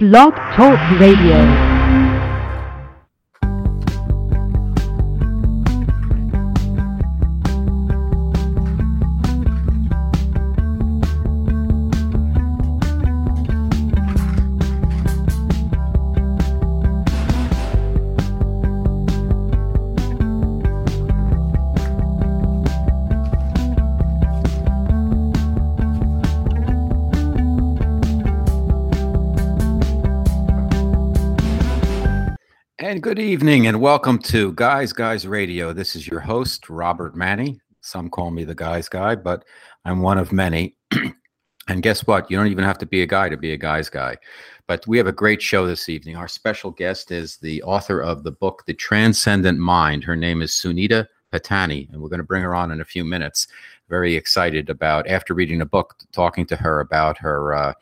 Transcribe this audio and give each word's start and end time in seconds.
Blog 0.00 0.34
Talk 0.56 0.80
Radio. 0.98 1.63
Evening, 33.44 33.66
and 33.66 33.78
welcome 33.78 34.18
to 34.20 34.54
Guys 34.54 34.94
Guys 34.94 35.26
Radio. 35.26 35.74
This 35.74 35.94
is 35.94 36.08
your 36.08 36.20
host, 36.20 36.70
Robert 36.70 37.14
Manni. 37.14 37.58
Some 37.82 38.08
call 38.08 38.30
me 38.30 38.42
the 38.42 38.54
Guys 38.54 38.88
Guy, 38.88 39.16
but 39.16 39.44
I'm 39.84 40.00
one 40.00 40.16
of 40.16 40.32
many. 40.32 40.78
and 41.68 41.82
guess 41.82 42.06
what? 42.06 42.30
You 42.30 42.38
don't 42.38 42.46
even 42.46 42.64
have 42.64 42.78
to 42.78 42.86
be 42.86 43.02
a 43.02 43.06
guy 43.06 43.28
to 43.28 43.36
be 43.36 43.52
a 43.52 43.58
Guys 43.58 43.90
Guy. 43.90 44.16
But 44.66 44.86
we 44.86 44.96
have 44.96 45.08
a 45.08 45.12
great 45.12 45.42
show 45.42 45.66
this 45.66 45.90
evening. 45.90 46.16
Our 46.16 46.26
special 46.26 46.70
guest 46.70 47.10
is 47.10 47.36
the 47.36 47.62
author 47.64 48.00
of 48.00 48.22
the 48.22 48.32
book, 48.32 48.62
The 48.66 48.72
Transcendent 48.72 49.58
Mind. 49.58 50.04
Her 50.04 50.16
name 50.16 50.40
is 50.40 50.52
Sunita 50.52 51.06
Patani, 51.30 51.92
and 51.92 52.00
we're 52.00 52.08
going 52.08 52.20
to 52.20 52.24
bring 52.24 52.44
her 52.44 52.54
on 52.54 52.70
in 52.70 52.80
a 52.80 52.86
few 52.86 53.04
minutes. 53.04 53.46
Very 53.90 54.16
excited 54.16 54.70
about, 54.70 55.06
after 55.06 55.34
reading 55.34 55.58
the 55.58 55.66
book, 55.66 55.96
talking 56.12 56.46
to 56.46 56.56
her 56.56 56.80
about 56.80 57.18
her 57.18 57.52
uh, 57.52 57.74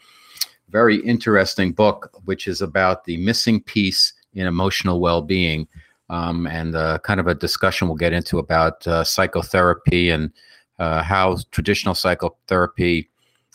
very 0.70 0.96
interesting 0.96 1.70
book, 1.70 2.10
which 2.24 2.48
is 2.48 2.62
about 2.62 3.04
the 3.04 3.16
missing 3.18 3.62
piece 3.62 4.14
in 4.34 4.46
emotional 4.46 5.00
well-being 5.00 5.66
um, 6.12 6.46
and 6.46 6.74
uh, 6.74 6.98
kind 6.98 7.20
of 7.20 7.26
a 7.26 7.34
discussion 7.34 7.88
we'll 7.88 7.96
get 7.96 8.12
into 8.12 8.38
about 8.38 8.86
uh, 8.86 9.02
psychotherapy 9.02 10.10
and 10.10 10.30
uh, 10.78 11.02
how 11.02 11.38
traditional 11.50 11.94
psychotherapy 11.94 13.08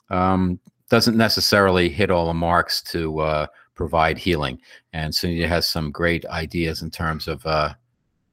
um, 0.09 0.59
doesn't 0.89 1.15
necessarily 1.15 1.87
hit 1.87 2.09
all 2.09 2.27
the 2.27 2.33
marks 2.33 2.81
to 2.81 3.19
uh, 3.19 3.47
provide 3.75 4.17
healing. 4.17 4.59
And 4.93 5.13
Sunita 5.13 5.47
has 5.47 5.69
some 5.69 5.91
great 5.91 6.25
ideas 6.25 6.81
in 6.81 6.89
terms 6.89 7.27
of 7.27 7.45
uh, 7.45 7.73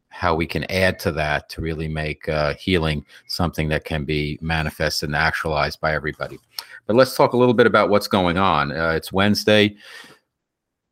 how 0.09 0.35
we 0.35 0.47
can 0.47 0.65
add 0.71 0.99
to 1.01 1.13
that 1.13 1.51
to 1.51 1.61
really 1.61 1.89
make 1.89 2.27
uh, 2.29 2.55
healing 2.55 3.05
something 3.27 3.69
that 3.69 3.85
can 3.85 4.05
be 4.05 4.39
manifested 4.41 5.11
and 5.11 5.17
actualized 5.17 5.81
by 5.81 5.93
everybody. 5.93 6.39
But 6.87 6.97
let's 6.97 7.17
talk 7.17 7.35
a 7.35 7.37
little 7.37 7.55
bit 7.55 7.67
about 7.67 7.91
what's 7.91 8.09
going 8.09 8.39
on. 8.39 8.71
it's 8.71 9.13
Wednesday. 9.13 9.77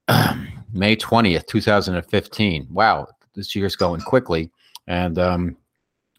May 0.73 0.97
20th, 0.97 1.47
2015. 1.47 2.69
Wow, 2.70 3.06
this 3.34 3.55
year's 3.55 3.77
going 3.77 4.01
quickly. 4.01 4.51
And 4.87 5.19
um, 5.19 5.56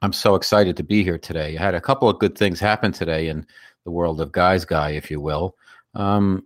I'm 0.02 0.14
so 0.14 0.36
excited 0.36 0.78
to 0.78 0.84
be 0.84 1.04
here 1.04 1.18
today. 1.18 1.58
I 1.58 1.62
had 1.62 1.76
a 1.76 1.82
couple 1.82 2.10
of 2.10 2.20
good 2.20 2.38
things 2.38 2.60
happen 2.60 2.92
today 2.92 3.30
in 3.30 3.45
the 3.84 3.92
world 3.92 4.22
of 4.22 4.32
Guys 4.32 4.66
Guy, 4.66 4.92
if 4.92 5.10
you 5.10 5.20
will. 5.20 5.56
Um, 5.95 6.45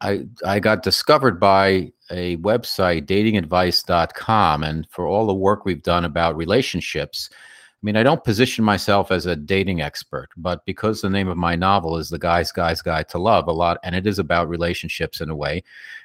I, 0.00 0.26
I 0.44 0.58
got 0.58 0.82
discovered 0.82 1.38
by 1.38 1.92
a 2.10 2.36
website, 2.38 3.06
datingadvice.com. 3.06 4.64
And 4.64 4.86
for 4.90 5.06
all 5.06 5.26
the 5.26 5.34
work 5.34 5.64
we've 5.64 5.82
done 5.82 6.04
about 6.04 6.36
relationships, 6.36 7.30
I 7.32 7.80
mean, 7.82 7.96
I 7.96 8.02
don't 8.02 8.22
position 8.22 8.64
myself 8.64 9.10
as 9.10 9.26
a 9.26 9.34
dating 9.34 9.80
expert, 9.80 10.28
but 10.36 10.64
because 10.66 11.00
the 11.00 11.10
name 11.10 11.28
of 11.28 11.36
my 11.36 11.56
novel 11.56 11.96
is 11.96 12.08
The 12.08 12.18
Guy's 12.18 12.52
Guy's 12.52 12.80
Guide 12.80 13.08
to 13.08 13.18
Love, 13.18 13.48
a 13.48 13.52
lot, 13.52 13.78
and 13.82 13.94
it 13.94 14.06
is 14.06 14.20
about 14.20 14.48
relationships 14.48 15.20
in 15.20 15.30
a 15.30 15.34
way, 15.34 15.64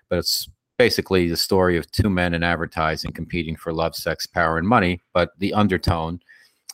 but 0.10 0.18
it's 0.18 0.50
basically 0.78 1.28
the 1.28 1.38
story 1.38 1.78
of 1.78 1.92
two 1.92 2.10
men 2.10 2.34
in 2.34 2.44
advertising 2.44 3.12
competing 3.12 3.56
for 3.56 3.74
love, 3.74 3.96
sex, 3.96 4.26
power, 4.26 4.58
and 4.58 4.68
money. 4.68 5.02
But 5.14 5.32
the 5.40 5.54
undertone 5.54 6.20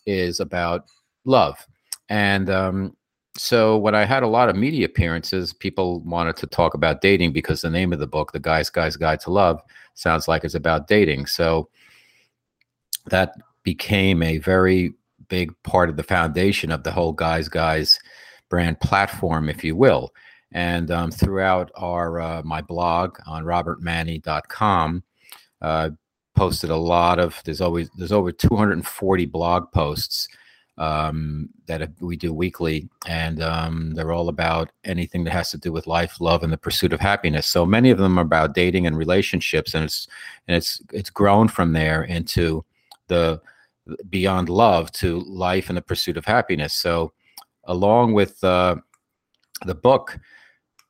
is 0.05 0.39
about 0.39 0.85
love. 1.25 1.65
And 2.09 2.49
um, 2.49 2.97
so 3.37 3.77
when 3.77 3.95
I 3.95 4.05
had 4.05 4.23
a 4.23 4.27
lot 4.27 4.49
of 4.49 4.55
media 4.55 4.85
appearances, 4.85 5.53
people 5.53 6.01
wanted 6.01 6.35
to 6.37 6.47
talk 6.47 6.73
about 6.73 7.01
dating 7.01 7.33
because 7.33 7.61
the 7.61 7.69
name 7.69 7.93
of 7.93 7.99
the 7.99 8.07
book, 8.07 8.31
The 8.31 8.39
Guy's 8.39 8.69
Guy's 8.69 8.97
Guide 8.97 9.21
to 9.21 9.31
Love, 9.31 9.61
sounds 9.95 10.27
like 10.27 10.43
it's 10.43 10.55
about 10.55 10.87
dating. 10.87 11.25
So 11.27 11.69
that 13.07 13.35
became 13.63 14.21
a 14.21 14.37
very 14.37 14.93
big 15.29 15.51
part 15.63 15.89
of 15.89 15.97
the 15.97 16.03
foundation 16.03 16.71
of 16.71 16.83
the 16.83 16.91
whole 16.91 17.13
Guys 17.13 17.47
Guys 17.47 17.99
brand 18.49 18.79
platform, 18.81 19.49
if 19.49 19.63
you 19.63 19.75
will. 19.75 20.13
And 20.53 20.91
um, 20.91 21.11
throughout 21.11 21.71
our 21.75 22.21
uh, 22.21 22.41
my 22.43 22.61
blog 22.61 23.17
on 23.25 23.43
robertmanni.com, 23.43 25.03
uh, 25.61 25.89
posted 26.35 26.69
a 26.69 26.75
lot 26.75 27.19
of 27.19 27.41
there's 27.45 27.61
always 27.61 27.89
there's 27.97 28.11
over 28.11 28.31
240 28.31 29.25
blog 29.25 29.71
posts 29.71 30.27
um, 30.77 31.49
that 31.67 31.91
we 31.99 32.15
do 32.15 32.33
weekly, 32.33 32.89
and 33.07 33.41
um, 33.41 33.91
they're 33.93 34.11
all 34.11 34.29
about 34.29 34.71
anything 34.83 35.23
that 35.23 35.31
has 35.31 35.51
to 35.51 35.57
do 35.57 35.71
with 35.71 35.85
life, 35.85 36.19
love, 36.19 36.43
and 36.43 36.51
the 36.51 36.57
pursuit 36.57 36.93
of 36.93 36.99
happiness. 36.99 37.45
So 37.45 37.65
many 37.65 37.91
of 37.91 37.99
them 37.99 38.17
are 38.17 38.23
about 38.23 38.55
dating 38.55 38.87
and 38.87 38.97
relationships, 38.97 39.73
and 39.73 39.85
it's 39.85 40.07
and 40.47 40.57
it's 40.57 40.81
it's 40.91 41.09
grown 41.09 41.47
from 41.47 41.73
there 41.73 42.03
into 42.03 42.65
the 43.07 43.41
beyond 44.09 44.49
love 44.49 44.91
to 44.93 45.19
life 45.21 45.69
and 45.69 45.77
the 45.77 45.81
pursuit 45.81 46.17
of 46.17 46.25
happiness. 46.25 46.73
So 46.73 47.13
along 47.65 48.13
with 48.13 48.43
uh, 48.43 48.77
the 49.65 49.75
book, 49.75 50.17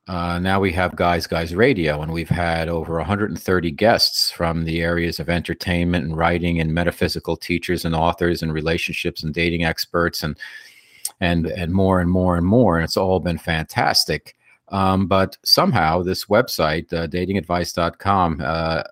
uh, 0.08 0.38
now 0.38 0.60
we 0.60 0.72
have 0.74 0.96
Guys 0.98 1.28
Guys 1.28 1.56
Radio, 1.56 2.02
and 2.02 2.12
we've 2.12 2.28
had 2.28 2.68
over 2.68 2.98
130 2.98 3.72
guests 3.72 4.32
from 4.32 4.66
the 4.66 4.82
areas 4.82 5.18
of 5.20 5.30
entertainment 5.30 6.06
and 6.06 6.18
writing 6.18 6.60
and 6.60 6.74
metaphysical 6.74 7.38
teachers 7.38 7.86
and 7.86 7.96
authors 7.96 8.44
and 8.44 8.54
relationships 8.54 9.24
and 9.24 9.34
dating 9.34 9.64
experts 9.64 10.22
and 10.22 10.38
and 11.22 11.48
and 11.48 11.74
more 11.74 12.02
and 12.02 12.12
more 12.12 12.36
and 12.36 12.46
more. 12.46 12.76
And 12.76 12.84
it's 12.84 12.98
all 12.98 13.22
been 13.22 13.38
fantastic. 13.38 14.36
Um, 14.70 15.08
but 15.08 15.38
somehow 15.44 16.02
this 16.02 16.26
website, 16.26 16.92
uh, 16.92 17.08
datingadvice.com, 17.08 18.42
uh, 18.44 18.84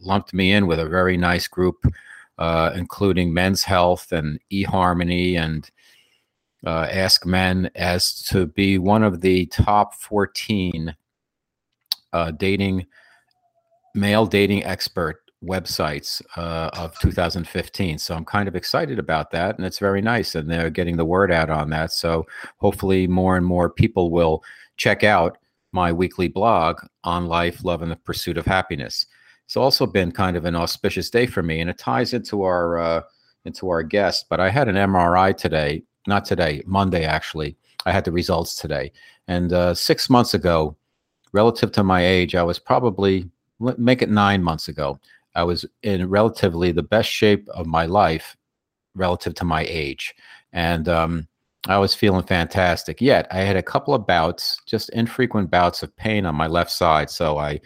lumped 0.00 0.32
me 0.32 0.52
in 0.52 0.66
with 0.66 0.78
a 0.78 0.88
very 0.88 1.18
nice 1.18 1.48
group, 1.48 1.84
uh, 2.38 2.70
including 2.74 3.34
Men's 3.34 3.64
Health 3.64 4.12
and 4.12 4.38
eHarmony 4.50 5.36
and 5.38 5.70
uh, 6.64 6.88
Ask 6.90 7.26
Men 7.26 7.70
as 7.74 8.22
to 8.24 8.46
be 8.46 8.78
one 8.78 9.02
of 9.02 9.20
the 9.20 9.46
top 9.46 9.94
14 9.94 10.94
uh, 12.12 12.30
dating, 12.32 12.86
male 13.94 14.26
dating 14.26 14.64
expert 14.64 15.20
websites 15.44 16.22
uh, 16.36 16.70
of 16.74 16.98
2015. 17.00 17.98
So 17.98 18.14
I'm 18.14 18.24
kind 18.24 18.48
of 18.48 18.56
excited 18.56 18.98
about 18.98 19.30
that, 19.32 19.56
and 19.56 19.66
it's 19.66 19.78
very 19.78 20.00
nice. 20.00 20.34
And 20.34 20.50
they're 20.50 20.70
getting 20.70 20.96
the 20.96 21.04
word 21.04 21.30
out 21.30 21.50
on 21.50 21.70
that. 21.70 21.92
So 21.92 22.26
hopefully, 22.58 23.06
more 23.06 23.36
and 23.36 23.46
more 23.46 23.70
people 23.70 24.10
will 24.10 24.42
check 24.76 25.04
out 25.04 25.38
my 25.72 25.92
weekly 25.92 26.28
blog 26.28 26.80
on 27.04 27.26
life, 27.26 27.64
love, 27.64 27.82
and 27.82 27.90
the 27.90 27.96
pursuit 27.96 28.38
of 28.38 28.46
happiness. 28.46 29.06
It's 29.44 29.56
also 29.56 29.86
been 29.86 30.10
kind 30.10 30.36
of 30.36 30.44
an 30.44 30.56
auspicious 30.56 31.10
day 31.10 31.26
for 31.26 31.42
me, 31.42 31.60
and 31.60 31.70
it 31.70 31.78
ties 31.78 32.14
into 32.14 32.42
our 32.42 32.78
uh, 32.78 33.02
into 33.44 33.68
our 33.68 33.82
guest. 33.82 34.26
But 34.28 34.40
I 34.40 34.50
had 34.50 34.68
an 34.68 34.76
MRI 34.76 35.36
today 35.36 35.84
not 36.06 36.24
today, 36.24 36.62
Monday 36.66 37.04
actually. 37.04 37.56
I 37.84 37.92
had 37.92 38.04
the 38.04 38.12
results 38.12 38.56
today. 38.56 38.92
And 39.28 39.52
uh, 39.52 39.74
six 39.74 40.10
months 40.10 40.34
ago, 40.34 40.76
relative 41.32 41.72
to 41.72 41.84
my 41.84 42.04
age, 42.04 42.34
I 42.34 42.42
was 42.42 42.58
probably, 42.58 43.28
make 43.58 44.02
it 44.02 44.10
nine 44.10 44.42
months 44.42 44.68
ago, 44.68 44.98
I 45.34 45.44
was 45.44 45.64
in 45.82 46.08
relatively 46.08 46.72
the 46.72 46.82
best 46.82 47.10
shape 47.10 47.48
of 47.50 47.66
my 47.66 47.86
life 47.86 48.36
relative 48.94 49.34
to 49.34 49.44
my 49.44 49.64
age. 49.68 50.14
And 50.52 50.88
um, 50.88 51.28
I 51.68 51.78
was 51.78 51.94
feeling 51.94 52.24
fantastic. 52.24 53.00
Yet 53.00 53.26
I 53.30 53.38
had 53.38 53.56
a 53.56 53.62
couple 53.62 53.94
of 53.94 54.06
bouts, 54.06 54.60
just 54.66 54.88
infrequent 54.90 55.50
bouts 55.50 55.82
of 55.82 55.94
pain 55.96 56.24
on 56.26 56.34
my 56.34 56.46
left 56.46 56.70
side. 56.70 57.10
So 57.10 57.38
I 57.38 57.60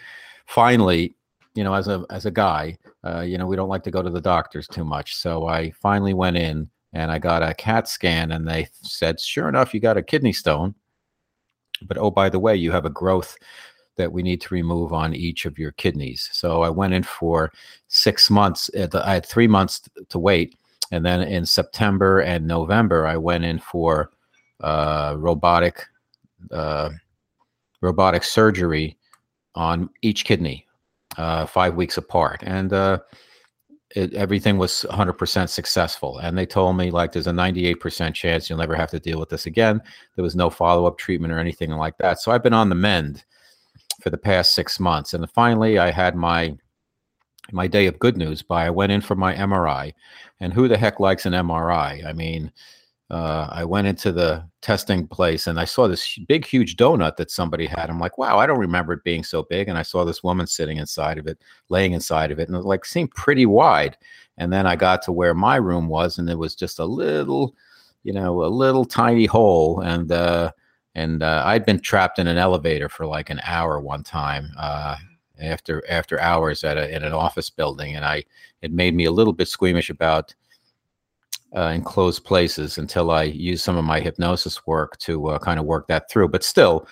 finally, 0.46 1.14
you 1.54 1.64
know, 1.64 1.74
as 1.74 1.88
a 1.88 2.04
as 2.10 2.26
a 2.26 2.30
guy, 2.30 2.76
uh, 3.04 3.20
you 3.20 3.38
know, 3.38 3.46
we 3.46 3.56
don't 3.56 3.68
like 3.68 3.84
to 3.84 3.90
go 3.90 4.02
to 4.02 4.10
the 4.10 4.20
doctors 4.20 4.66
too 4.66 4.84
much. 4.84 5.16
So 5.16 5.46
I 5.46 5.70
finally 5.70 6.14
went 6.14 6.36
in 6.36 6.68
and 6.92 7.10
I 7.10 7.18
got 7.18 7.42
a 7.42 7.54
CAT 7.54 7.88
scan, 7.88 8.32
and 8.32 8.48
they 8.48 8.68
said, 8.82 9.20
sure 9.20 9.48
enough, 9.48 9.72
you 9.72 9.80
got 9.80 9.96
a 9.96 10.02
kidney 10.02 10.32
stone. 10.32 10.74
But 11.82 11.98
oh, 11.98 12.10
by 12.10 12.28
the 12.28 12.38
way, 12.38 12.56
you 12.56 12.72
have 12.72 12.84
a 12.84 12.90
growth 12.90 13.36
that 13.96 14.12
we 14.12 14.22
need 14.22 14.40
to 14.40 14.54
remove 14.54 14.92
on 14.92 15.14
each 15.14 15.46
of 15.46 15.58
your 15.58 15.72
kidneys. 15.72 16.28
So 16.32 16.62
I 16.62 16.70
went 16.70 16.94
in 16.94 17.02
for 17.02 17.52
six 17.88 18.30
months. 18.30 18.70
Uh, 18.74 18.88
I 19.04 19.14
had 19.14 19.26
three 19.26 19.48
months 19.48 19.82
to 20.08 20.18
wait. 20.18 20.56
And 20.90 21.04
then 21.04 21.22
in 21.22 21.46
September 21.46 22.20
and 22.20 22.46
November, 22.46 23.06
I 23.06 23.16
went 23.16 23.44
in 23.44 23.58
for 23.58 24.10
uh, 24.60 25.14
robotic 25.18 25.86
uh, 26.50 26.90
robotic 27.82 28.24
surgery 28.24 28.96
on 29.54 29.90
each 30.02 30.24
kidney, 30.24 30.66
uh, 31.16 31.46
five 31.46 31.74
weeks 31.74 31.96
apart. 31.96 32.42
And 32.42 32.72
uh, 32.72 32.98
it, 33.96 34.14
everything 34.14 34.58
was 34.58 34.86
100% 34.90 35.48
successful. 35.48 36.18
And 36.18 36.36
they 36.38 36.46
told 36.46 36.76
me, 36.76 36.90
like, 36.90 37.12
there's 37.12 37.26
a 37.26 37.32
98% 37.32 38.14
chance 38.14 38.48
you'll 38.48 38.58
never 38.58 38.76
have 38.76 38.90
to 38.90 39.00
deal 39.00 39.18
with 39.18 39.30
this 39.30 39.46
again. 39.46 39.82
There 40.16 40.22
was 40.22 40.36
no 40.36 40.50
follow 40.50 40.86
up 40.86 40.98
treatment 40.98 41.32
or 41.32 41.38
anything 41.38 41.70
like 41.70 41.98
that. 41.98 42.20
So 42.20 42.32
I've 42.32 42.42
been 42.42 42.54
on 42.54 42.68
the 42.68 42.74
mend. 42.74 43.24
for 44.00 44.10
the 44.10 44.18
past 44.18 44.54
six 44.54 44.80
months. 44.80 45.14
And 45.14 45.28
finally, 45.30 45.78
I 45.78 45.90
had 45.90 46.16
my 46.16 46.56
my 47.52 47.66
day 47.66 47.86
of 47.86 47.98
good 47.98 48.16
news 48.16 48.42
by 48.42 48.66
I 48.66 48.70
went 48.70 48.92
in 48.92 49.00
for 49.00 49.16
my 49.16 49.34
MRI. 49.34 49.92
And 50.38 50.52
who 50.52 50.68
the 50.68 50.78
heck 50.78 51.00
likes 51.00 51.26
an 51.26 51.32
MRI? 51.32 52.04
I 52.06 52.12
mean, 52.12 52.52
uh, 53.10 53.48
I 53.50 53.64
went 53.64 53.88
into 53.88 54.12
the 54.12 54.44
testing 54.62 55.06
place 55.06 55.46
and 55.46 55.58
I 55.58 55.64
saw 55.64 55.88
this 55.88 56.18
big, 56.28 56.46
huge 56.46 56.76
donut 56.76 57.16
that 57.16 57.30
somebody 57.30 57.66
had. 57.66 57.90
I'm 57.90 57.98
like, 57.98 58.18
wow, 58.18 58.38
I 58.38 58.46
don't 58.46 58.58
remember 58.58 58.92
it 58.92 59.04
being 59.04 59.24
so 59.24 59.42
big. 59.42 59.68
And 59.68 59.76
I 59.76 59.82
saw 59.82 60.04
this 60.04 60.22
woman 60.22 60.46
sitting 60.46 60.76
inside 60.76 61.18
of 61.18 61.26
it, 61.26 61.38
laying 61.70 61.92
inside 61.92 62.30
of 62.30 62.38
it, 62.38 62.48
and 62.48 62.56
it 62.56 62.64
like 62.64 62.84
seemed 62.84 63.10
pretty 63.10 63.46
wide. 63.46 63.96
And 64.38 64.52
then 64.52 64.66
I 64.66 64.76
got 64.76 65.02
to 65.02 65.12
where 65.12 65.34
my 65.34 65.56
room 65.56 65.88
was, 65.88 66.18
and 66.18 66.30
it 66.30 66.38
was 66.38 66.54
just 66.54 66.78
a 66.78 66.84
little, 66.84 67.56
you 68.04 68.12
know, 68.12 68.44
a 68.44 68.46
little 68.46 68.84
tiny 68.84 69.26
hole. 69.26 69.80
And 69.80 70.12
uh, 70.12 70.52
and 70.94 71.22
uh, 71.22 71.42
I'd 71.46 71.66
been 71.66 71.80
trapped 71.80 72.18
in 72.18 72.26
an 72.26 72.38
elevator 72.38 72.88
for 72.88 73.06
like 73.06 73.28
an 73.30 73.40
hour 73.44 73.80
one 73.80 74.04
time 74.04 74.50
uh, 74.56 74.96
after 75.40 75.82
after 75.90 76.20
hours 76.20 76.62
at 76.62 76.76
a, 76.76 76.94
in 76.94 77.02
an 77.02 77.12
office 77.12 77.50
building, 77.50 77.96
and 77.96 78.04
I 78.04 78.24
it 78.62 78.72
made 78.72 78.94
me 78.94 79.06
a 79.06 79.12
little 79.12 79.32
bit 79.32 79.48
squeamish 79.48 79.90
about 79.90 80.34
uh, 81.56 81.72
enclosed 81.74 82.24
places 82.24 82.78
until 82.78 83.10
I 83.10 83.24
used 83.24 83.64
some 83.64 83.76
of 83.76 83.84
my 83.84 84.00
hypnosis 84.00 84.66
work 84.66 84.98
to 84.98 85.28
uh, 85.28 85.38
kind 85.38 85.58
of 85.58 85.66
work 85.66 85.88
that 85.88 86.10
through. 86.10 86.28
But 86.28 86.44
still, 86.44 86.86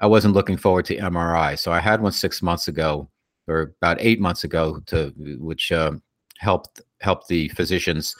I 0.00 0.06
wasn't 0.06 0.34
looking 0.34 0.56
forward 0.56 0.84
to 0.86 0.96
MRI, 0.96 1.58
so 1.58 1.72
I 1.72 1.80
had 1.80 2.00
one 2.00 2.12
six 2.12 2.42
months 2.42 2.68
ago 2.68 3.08
or 3.48 3.74
about 3.80 3.96
eight 4.00 4.20
months 4.20 4.44
ago 4.44 4.80
to 4.86 5.12
which 5.38 5.72
uh, 5.72 5.92
helped 6.38 6.80
helped 7.00 7.28
the 7.28 7.48
physicians 7.48 8.14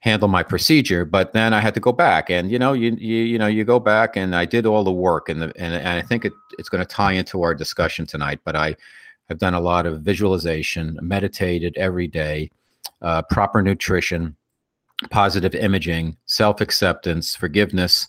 handle 0.00 0.28
my 0.28 0.42
procedure 0.42 1.04
but 1.04 1.32
then 1.32 1.54
i 1.54 1.60
had 1.60 1.74
to 1.74 1.80
go 1.80 1.90
back 1.90 2.30
and 2.30 2.50
you 2.50 2.58
know 2.58 2.74
you 2.74 2.96
you, 3.00 3.16
you 3.16 3.38
know 3.38 3.46
you 3.46 3.64
go 3.64 3.80
back 3.80 4.16
and 4.16 4.36
i 4.36 4.44
did 4.44 4.66
all 4.66 4.84
the 4.84 4.92
work 4.92 5.28
and 5.28 5.40
the, 5.40 5.46
and, 5.56 5.74
and 5.74 5.88
i 5.88 6.02
think 6.02 6.24
it, 6.24 6.32
it's 6.58 6.68
going 6.68 6.84
to 6.84 6.88
tie 6.88 7.12
into 7.12 7.42
our 7.42 7.54
discussion 7.54 8.06
tonight 8.06 8.38
but 8.44 8.54
i 8.54 8.76
have 9.28 9.38
done 9.38 9.54
a 9.54 9.60
lot 9.60 9.86
of 9.86 10.02
visualization 10.02 10.98
meditated 11.02 11.76
every 11.76 12.06
day 12.06 12.48
uh, 13.02 13.22
proper 13.22 13.62
nutrition 13.62 14.36
positive 15.10 15.54
imaging 15.54 16.16
self-acceptance 16.26 17.36
forgiveness 17.36 18.08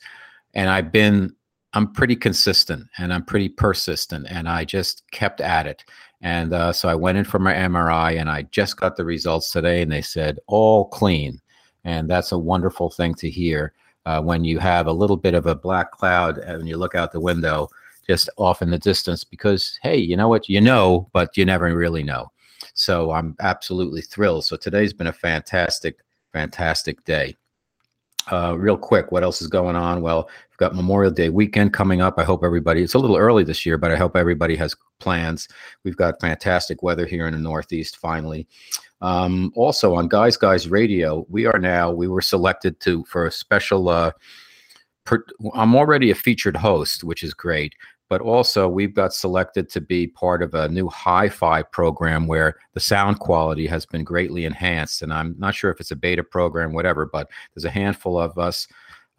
and 0.53 0.69
i've 0.69 0.91
been 0.91 1.33
i'm 1.73 1.91
pretty 1.91 2.15
consistent 2.15 2.87
and 2.97 3.13
i'm 3.13 3.23
pretty 3.23 3.49
persistent 3.49 4.25
and 4.29 4.47
i 4.47 4.63
just 4.63 5.03
kept 5.11 5.41
at 5.41 5.67
it 5.67 5.83
and 6.21 6.53
uh, 6.53 6.71
so 6.71 6.87
i 6.87 6.95
went 6.95 7.17
in 7.17 7.25
for 7.25 7.39
my 7.39 7.53
mri 7.53 8.19
and 8.19 8.29
i 8.29 8.41
just 8.43 8.77
got 8.77 8.95
the 8.95 9.03
results 9.03 9.51
today 9.51 9.81
and 9.81 9.91
they 9.91 10.01
said 10.01 10.39
all 10.47 10.85
clean 10.85 11.39
and 11.83 12.09
that's 12.09 12.31
a 12.31 12.37
wonderful 12.37 12.89
thing 12.89 13.13
to 13.13 13.29
hear 13.29 13.73
uh, 14.07 14.21
when 14.21 14.45
you 14.45 14.57
have 14.57 14.87
a 14.87 14.93
little 14.93 15.17
bit 15.17 15.33
of 15.33 15.47
a 15.47 15.55
black 15.55 15.91
cloud 15.91 16.37
and 16.37 16.65
you 16.65 16.77
look 16.77 16.95
out 16.95 17.11
the 17.11 17.19
window 17.19 17.67
just 18.07 18.29
off 18.37 18.61
in 18.61 18.69
the 18.69 18.79
distance 18.79 19.25
because, 19.25 19.77
hey, 19.83 19.97
you 19.97 20.15
know 20.15 20.29
what? 20.29 20.47
You 20.47 20.61
know, 20.61 21.09
but 21.11 21.35
you 21.35 21.43
never 21.43 21.75
really 21.75 22.03
know. 22.03 22.31
So 22.73 23.11
I'm 23.11 23.35
absolutely 23.41 24.01
thrilled. 24.01 24.45
So 24.45 24.55
today's 24.55 24.93
been 24.93 25.07
a 25.07 25.13
fantastic, 25.13 25.99
fantastic 26.37 27.03
day. 27.03 27.35
Uh, 28.31 28.55
real 28.57 28.77
quick, 28.77 29.11
what 29.11 29.23
else 29.23 29.41
is 29.41 29.47
going 29.47 29.75
on? 29.75 30.01
Well, 30.01 30.29
we've 30.49 30.57
got 30.57 30.75
Memorial 30.75 31.11
Day 31.11 31.29
weekend 31.29 31.73
coming 31.73 32.01
up. 32.01 32.15
I 32.17 32.23
hope 32.23 32.43
everybody, 32.43 32.83
it's 32.83 32.93
a 32.93 32.99
little 32.99 33.17
early 33.17 33.43
this 33.43 33.65
year, 33.65 33.77
but 33.77 33.91
I 33.91 33.95
hope 33.95 34.15
everybody 34.15 34.55
has 34.57 34.75
plans. 34.99 35.47
We've 35.83 35.95
got 35.95 36.21
fantastic 36.21 36.83
weather 36.83 37.05
here 37.05 37.25
in 37.25 37.33
the 37.33 37.39
Northeast 37.39 37.97
finally. 37.97 38.47
Um, 39.01 39.51
also 39.55 39.95
on 39.95 40.09
Guys 40.09 40.37
Guys 40.37 40.67
Radio, 40.67 41.25
we 41.29 41.45
are 41.45 41.59
now 41.59 41.91
we 41.91 42.07
were 42.07 42.21
selected 42.21 42.79
to 42.81 43.03
for 43.05 43.25
a 43.25 43.31
special. 43.31 43.89
Uh, 43.89 44.11
per, 45.05 45.23
I'm 45.53 45.75
already 45.75 46.11
a 46.11 46.15
featured 46.15 46.57
host, 46.57 47.03
which 47.03 47.23
is 47.23 47.33
great. 47.33 47.73
But 48.09 48.21
also, 48.21 48.69
we've 48.69 48.93
got 48.93 49.13
selected 49.13 49.69
to 49.71 49.81
be 49.81 50.07
part 50.07 50.41
of 50.41 50.53
a 50.53 50.69
new 50.69 50.87
hi-fi 50.87 51.61
program 51.63 52.25
where 52.25 52.55
the 52.73 52.79
sound 52.79 53.19
quality 53.19 53.67
has 53.67 53.85
been 53.85 54.03
greatly 54.03 54.45
enhanced. 54.45 55.01
And 55.01 55.13
I'm 55.13 55.35
not 55.37 55.55
sure 55.55 55.71
if 55.71 55.79
it's 55.79 55.91
a 55.91 55.95
beta 55.95 56.23
program, 56.23 56.73
whatever. 56.73 57.05
But 57.05 57.29
there's 57.53 57.65
a 57.65 57.69
handful 57.69 58.17
of 58.19 58.37
us 58.37 58.67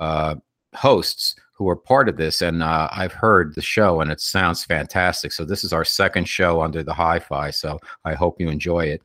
uh, 0.00 0.36
hosts 0.74 1.34
who 1.52 1.68
are 1.68 1.76
part 1.76 2.08
of 2.08 2.16
this, 2.16 2.40
and 2.40 2.62
uh, 2.62 2.88
I've 2.92 3.12
heard 3.12 3.54
the 3.54 3.60
show, 3.60 4.00
and 4.00 4.12
it 4.12 4.20
sounds 4.20 4.64
fantastic. 4.64 5.32
So 5.32 5.44
this 5.44 5.64
is 5.64 5.72
our 5.72 5.84
second 5.84 6.28
show 6.28 6.62
under 6.62 6.84
the 6.84 6.94
hi-fi. 6.94 7.50
So 7.50 7.80
I 8.04 8.14
hope 8.14 8.40
you 8.40 8.48
enjoy 8.48 8.86
it. 8.86 9.02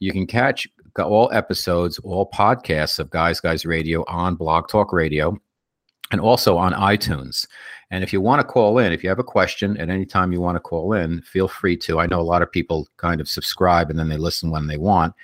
You 0.00 0.12
can 0.12 0.26
catch 0.26 0.66
all 0.98 1.30
episodes, 1.32 2.00
all 2.00 2.28
podcasts 2.30 2.98
of 2.98 3.10
Guys 3.10 3.40
Guys 3.40 3.64
Radio 3.64 4.04
on 4.08 4.34
Blog 4.34 4.68
Talk 4.68 4.92
Radio 4.92 5.38
and 6.10 6.20
also 6.20 6.56
on 6.56 6.72
iTunes. 6.72 7.46
And 7.94 8.02
if 8.02 8.12
you 8.12 8.20
want 8.20 8.40
to 8.40 8.44
call 8.44 8.78
in, 8.78 8.92
if 8.92 9.04
you 9.04 9.08
have 9.08 9.20
a 9.20 9.24
question 9.24 9.76
at 9.76 9.88
any 9.88 10.04
time 10.04 10.32
you 10.32 10.40
want 10.40 10.56
to 10.56 10.60
call 10.60 10.94
in, 10.94 11.22
feel 11.22 11.46
free 11.46 11.76
to. 11.76 12.00
I 12.00 12.06
know 12.06 12.20
a 12.20 12.22
lot 12.22 12.42
of 12.42 12.50
people 12.50 12.88
kind 12.96 13.20
of 13.20 13.28
subscribe 13.28 13.88
and 13.88 13.96
then 13.96 14.08
they 14.08 14.16
listen 14.16 14.50
when 14.50 14.66
they 14.66 14.78
want. 14.78 15.14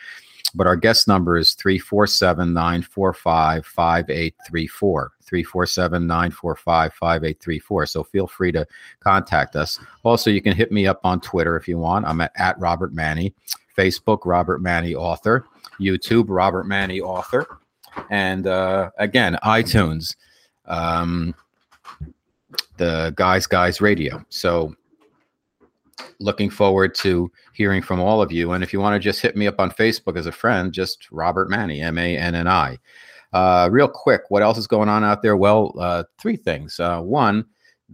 But 0.55 0.69
our 0.69 0.77
guest 0.77 1.09
number 1.09 1.37
is 1.37 1.55
347 1.55 2.55
945 2.55 3.67
5834. 3.67 5.13
347 5.25 6.07
945 6.07 6.95
5834. 6.95 7.87
So 7.87 8.05
feel 8.05 8.29
free 8.29 8.53
to 8.53 8.65
contact 9.01 9.57
us. 9.57 9.81
Also, 10.05 10.31
you 10.31 10.41
can 10.41 10.55
hit 10.55 10.71
me 10.71 10.87
up 10.87 11.01
on 11.03 11.21
Twitter 11.21 11.57
if 11.57 11.67
you 11.67 11.77
want. 11.77 12.07
I'm 12.07 12.21
at, 12.21 12.31
at 12.37 12.57
Robert 12.61 12.95
Manni. 12.95 13.35
Facebook, 13.77 14.21
Robert 14.27 14.63
Manni 14.63 14.95
Author, 14.95 15.47
YouTube, 15.81 16.27
Robert 16.29 16.67
Manni 16.67 17.01
Author, 17.01 17.47
and 18.11 18.47
uh, 18.47 18.91
again, 18.99 19.39
iTunes, 19.43 20.17
um, 20.67 21.35
the 22.77 23.13
Guys 23.17 23.47
Guys 23.47 23.81
Radio. 23.81 24.25
So, 24.29 24.75
looking 26.19 26.51
forward 26.51 26.95
to 26.97 27.31
hearing 27.55 27.83
from 27.83 28.01
all 28.01 28.23
of 28.23 28.33
you. 28.33 28.53
And 28.53 28.65
if 28.65 28.73
you 28.73 28.81
want 28.81 28.95
to 28.95 29.01
just 29.01 29.21
hit 29.21 29.37
me 29.37 29.47
up 29.47 29.61
on 29.61 29.71
Facebook 29.71 30.17
as 30.17 30.27
a 30.27 30.33
friend, 30.33 30.73
just 30.73 31.11
Robert 31.11 31.51
Manni, 31.51 31.83
M 31.83 31.99
A 31.99 32.17
N 32.17 32.35
N 32.35 32.47
I. 32.49 32.79
Uh, 33.33 33.69
real 33.71 33.89
quick, 33.89 34.23
what 34.29 34.43
else 34.43 34.59
is 34.59 34.67
going 34.67 34.89
on 34.89 35.05
out 35.05 35.23
there? 35.23 35.37
Well, 35.37 35.75
uh, 35.79 36.05
three 36.19 36.37
things. 36.37 36.81
Uh, 36.81 37.01
one, 37.01 37.45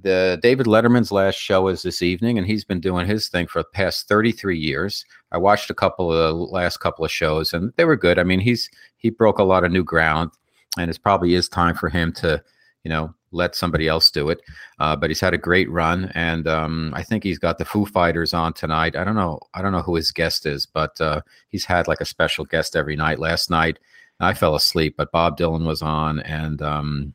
the 0.02 0.38
David 0.42 0.66
Letterman's 0.66 1.12
last 1.12 1.36
show 1.36 1.68
is 1.68 1.82
this 1.82 2.02
evening, 2.02 2.38
and 2.38 2.46
he's 2.46 2.64
been 2.64 2.80
doing 2.80 3.06
his 3.06 3.28
thing 3.28 3.46
for 3.46 3.60
the 3.60 3.68
past 3.72 4.08
33 4.08 4.58
years. 4.58 5.04
I 5.32 5.38
watched 5.38 5.70
a 5.70 5.74
couple 5.74 6.12
of 6.12 6.18
the 6.18 6.32
last 6.32 6.78
couple 6.78 7.04
of 7.04 7.10
shows, 7.10 7.52
and 7.52 7.72
they 7.76 7.84
were 7.84 7.96
good. 7.96 8.18
I 8.18 8.22
mean, 8.22 8.40
he's 8.40 8.68
he 8.96 9.10
broke 9.10 9.38
a 9.38 9.44
lot 9.44 9.64
of 9.64 9.72
new 9.72 9.84
ground, 9.84 10.30
and 10.78 10.90
it 10.90 10.98
probably 11.02 11.34
is 11.34 11.48
time 11.48 11.74
for 11.74 11.88
him 11.88 12.12
to, 12.14 12.42
you 12.84 12.90
know, 12.90 13.14
let 13.32 13.54
somebody 13.54 13.88
else 13.88 14.10
do 14.10 14.30
it. 14.30 14.40
Uh, 14.78 14.96
but 14.96 15.10
he's 15.10 15.20
had 15.20 15.34
a 15.34 15.38
great 15.38 15.70
run, 15.70 16.10
and 16.14 16.46
um, 16.46 16.92
I 16.94 17.02
think 17.02 17.24
he's 17.24 17.38
got 17.38 17.58
the 17.58 17.64
Foo 17.64 17.86
Fighters 17.86 18.34
on 18.34 18.52
tonight. 18.52 18.96
I 18.96 19.04
don't 19.04 19.16
know, 19.16 19.40
I 19.54 19.62
don't 19.62 19.72
know 19.72 19.82
who 19.82 19.94
his 19.96 20.10
guest 20.10 20.46
is, 20.46 20.66
but 20.66 21.00
uh, 21.00 21.20
he's 21.48 21.64
had 21.64 21.88
like 21.88 22.00
a 22.00 22.06
special 22.06 22.44
guest 22.44 22.76
every 22.76 22.96
night. 22.96 23.18
Last 23.18 23.50
night, 23.50 23.78
I 24.20 24.34
fell 24.34 24.54
asleep, 24.54 24.94
but 24.96 25.12
Bob 25.12 25.38
Dylan 25.38 25.66
was 25.66 25.82
on, 25.82 26.20
and 26.20 26.62
um, 26.62 27.14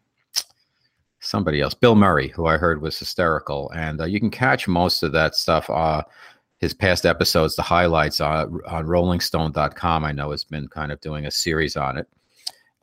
somebody 1.21 1.61
else, 1.61 1.73
Bill 1.73 1.95
Murray, 1.95 2.27
who 2.29 2.47
I 2.47 2.57
heard 2.57 2.81
was 2.81 2.99
hysterical. 2.99 3.71
And 3.71 4.01
uh, 4.01 4.05
you 4.05 4.19
can 4.19 4.31
catch 4.31 4.67
most 4.67 5.03
of 5.03 5.11
that 5.13 5.35
stuff, 5.35 5.69
uh, 5.69 6.03
his 6.59 6.73
past 6.73 7.05
episodes, 7.05 7.55
the 7.55 7.61
highlights 7.61 8.19
uh, 8.21 8.45
on 8.67 8.85
rollingstone.com. 8.85 10.05
I 10.05 10.11
know 10.11 10.31
has 10.31 10.43
been 10.43 10.67
kind 10.67 10.91
of 10.91 10.99
doing 11.01 11.25
a 11.25 11.31
series 11.31 11.75
on 11.75 11.97
it. 11.97 12.07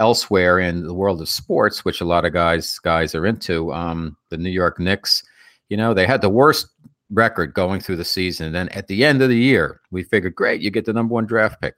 Elsewhere 0.00 0.60
in 0.60 0.84
the 0.84 0.94
world 0.94 1.20
of 1.20 1.28
sports, 1.28 1.84
which 1.84 2.00
a 2.00 2.04
lot 2.04 2.24
of 2.24 2.32
guys 2.32 2.78
guys 2.78 3.14
are 3.14 3.26
into, 3.26 3.72
um, 3.72 4.16
the 4.30 4.38
New 4.38 4.50
York 4.50 4.78
Knicks, 4.78 5.22
you 5.68 5.76
know, 5.76 5.92
they 5.92 6.06
had 6.06 6.20
the 6.20 6.28
worst 6.28 6.68
record 7.10 7.54
going 7.54 7.80
through 7.80 7.96
the 7.96 8.04
season. 8.04 8.46
And 8.46 8.54
then 8.54 8.68
at 8.70 8.86
the 8.86 9.04
end 9.04 9.22
of 9.22 9.28
the 9.28 9.36
year, 9.36 9.80
we 9.90 10.04
figured, 10.04 10.34
great, 10.34 10.60
you 10.60 10.70
get 10.70 10.84
the 10.84 10.92
number 10.92 11.14
one 11.14 11.26
draft 11.26 11.60
pick. 11.60 11.74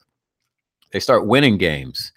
They 0.92 1.00
start 1.00 1.26
winning 1.26 1.56
games, 1.56 2.12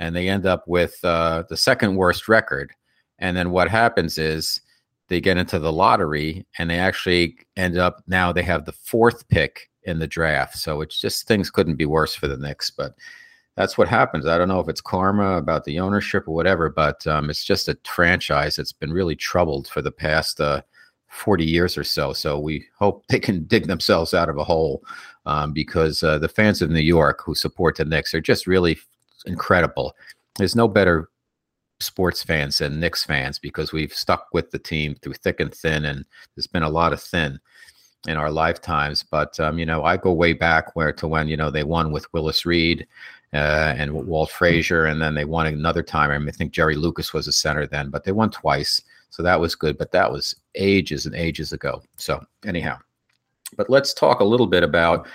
and 0.00 0.16
they 0.16 0.28
end 0.28 0.46
up 0.46 0.66
with 0.66 0.96
uh, 1.04 1.44
the 1.48 1.56
second 1.56 1.94
worst 1.96 2.26
record 2.26 2.72
and 3.18 3.36
then 3.36 3.50
what 3.50 3.70
happens 3.70 4.18
is 4.18 4.60
they 5.08 5.20
get 5.20 5.36
into 5.36 5.58
the 5.58 5.72
lottery 5.72 6.46
and 6.58 6.68
they 6.68 6.78
actually 6.78 7.36
end 7.56 7.78
up 7.78 8.02
now 8.06 8.32
they 8.32 8.42
have 8.42 8.64
the 8.64 8.72
fourth 8.72 9.28
pick 9.28 9.70
in 9.84 9.98
the 9.98 10.06
draft. 10.06 10.56
So 10.56 10.80
it's 10.80 11.00
just 11.00 11.26
things 11.28 11.50
couldn't 11.50 11.76
be 11.76 11.86
worse 11.86 12.14
for 12.14 12.26
the 12.26 12.36
Knicks. 12.36 12.70
But 12.70 12.94
that's 13.56 13.78
what 13.78 13.88
happens. 13.88 14.26
I 14.26 14.36
don't 14.36 14.48
know 14.48 14.60
if 14.60 14.68
it's 14.68 14.80
karma 14.80 15.36
about 15.36 15.64
the 15.64 15.78
ownership 15.78 16.26
or 16.26 16.34
whatever, 16.34 16.68
but 16.68 17.06
um, 17.06 17.30
it's 17.30 17.44
just 17.44 17.68
a 17.68 17.78
franchise 17.84 18.56
that's 18.56 18.72
been 18.72 18.92
really 18.92 19.14
troubled 19.14 19.68
for 19.68 19.80
the 19.80 19.92
past 19.92 20.40
uh, 20.40 20.62
40 21.08 21.44
years 21.44 21.78
or 21.78 21.84
so. 21.84 22.12
So 22.12 22.38
we 22.38 22.66
hope 22.78 23.06
they 23.06 23.20
can 23.20 23.44
dig 23.46 23.66
themselves 23.66 24.12
out 24.12 24.28
of 24.28 24.38
a 24.38 24.44
hole 24.44 24.82
um, 25.26 25.52
because 25.52 26.02
uh, 26.02 26.18
the 26.18 26.28
fans 26.28 26.62
of 26.62 26.70
New 26.70 26.80
York 26.80 27.22
who 27.24 27.34
support 27.34 27.76
the 27.76 27.84
Knicks 27.84 28.12
are 28.14 28.20
just 28.20 28.46
really 28.46 28.78
incredible. 29.26 29.94
There's 30.36 30.56
no 30.56 30.66
better 30.66 31.08
sports 31.80 32.22
fans 32.22 32.58
than 32.58 32.80
Knicks 32.80 33.04
fans 33.04 33.38
because 33.38 33.72
we've 33.72 33.92
stuck 33.92 34.26
with 34.32 34.50
the 34.50 34.58
team 34.58 34.96
through 34.96 35.14
thick 35.14 35.38
and 35.40 35.54
thin, 35.54 35.84
and 35.84 36.04
there's 36.34 36.46
been 36.46 36.62
a 36.62 36.68
lot 36.68 36.92
of 36.92 37.00
thin 37.00 37.38
in 38.06 38.16
our 38.16 38.30
lifetimes. 38.30 39.02
But 39.02 39.38
um, 39.38 39.58
you 39.58 39.66
know, 39.66 39.84
I 39.84 39.96
go 39.96 40.12
way 40.12 40.32
back 40.32 40.74
where 40.74 40.92
to 40.94 41.08
when 41.08 41.28
you 41.28 41.36
know 41.36 41.50
they 41.50 41.64
won 41.64 41.92
with 41.92 42.12
Willis 42.12 42.44
Reed 42.44 42.86
uh, 43.34 43.74
and 43.76 43.92
Walt 43.92 44.30
Frazier, 44.30 44.86
and 44.86 45.02
then 45.02 45.14
they 45.14 45.24
won 45.24 45.46
another 45.46 45.82
time. 45.82 46.10
I, 46.10 46.18
mean, 46.18 46.28
I 46.28 46.32
think 46.32 46.52
Jerry 46.52 46.76
Lucas 46.76 47.12
was 47.12 47.26
a 47.26 47.32
center 47.32 47.66
then, 47.66 47.90
but 47.90 48.04
they 48.04 48.12
won 48.12 48.30
twice, 48.30 48.80
so 49.10 49.22
that 49.22 49.40
was 49.40 49.54
good. 49.54 49.76
But 49.76 49.92
that 49.92 50.10
was 50.10 50.36
ages 50.54 51.04
and 51.06 51.14
ages 51.14 51.52
ago. 51.52 51.82
So 51.96 52.24
anyhow. 52.46 52.78
But 53.56 53.70
let's 53.70 53.94
talk 53.94 54.20
a 54.20 54.24
little 54.24 54.46
bit 54.46 54.62
about 54.62 55.06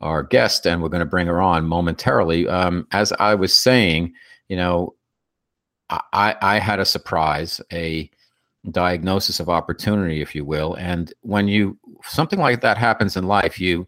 our 0.00 0.22
guest, 0.22 0.66
and 0.66 0.82
we're 0.82 0.88
going 0.88 1.00
to 1.00 1.06
bring 1.06 1.26
her 1.28 1.40
on 1.40 1.66
momentarily. 1.66 2.46
Um, 2.46 2.86
as 2.92 3.12
I 3.12 3.34
was 3.34 3.56
saying, 3.56 4.12
you 4.48 4.56
know, 4.56 4.94
I, 5.88 6.34
I 6.42 6.58
had 6.58 6.80
a 6.80 6.84
surprise, 6.84 7.60
a 7.72 8.10
diagnosis 8.70 9.40
of 9.40 9.48
opportunity, 9.48 10.20
if 10.20 10.34
you 10.34 10.44
will. 10.44 10.74
And 10.74 11.12
when 11.22 11.48
you 11.48 11.78
something 12.04 12.38
like 12.38 12.60
that 12.62 12.76
happens 12.76 13.16
in 13.16 13.26
life, 13.26 13.60
you 13.60 13.86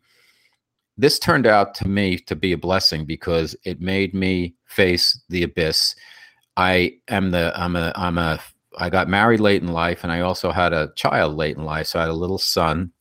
this 0.99 1.19
turned 1.19 1.47
out 1.47 1.75
to 1.77 1.89
me 1.89 2.19
to 2.19 2.35
be 2.35 2.53
a 2.53 2.59
blessing 2.59 3.05
because 3.07 3.55
it 3.65 3.81
made 3.81 4.13
me 4.13 4.55
face 4.67 5.19
the 5.29 5.45
abyss. 5.45 5.95
I 6.57 6.95
am 7.07 7.31
the 7.31 7.53
I'm 7.57 7.77
a 7.77 7.93
I'm 7.95 8.19
a 8.19 8.41
I 8.79 8.91
got 8.91 9.09
married 9.09 9.41
late 9.41 9.63
in 9.63 9.69
life 9.69 10.03
and 10.03 10.13
I 10.13 10.21
also 10.21 10.51
had 10.51 10.73
a 10.73 10.93
child 10.97 11.37
late 11.37 11.57
in 11.57 11.65
life. 11.65 11.87
So 11.87 12.01
I 12.01 12.03
had 12.03 12.11
a 12.11 12.15
little 12.15 12.39
son. 12.39 12.93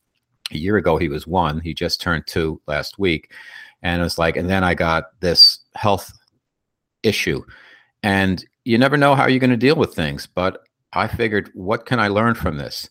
A 0.50 0.56
year 0.56 0.76
ago 0.76 0.96
he 0.96 1.08
was 1.08 1.26
one. 1.26 1.60
He 1.60 1.74
just 1.74 2.00
turned 2.00 2.26
two 2.26 2.60
last 2.66 2.98
week. 2.98 3.32
And 3.82 4.00
it 4.00 4.04
was 4.04 4.18
like, 4.18 4.36
and 4.36 4.48
then 4.48 4.64
I 4.64 4.74
got 4.74 5.20
this 5.20 5.58
health 5.74 6.12
issue. 7.02 7.42
And 8.02 8.44
you 8.64 8.78
never 8.78 8.96
know 8.96 9.14
how 9.14 9.26
you're 9.26 9.40
going 9.40 9.50
to 9.50 9.56
deal 9.56 9.76
with 9.76 9.94
things. 9.94 10.26
But 10.26 10.62
I 10.92 11.06
figured, 11.06 11.50
what 11.54 11.86
can 11.86 12.00
I 12.00 12.08
learn 12.08 12.34
from 12.34 12.56
this? 12.56 12.88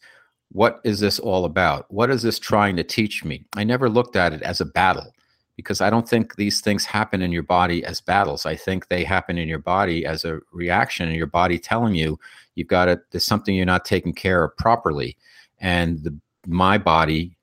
What 0.52 0.80
is 0.84 1.00
this 1.00 1.20
all 1.20 1.46
about? 1.46 1.86
What 1.92 2.10
is 2.10 2.22
this 2.22 2.40
trying 2.40 2.76
to 2.78 2.84
teach 2.84 3.24
me? 3.26 3.46
I 3.56 3.64
never 3.64 3.90
looked 3.90 4.16
at 4.16 4.34
it 4.34 4.42
as 4.42 4.62
a 4.62 4.66
battle 4.66 5.14
because 5.56 5.82
I 5.82 5.90
don't 5.90 6.08
think 6.08 6.36
these 6.36 6.62
things 6.62 6.86
happen 6.86 7.22
in 7.22 7.32
your 7.32 7.44
body 7.44 7.84
as 7.84 8.00
battles. 8.00 8.46
I 8.46 8.56
think 8.56 8.88
they 8.88 9.04
happen 9.04 9.38
in 9.38 9.48
your 9.48 9.60
body 9.60 10.06
as 10.06 10.24
a 10.24 10.40
reaction, 10.52 11.08
and 11.08 11.18
your 11.18 11.28
body 11.28 11.58
telling 11.60 11.96
you 11.96 12.20
you've 12.56 12.68
got 12.68 12.86
to, 12.86 13.02
there's 13.12 13.26
something 13.26 13.56
you're 13.56 13.66
not 13.66 13.86
taking 13.86 14.14
care 14.14 14.44
of 14.44 14.56
properly. 14.58 15.18
And 15.60 16.04
the, 16.04 16.18
my 16.46 16.78
body 16.78 17.36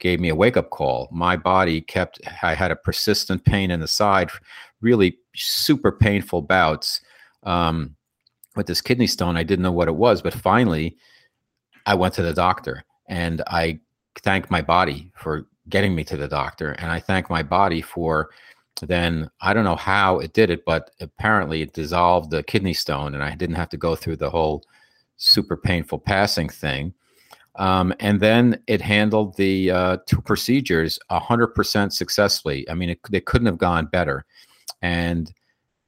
gave 0.00 0.20
me 0.20 0.28
a 0.28 0.34
wake 0.34 0.56
up 0.56 0.70
call. 0.70 1.08
My 1.12 1.36
body 1.36 1.80
kept, 1.80 2.20
I 2.42 2.54
had 2.54 2.70
a 2.70 2.76
persistent 2.76 3.44
pain 3.44 3.70
in 3.70 3.80
the 3.80 3.88
side, 3.88 4.30
really 4.80 5.16
super 5.34 5.92
painful 5.92 6.42
bouts. 6.42 7.00
Um, 7.44 7.96
with 8.56 8.66
this 8.66 8.80
kidney 8.80 9.06
stone. 9.06 9.36
I 9.36 9.42
didn't 9.42 9.62
know 9.62 9.72
what 9.72 9.88
it 9.88 9.96
was, 9.96 10.22
but 10.22 10.34
finally, 10.34 10.96
I 11.90 11.94
went 11.94 12.14
to 12.14 12.22
the 12.22 12.32
doctor 12.32 12.84
and 13.08 13.42
I 13.48 13.80
thank 14.22 14.48
my 14.48 14.62
body 14.62 15.10
for 15.16 15.48
getting 15.68 15.92
me 15.92 16.04
to 16.04 16.16
the 16.16 16.28
doctor. 16.28 16.70
And 16.78 16.88
I 16.88 17.00
thank 17.00 17.28
my 17.28 17.42
body 17.42 17.82
for 17.82 18.30
then, 18.80 19.28
I 19.40 19.52
don't 19.52 19.64
know 19.64 19.74
how 19.74 20.20
it 20.20 20.32
did 20.32 20.50
it, 20.50 20.64
but 20.64 20.92
apparently 21.00 21.62
it 21.62 21.72
dissolved 21.72 22.30
the 22.30 22.44
kidney 22.44 22.74
stone 22.74 23.14
and 23.14 23.24
I 23.24 23.34
didn't 23.34 23.56
have 23.56 23.70
to 23.70 23.76
go 23.76 23.96
through 23.96 24.18
the 24.18 24.30
whole 24.30 24.62
super 25.16 25.56
painful 25.56 25.98
passing 25.98 26.48
thing. 26.48 26.94
Um, 27.56 27.92
and 27.98 28.20
then 28.20 28.62
it 28.68 28.80
handled 28.80 29.36
the 29.36 29.72
uh, 29.72 29.96
two 30.06 30.22
procedures 30.22 30.96
100% 31.10 31.92
successfully. 31.92 32.70
I 32.70 32.74
mean, 32.74 32.90
it, 32.90 33.00
it 33.12 33.26
couldn't 33.26 33.46
have 33.46 33.58
gone 33.58 33.86
better. 33.86 34.24
And 34.80 35.32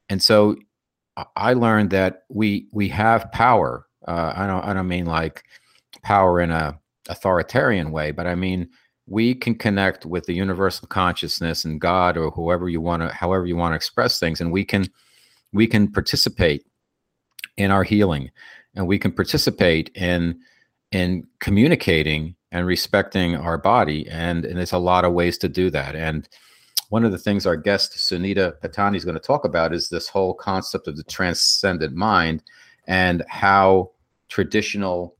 and 0.08 0.20
so 0.20 0.56
I 1.36 1.52
learned 1.52 1.90
that 1.90 2.24
we 2.28 2.66
we 2.72 2.88
have 2.88 3.30
power. 3.30 3.86
Uh, 4.06 4.32
I 4.34 4.48
don't 4.48 4.64
I 4.64 4.74
don't 4.74 4.88
mean 4.88 5.06
like 5.06 5.44
power 6.02 6.40
in 6.40 6.50
a 6.50 6.78
authoritarian 7.08 7.90
way, 7.90 8.10
but 8.10 8.26
I 8.26 8.34
mean 8.34 8.68
we 9.06 9.34
can 9.34 9.54
connect 9.54 10.06
with 10.06 10.24
the 10.26 10.34
universal 10.34 10.86
consciousness 10.86 11.64
and 11.64 11.80
God 11.80 12.16
or 12.16 12.30
whoever 12.30 12.68
you 12.68 12.80
want 12.80 13.02
to 13.02 13.08
however 13.08 13.46
you 13.46 13.56
want 13.56 13.72
to 13.72 13.76
express 13.76 14.18
things, 14.18 14.40
and 14.40 14.52
we 14.52 14.64
can 14.64 14.86
we 15.52 15.66
can 15.66 15.90
participate 15.90 16.64
in 17.56 17.70
our 17.70 17.84
healing, 17.84 18.30
and 18.74 18.86
we 18.86 18.98
can 18.98 19.12
participate 19.12 19.90
in 19.94 20.38
in 20.92 21.26
communicating 21.40 22.36
and 22.52 22.66
respecting 22.66 23.34
our 23.34 23.58
body, 23.58 24.08
and 24.08 24.44
and 24.44 24.56
there's 24.58 24.72
a 24.72 24.78
lot 24.78 25.04
of 25.04 25.12
ways 25.12 25.38
to 25.38 25.48
do 25.48 25.70
that, 25.70 25.96
and 25.96 26.28
one 26.92 27.04
of 27.04 27.12
the 27.12 27.18
things 27.18 27.46
our 27.46 27.56
guest 27.56 27.92
Sunita 27.92 28.52
Patani 28.60 28.96
is 28.96 29.04
going 29.04 29.14
to 29.14 29.20
talk 29.20 29.46
about 29.46 29.72
is 29.72 29.88
this 29.88 30.08
whole 30.08 30.34
concept 30.34 30.86
of 30.86 30.96
the 30.98 31.04
transcendent 31.04 31.94
mind 31.94 32.42
and 32.86 33.24
how 33.28 33.90
traditional 34.28 35.16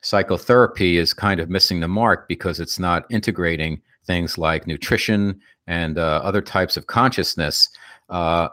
psychotherapy 0.00 0.96
is 0.98 1.12
kind 1.12 1.40
of 1.40 1.50
missing 1.50 1.80
the 1.80 1.88
mark 1.88 2.28
because 2.28 2.60
it's 2.60 2.78
not 2.78 3.04
integrating 3.10 3.80
things 4.06 4.38
like 4.38 4.66
nutrition 4.66 5.40
and 5.66 5.98
uh, 5.98 6.20
other 6.22 6.40
types 6.40 6.76
of 6.76 6.86
consciousness 6.86 7.68
uh, 8.08 8.48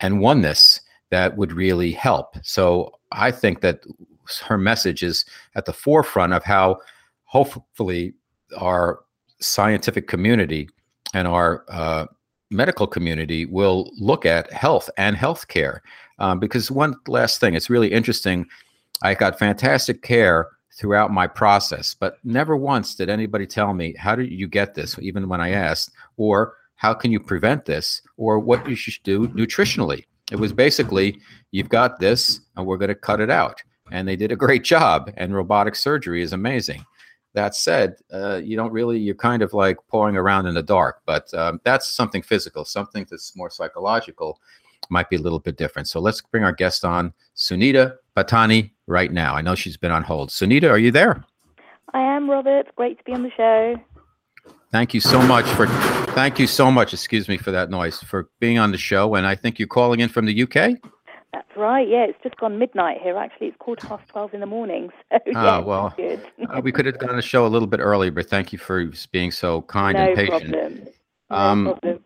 and 0.00 0.20
oneness 0.20 0.80
that 1.10 1.36
would 1.36 1.52
really 1.52 1.92
help. 1.92 2.36
So 2.42 2.92
I 3.12 3.30
think 3.30 3.60
that 3.60 3.84
her 4.42 4.58
message 4.58 5.02
is 5.02 5.24
at 5.54 5.66
the 5.66 5.72
forefront 5.72 6.32
of 6.32 6.44
how 6.44 6.78
hopefully 7.24 8.14
our 8.58 9.00
scientific 9.40 10.08
community 10.08 10.68
and 11.12 11.28
our 11.28 11.64
uh, 11.68 12.06
medical 12.50 12.86
community 12.86 13.46
will 13.46 13.90
look 13.98 14.24
at 14.24 14.52
health 14.52 14.88
and 14.96 15.16
healthcare. 15.16 15.80
Um, 16.18 16.38
because 16.38 16.70
one 16.70 16.94
last 17.08 17.40
thing, 17.40 17.54
it's 17.54 17.70
really 17.70 17.92
interesting. 17.92 18.46
I 19.02 19.14
got 19.14 19.38
fantastic 19.38 20.02
care 20.02 20.48
throughout 20.76 21.12
my 21.12 21.26
process, 21.26 21.94
but 21.94 22.18
never 22.24 22.56
once 22.56 22.94
did 22.94 23.08
anybody 23.08 23.46
tell 23.46 23.72
me, 23.72 23.94
how 23.96 24.16
did 24.16 24.30
you 24.30 24.48
get 24.48 24.74
this, 24.74 24.98
even 24.98 25.28
when 25.28 25.40
I 25.40 25.50
asked, 25.50 25.92
or 26.16 26.56
how 26.76 26.92
can 26.92 27.12
you 27.12 27.20
prevent 27.20 27.64
this, 27.64 28.02
or 28.16 28.38
what 28.38 28.68
you 28.68 28.74
should 28.74 29.02
do 29.04 29.28
nutritionally. 29.28 30.04
It 30.32 30.36
was 30.36 30.52
basically, 30.52 31.20
you've 31.52 31.68
got 31.68 32.00
this, 32.00 32.40
and 32.56 32.66
we're 32.66 32.78
going 32.78 32.88
to 32.88 32.94
cut 32.94 33.20
it 33.20 33.30
out. 33.30 33.62
And 33.92 34.08
they 34.08 34.16
did 34.16 34.32
a 34.32 34.36
great 34.36 34.64
job, 34.64 35.12
and 35.16 35.34
robotic 35.34 35.76
surgery 35.76 36.22
is 36.22 36.32
amazing. 36.32 36.84
That 37.34 37.54
said, 37.54 37.96
uh, 38.12 38.36
you 38.36 38.56
don't 38.56 38.72
really, 38.72 38.98
you're 38.98 39.14
kind 39.14 39.42
of 39.42 39.54
like 39.54 39.76
pawing 39.88 40.16
around 40.16 40.46
in 40.46 40.54
the 40.54 40.62
dark, 40.62 41.02
but 41.06 41.32
um, 41.34 41.60
that's 41.64 41.88
something 41.88 42.22
physical, 42.22 42.64
something 42.64 43.06
that's 43.10 43.36
more 43.36 43.50
psychological 43.50 44.40
might 44.90 45.08
be 45.08 45.16
a 45.16 45.20
little 45.20 45.38
bit 45.38 45.56
different. 45.56 45.88
So 45.88 46.00
let's 46.00 46.20
bring 46.20 46.44
our 46.44 46.52
guest 46.52 46.84
on, 46.84 47.12
Sunita 47.36 47.96
Patani, 48.16 48.70
right 48.86 49.12
now. 49.12 49.34
I 49.34 49.42
know 49.42 49.54
she's 49.54 49.76
been 49.76 49.90
on 49.90 50.02
hold. 50.02 50.30
Sunita, 50.30 50.70
are 50.70 50.78
you 50.78 50.90
there? 50.90 51.24
I 51.92 52.00
am, 52.00 52.30
Robert. 52.30 52.74
Great 52.76 52.98
to 52.98 53.04
be 53.04 53.12
on 53.12 53.22
the 53.22 53.30
show. 53.36 53.76
Thank 54.70 54.94
you 54.94 55.00
so 55.00 55.22
much 55.22 55.46
for, 55.50 55.66
thank 56.14 56.38
you 56.38 56.46
so 56.46 56.70
much, 56.70 56.92
excuse 56.92 57.28
me 57.28 57.36
for 57.36 57.52
that 57.52 57.70
noise, 57.70 58.00
for 58.00 58.28
being 58.40 58.58
on 58.58 58.72
the 58.72 58.78
show. 58.78 59.14
And 59.14 59.26
I 59.26 59.34
think 59.34 59.58
you're 59.58 59.68
calling 59.68 60.00
in 60.00 60.08
from 60.08 60.26
the 60.26 60.42
UK? 60.42 60.78
That's 61.32 61.56
right. 61.56 61.88
Yeah, 61.88 62.06
it's 62.08 62.18
just 62.22 62.36
gone 62.36 62.58
midnight 62.58 62.98
here. 63.02 63.16
Actually, 63.16 63.48
it's 63.48 63.56
quarter 63.58 63.86
past 63.88 64.08
twelve 64.08 64.34
in 64.34 64.40
the 64.40 64.46
morning. 64.46 64.90
So 65.12 65.18
yeah, 65.26 65.32
ah, 65.36 65.60
well, 65.60 65.94
uh, 66.48 66.60
we 66.62 66.70
could 66.70 66.86
have 66.86 66.98
done 66.98 67.16
the 67.16 67.22
show 67.22 67.46
a 67.46 67.48
little 67.48 67.66
bit 67.66 67.80
earlier, 67.80 68.10
but 68.10 68.28
thank 68.28 68.52
you 68.52 68.58
for 68.58 68.90
being 69.10 69.30
so 69.30 69.62
kind 69.62 69.96
no 69.96 70.04
and 70.04 70.16
patient. 70.16 70.52
Problem. 70.52 70.88
No 71.30 71.36
um, 71.36 71.64
problem. 71.64 72.04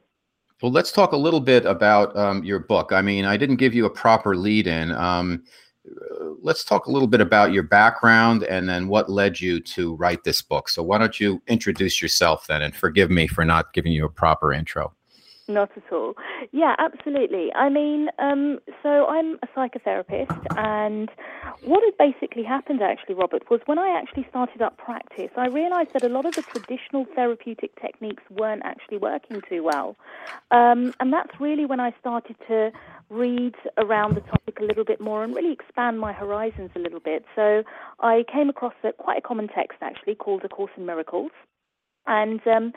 Well, 0.62 0.72
let's 0.72 0.92
talk 0.92 1.12
a 1.12 1.16
little 1.16 1.40
bit 1.40 1.66
about 1.66 2.16
um, 2.16 2.42
your 2.42 2.58
book. 2.58 2.92
I 2.92 3.02
mean, 3.02 3.24
I 3.24 3.36
didn't 3.36 3.56
give 3.56 3.74
you 3.74 3.84
a 3.84 3.90
proper 3.90 4.36
lead 4.36 4.66
in. 4.66 4.92
Um, 4.92 5.44
Uh, 5.88 6.30
let's 6.42 6.64
talk 6.64 6.86
a 6.86 6.90
little 6.90 7.08
bit 7.08 7.20
about 7.20 7.52
your 7.52 7.62
background 7.62 8.42
and 8.44 8.68
then 8.68 8.88
what 8.88 9.10
led 9.10 9.40
you 9.40 9.60
to 9.60 9.94
write 9.96 10.24
this 10.24 10.42
book. 10.42 10.68
So, 10.68 10.82
why 10.82 10.98
don't 10.98 11.18
you 11.18 11.42
introduce 11.46 12.02
yourself 12.02 12.46
then? 12.46 12.62
And 12.62 12.74
forgive 12.74 13.10
me 13.10 13.26
for 13.26 13.44
not 13.44 13.72
giving 13.72 13.92
you 13.92 14.04
a 14.04 14.10
proper 14.10 14.52
intro. 14.52 14.92
Not 15.50 15.70
at 15.76 15.90
all. 15.90 16.12
Yeah, 16.52 16.74
absolutely. 16.78 17.50
I 17.54 17.70
mean, 17.70 18.08
um, 18.18 18.58
so 18.82 19.06
I'm 19.06 19.38
a 19.42 19.46
psychotherapist, 19.56 20.36
and 20.58 21.08
what 21.62 21.82
had 21.82 21.96
basically 21.98 22.42
happened, 22.42 22.82
actually, 22.82 23.14
Robert, 23.14 23.50
was 23.50 23.60
when 23.64 23.78
I 23.78 23.98
actually 23.98 24.26
started 24.28 24.60
up 24.60 24.76
practice, 24.76 25.30
I 25.36 25.46
realized 25.46 25.88
that 25.94 26.04
a 26.04 26.08
lot 26.08 26.26
of 26.26 26.34
the 26.34 26.42
traditional 26.42 27.06
therapeutic 27.14 27.80
techniques 27.80 28.22
weren't 28.30 28.60
actually 28.66 28.98
working 28.98 29.40
too 29.48 29.62
well. 29.62 29.96
Um, 30.50 30.92
and 31.00 31.10
that's 31.14 31.40
really 31.40 31.64
when 31.64 31.80
I 31.80 31.94
started 31.98 32.36
to 32.48 32.70
read 33.08 33.54
around 33.78 34.16
the 34.16 34.20
topic 34.20 34.58
a 34.60 34.64
little 34.64 34.84
bit 34.84 35.00
more 35.00 35.24
and 35.24 35.34
really 35.34 35.52
expand 35.52 35.98
my 35.98 36.12
horizons 36.12 36.70
a 36.76 36.78
little 36.78 37.00
bit. 37.00 37.24
So 37.34 37.62
I 38.00 38.24
came 38.30 38.50
across 38.50 38.74
a, 38.84 38.92
quite 38.92 39.18
a 39.18 39.22
common 39.22 39.48
text, 39.48 39.78
actually, 39.80 40.14
called 40.14 40.44
A 40.44 40.48
Course 40.48 40.72
in 40.76 40.84
Miracles. 40.84 41.30
And 42.06 42.40
um, 42.46 42.72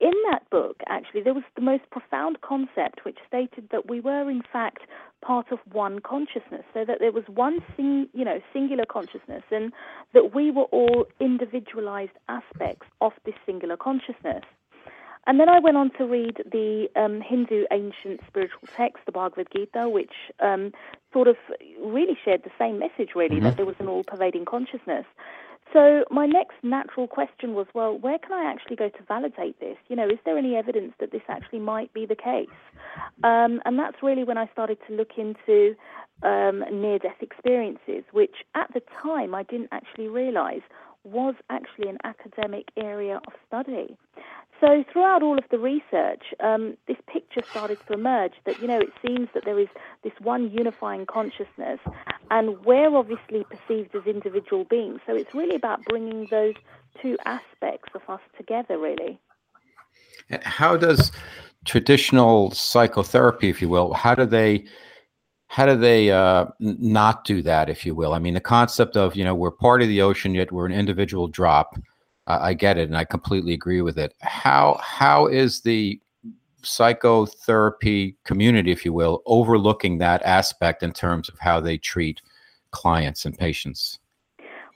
in 0.00 0.12
that 0.30 0.48
book, 0.50 0.80
actually, 0.88 1.22
there 1.22 1.34
was 1.34 1.44
the 1.54 1.62
most 1.62 1.88
profound 1.90 2.40
concept 2.42 3.04
which 3.04 3.16
stated 3.26 3.68
that 3.70 3.88
we 3.88 4.00
were, 4.00 4.30
in 4.30 4.42
fact, 4.52 4.82
part 5.24 5.50
of 5.50 5.58
one 5.72 6.00
consciousness, 6.00 6.64
so 6.74 6.84
that 6.84 6.98
there 7.00 7.12
was 7.12 7.24
one 7.28 7.60
sing, 7.76 8.08
you 8.12 8.24
know, 8.24 8.40
singular 8.52 8.84
consciousness, 8.84 9.42
and 9.50 9.72
that 10.12 10.34
we 10.34 10.50
were 10.50 10.64
all 10.64 11.06
individualized 11.18 12.12
aspects 12.28 12.86
of 13.00 13.12
this 13.24 13.34
singular 13.46 13.76
consciousness. 13.76 14.44
And 15.26 15.40
then 15.40 15.48
I 15.48 15.58
went 15.58 15.76
on 15.76 15.90
to 15.98 16.04
read 16.04 16.36
the 16.52 16.88
um, 16.94 17.20
Hindu 17.20 17.64
ancient 17.72 18.20
spiritual 18.28 18.68
text, 18.76 18.98
the 19.06 19.12
Bhagavad 19.12 19.48
Gita, 19.52 19.88
which 19.88 20.12
um, 20.40 20.72
sort 21.12 21.26
of 21.26 21.36
really 21.82 22.16
shared 22.24 22.44
the 22.44 22.50
same 22.58 22.78
message, 22.78 23.10
really, 23.16 23.36
mm-hmm. 23.36 23.44
that 23.44 23.56
there 23.56 23.66
was 23.66 23.74
an 23.80 23.88
all 23.88 24.04
pervading 24.04 24.44
consciousness. 24.44 25.04
So 25.72 26.04
my 26.10 26.26
next 26.26 26.54
natural 26.62 27.06
question 27.06 27.54
was, 27.54 27.66
well, 27.74 27.98
where 27.98 28.18
can 28.18 28.32
I 28.32 28.50
actually 28.50 28.76
go 28.76 28.88
to 28.88 29.02
validate 29.06 29.58
this? 29.60 29.76
You 29.88 29.96
know, 29.96 30.06
is 30.06 30.18
there 30.24 30.38
any 30.38 30.54
evidence 30.56 30.94
that 31.00 31.12
this 31.12 31.22
actually 31.28 31.58
might 31.58 31.92
be 31.92 32.06
the 32.06 32.14
case? 32.14 32.48
Um, 33.24 33.60
and 33.64 33.78
that's 33.78 33.96
really 34.02 34.24
when 34.24 34.38
I 34.38 34.48
started 34.52 34.78
to 34.88 34.94
look 34.94 35.10
into 35.18 35.74
um, 36.22 36.64
near-death 36.70 37.20
experiences, 37.20 38.04
which 38.12 38.36
at 38.54 38.72
the 38.74 38.82
time 39.02 39.34
I 39.34 39.42
didn't 39.42 39.68
actually 39.72 40.08
realize 40.08 40.62
was 41.04 41.34
actually 41.50 41.88
an 41.88 41.98
academic 42.04 42.66
area 42.76 43.16
of 43.26 43.32
study. 43.46 43.96
So 44.60 44.84
throughout 44.90 45.22
all 45.22 45.38
of 45.38 45.44
the 45.50 45.58
research, 45.58 46.22
um, 46.40 46.76
this 46.88 46.96
picture 47.12 47.42
started 47.50 47.78
to 47.86 47.92
emerge 47.92 48.32
that 48.46 48.60
you 48.60 48.66
know 48.66 48.80
it 48.80 48.92
seems 49.06 49.28
that 49.34 49.44
there 49.44 49.58
is 49.58 49.68
this 50.02 50.14
one 50.20 50.50
unifying 50.50 51.04
consciousness, 51.04 51.78
and 52.30 52.64
we're 52.64 52.94
obviously 52.94 53.44
perceived 53.44 53.94
as 53.94 54.06
individual 54.06 54.64
beings. 54.64 55.00
So 55.06 55.14
it's 55.14 55.34
really 55.34 55.56
about 55.56 55.84
bringing 55.84 56.26
those 56.30 56.54
two 57.02 57.18
aspects 57.26 57.92
of 57.94 58.02
us 58.08 58.20
together, 58.36 58.78
really. 58.78 59.20
How 60.42 60.76
does 60.76 61.12
traditional 61.66 62.50
psychotherapy, 62.52 63.50
if 63.50 63.60
you 63.60 63.68
will, 63.68 63.92
how 63.92 64.14
do 64.14 64.24
they 64.24 64.64
how 65.48 65.66
do 65.66 65.76
they 65.76 66.10
uh, 66.10 66.46
not 66.58 67.24
do 67.24 67.40
that, 67.42 67.68
if 67.68 67.86
you 67.86 67.94
will? 67.94 68.14
I 68.14 68.18
mean, 68.18 68.34
the 68.34 68.40
concept 68.40 68.96
of 68.96 69.14
you 69.16 69.24
know 69.24 69.34
we're 69.34 69.50
part 69.50 69.82
of 69.82 69.88
the 69.88 70.02
ocean, 70.02 70.34
yet 70.34 70.50
we're 70.50 70.66
an 70.66 70.72
individual 70.72 71.28
drop. 71.28 71.76
Uh, 72.26 72.38
I 72.40 72.54
get 72.54 72.78
it, 72.78 72.88
and 72.88 72.96
I 72.96 73.04
completely 73.04 73.54
agree 73.54 73.82
with 73.82 73.98
it. 73.98 74.14
How 74.20 74.80
how 74.82 75.26
is 75.26 75.60
the 75.60 76.00
psychotherapy 76.62 78.16
community, 78.24 78.72
if 78.72 78.84
you 78.84 78.92
will, 78.92 79.22
overlooking 79.26 79.98
that 79.98 80.22
aspect 80.22 80.82
in 80.82 80.92
terms 80.92 81.28
of 81.28 81.38
how 81.38 81.60
they 81.60 81.78
treat 81.78 82.20
clients 82.72 83.24
and 83.24 83.38
patients? 83.38 83.98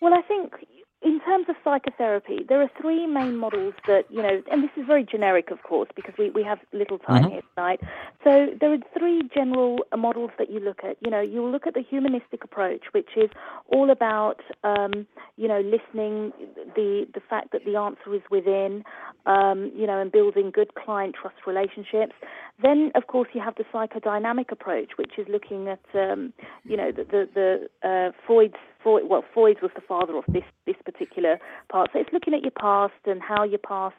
Well, 0.00 0.14
I 0.14 0.22
think 0.22 0.54
in 1.02 1.18
terms 1.20 1.46
of 1.48 1.56
psychotherapy, 1.64 2.44
there 2.46 2.60
are 2.60 2.70
three 2.78 3.06
main 3.06 3.36
models 3.36 3.72
that, 3.86 4.04
you 4.10 4.20
know, 4.20 4.42
and 4.50 4.62
this 4.62 4.70
is 4.76 4.86
very 4.86 5.02
generic, 5.02 5.50
of 5.50 5.62
course, 5.62 5.88
because 5.96 6.14
we, 6.18 6.28
we 6.30 6.42
have 6.42 6.58
little 6.72 6.98
time 6.98 7.22
mm-hmm. 7.22 7.32
here 7.32 7.42
tonight. 7.56 7.80
So 8.22 8.48
there 8.60 8.72
are 8.72 8.78
three 8.98 9.22
general 9.34 9.78
models 9.96 10.30
that 10.38 10.50
you 10.50 10.60
look 10.60 10.80
at. 10.84 10.98
You 11.00 11.10
know, 11.10 11.20
you 11.20 11.46
look 11.46 11.66
at 11.66 11.72
the 11.72 11.82
humanistic 11.82 12.44
approach, 12.44 12.82
which 12.92 13.08
is 13.16 13.30
all 13.68 13.90
about, 13.90 14.42
um, 14.62 15.06
you 15.38 15.48
know, 15.48 15.60
listening, 15.60 16.32
the, 16.76 17.06
the 17.14 17.20
fact 17.30 17.52
that 17.52 17.64
the 17.64 17.76
answer 17.76 18.14
is 18.14 18.22
within, 18.30 18.84
um, 19.26 19.72
you 19.74 19.86
know, 19.86 20.00
and 20.00 20.10
building 20.12 20.50
good 20.50 20.74
client 20.74 21.14
trust 21.20 21.36
relationships. 21.46 22.14
Then, 22.62 22.92
of 22.94 23.06
course, 23.06 23.28
you 23.32 23.40
have 23.40 23.54
the 23.56 23.64
psychodynamic 23.72 24.52
approach, 24.52 24.92
which 24.96 25.12
is 25.18 25.26
looking 25.28 25.68
at, 25.68 25.80
um, 25.94 26.32
you 26.64 26.76
know, 26.76 26.92
the, 26.92 27.04
the, 27.04 27.28
the 27.34 27.88
uh, 27.88 28.12
Freud's 28.26 28.54
Freud, 28.82 29.04
well, 29.08 29.24
Freud 29.34 29.58
was 29.62 29.70
the 29.74 29.82
father 29.82 30.16
of 30.16 30.24
this 30.28 30.44
this 30.66 30.76
particular 30.84 31.38
part. 31.70 31.90
So 31.92 32.00
it's 32.00 32.12
looking 32.12 32.34
at 32.34 32.42
your 32.42 32.52
past 32.52 32.94
and 33.04 33.20
how 33.20 33.44
your 33.44 33.58
past, 33.58 33.96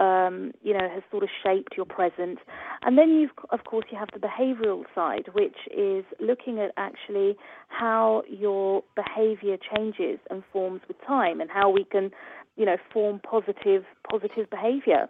um, 0.00 0.52
you 0.62 0.72
know, 0.72 0.88
has 0.92 1.02
sort 1.10 1.22
of 1.22 1.28
shaped 1.44 1.74
your 1.76 1.86
present. 1.86 2.38
And 2.82 2.98
then 2.98 3.10
you've, 3.10 3.30
of 3.50 3.64
course, 3.64 3.86
you 3.90 3.98
have 3.98 4.08
the 4.12 4.18
behavioural 4.18 4.84
side, 4.94 5.28
which 5.32 5.56
is 5.76 6.04
looking 6.20 6.58
at 6.58 6.72
actually 6.76 7.36
how 7.68 8.22
your 8.28 8.82
behaviour 8.94 9.56
changes 9.74 10.18
and 10.30 10.42
forms 10.52 10.80
with 10.88 10.96
time, 11.06 11.40
and 11.40 11.50
how 11.50 11.70
we 11.70 11.84
can, 11.84 12.10
you 12.56 12.64
know, 12.64 12.76
form 12.92 13.20
positive 13.20 13.84
positive 14.08 14.48
behaviour 14.50 15.08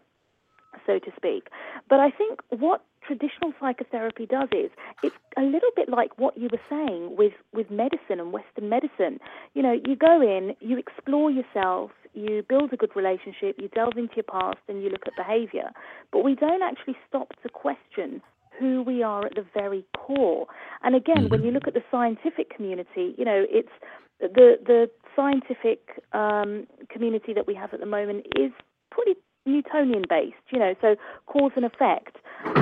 so 0.86 0.98
to 0.98 1.10
speak. 1.16 1.48
But 1.88 2.00
I 2.00 2.10
think 2.10 2.40
what 2.50 2.84
traditional 3.06 3.52
psychotherapy 3.60 4.26
does 4.26 4.48
is 4.52 4.70
it's 5.02 5.14
a 5.36 5.42
little 5.42 5.70
bit 5.76 5.88
like 5.88 6.18
what 6.18 6.36
you 6.36 6.48
were 6.50 6.60
saying 6.68 7.16
with, 7.16 7.32
with 7.54 7.70
medicine 7.70 8.18
and 8.18 8.32
Western 8.32 8.68
medicine. 8.68 9.20
You 9.54 9.62
know, 9.62 9.72
you 9.72 9.96
go 9.96 10.20
in, 10.20 10.54
you 10.60 10.76
explore 10.76 11.30
yourself, 11.30 11.92
you 12.14 12.44
build 12.48 12.72
a 12.72 12.76
good 12.76 12.94
relationship, 12.96 13.56
you 13.58 13.68
delve 13.68 13.96
into 13.96 14.16
your 14.16 14.24
past, 14.24 14.58
and 14.68 14.82
you 14.82 14.90
look 14.90 15.06
at 15.06 15.14
behavior. 15.16 15.70
But 16.12 16.24
we 16.24 16.34
don't 16.34 16.62
actually 16.62 16.96
stop 17.08 17.32
to 17.42 17.48
question 17.48 18.22
who 18.58 18.82
we 18.82 19.02
are 19.02 19.26
at 19.26 19.34
the 19.34 19.44
very 19.54 19.84
core. 19.96 20.46
And 20.82 20.94
again, 20.94 21.16
mm-hmm. 21.16 21.28
when 21.28 21.42
you 21.42 21.50
look 21.50 21.66
at 21.66 21.74
the 21.74 21.82
scientific 21.90 22.54
community, 22.54 23.14
you 23.18 23.24
know, 23.24 23.44
it's 23.48 23.72
the 24.20 24.58
the 24.64 24.90
scientific 25.14 26.02
um, 26.12 26.66
community 26.88 27.32
that 27.34 27.46
we 27.46 27.54
have 27.54 27.72
at 27.74 27.80
the 27.80 27.86
moment 27.86 28.26
is 28.36 28.52
pretty 28.90 29.14
Newtonian 29.46 30.04
based, 30.08 30.34
you 30.50 30.58
know, 30.58 30.74
so 30.80 30.96
cause 31.26 31.52
and 31.56 31.64
effect. 31.64 32.16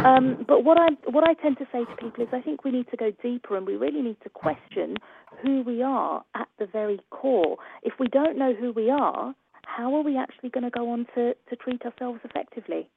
Um, 0.04 0.44
but 0.46 0.64
what 0.64 0.78
I 0.78 0.88
what 1.10 1.24
I 1.24 1.34
tend 1.34 1.58
to 1.58 1.66
say 1.72 1.84
to 1.84 1.96
people 1.96 2.22
is 2.24 2.28
I 2.32 2.40
think 2.40 2.64
we 2.64 2.70
need 2.70 2.90
to 2.90 2.96
go 2.96 3.10
deeper 3.22 3.56
and 3.56 3.66
we 3.66 3.76
really 3.76 4.02
need 4.02 4.20
to 4.22 4.28
question 4.28 4.96
who 5.42 5.62
we 5.62 5.82
are 5.82 6.24
at 6.34 6.48
the 6.58 6.66
very 6.66 7.00
core. 7.10 7.56
If 7.82 7.94
we 7.98 8.08
don't 8.08 8.38
know 8.38 8.54
who 8.54 8.72
we 8.72 8.90
are, 8.90 9.34
how 9.66 9.94
are 9.94 10.02
we 10.02 10.16
actually 10.16 10.50
going 10.50 10.64
to 10.64 10.70
go 10.70 10.90
on 10.90 11.06
to, 11.14 11.34
to 11.48 11.56
treat 11.56 11.82
ourselves 11.82 12.20
effectively? 12.24 12.88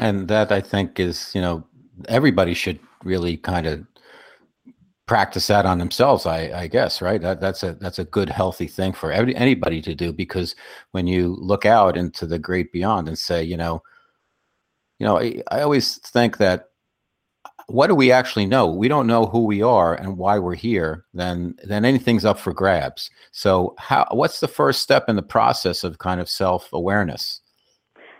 And 0.00 0.28
that 0.28 0.50
I 0.50 0.60
think 0.60 0.98
is, 0.98 1.32
you 1.34 1.40
know, 1.40 1.64
everybody 2.08 2.54
should 2.54 2.78
really 3.04 3.36
kind 3.36 3.66
of 3.66 3.86
practice 5.06 5.48
that 5.48 5.66
on 5.66 5.78
themselves 5.78 6.24
i 6.24 6.50
i 6.54 6.66
guess 6.66 7.02
right? 7.02 7.20
That, 7.20 7.40
that's 7.40 7.62
a 7.62 7.74
that's 7.74 7.98
a 7.98 8.04
good 8.04 8.30
healthy 8.30 8.66
thing 8.66 8.92
for 8.92 9.12
every, 9.12 9.36
anybody 9.36 9.82
to 9.82 9.94
do 9.94 10.12
because 10.12 10.54
when 10.92 11.06
you 11.06 11.36
look 11.38 11.66
out 11.66 11.96
into 11.96 12.26
the 12.26 12.38
great 12.38 12.72
beyond 12.72 13.08
and 13.08 13.18
say 13.18 13.42
you 13.42 13.56
know 13.56 13.82
you 14.98 15.06
know 15.06 15.18
I, 15.18 15.42
I 15.50 15.60
always 15.62 15.98
think 15.98 16.38
that 16.38 16.70
what 17.66 17.86
do 17.86 17.94
we 17.94 18.12
actually 18.12 18.46
know? 18.46 18.68
We 18.68 18.88
don't 18.88 19.06
know 19.06 19.26
who 19.26 19.44
we 19.44 19.62
are 19.62 19.94
and 19.94 20.18
why 20.18 20.38
we're 20.38 20.54
here 20.54 21.04
then 21.14 21.54
then 21.64 21.84
anything's 21.84 22.24
up 22.24 22.38
for 22.38 22.52
grabs. 22.52 23.10
So 23.32 23.74
how 23.78 24.06
what's 24.10 24.40
the 24.40 24.48
first 24.48 24.82
step 24.82 25.08
in 25.08 25.16
the 25.16 25.22
process 25.22 25.84
of 25.84 25.98
kind 25.98 26.20
of 26.20 26.28
self-awareness 26.28 27.40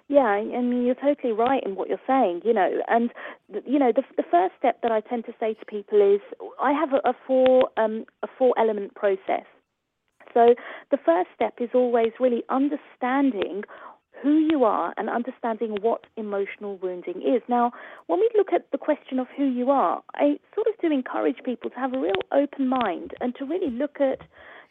yeah, 0.09 0.21
I 0.21 0.43
mean 0.43 0.85
you're 0.85 0.95
totally 0.95 1.33
right 1.33 1.62
in 1.64 1.77
what 1.77 1.88
you're 1.88 1.99
saying. 2.07 2.43
You 2.45 2.53
know, 2.53 2.71
and 2.88 3.11
you 3.67 3.79
know 3.79 3.93
the 3.95 4.03
the 4.17 4.25
first 4.31 4.55
step 4.59 4.81
that 4.83 4.93
I 4.93 5.01
tend 5.01 5.25
to 5.27 5.33
say 5.40 5.55
to 5.55 5.64
people 5.67 6.01
is 6.01 6.21
I 6.61 6.73
have 6.73 6.93
a, 6.93 7.09
a 7.09 7.14
four 7.27 7.71
um, 7.77 8.05
a 8.23 8.29
four 8.38 8.55
element 8.59 8.95
process. 8.95 9.47
So 10.33 10.55
the 10.90 10.99
first 11.05 11.31
step 11.35 11.55
is 11.61 11.71
always 11.75 12.12
really 12.19 12.43
understanding 12.51 13.62
who 14.23 14.38
you 14.51 14.64
are 14.64 14.95
and 14.97 15.09
understanding 15.09 15.77
what 15.81 16.07
emotional 16.17 16.79
wounding 16.79 17.23
is. 17.23 17.43
Now, 17.49 17.73
when 18.07 18.21
we 18.21 18.31
look 18.37 18.53
at 18.53 18.71
the 18.73 18.79
question 18.79 19.19
of 19.19 19.27
who 19.37 19.45
you 19.45 19.71
are, 19.71 20.03
I 20.14 20.38
sort 20.55 20.67
of 20.67 20.75
do 20.81 20.90
encourage 20.90 21.37
people 21.45 21.71
to 21.71 21.77
have 21.77 21.93
a 21.93 21.99
real 21.99 22.23
open 22.33 22.69
mind 22.69 23.12
and 23.21 23.35
to 23.37 23.45
really 23.45 23.71
look 23.71 24.01
at 24.01 24.21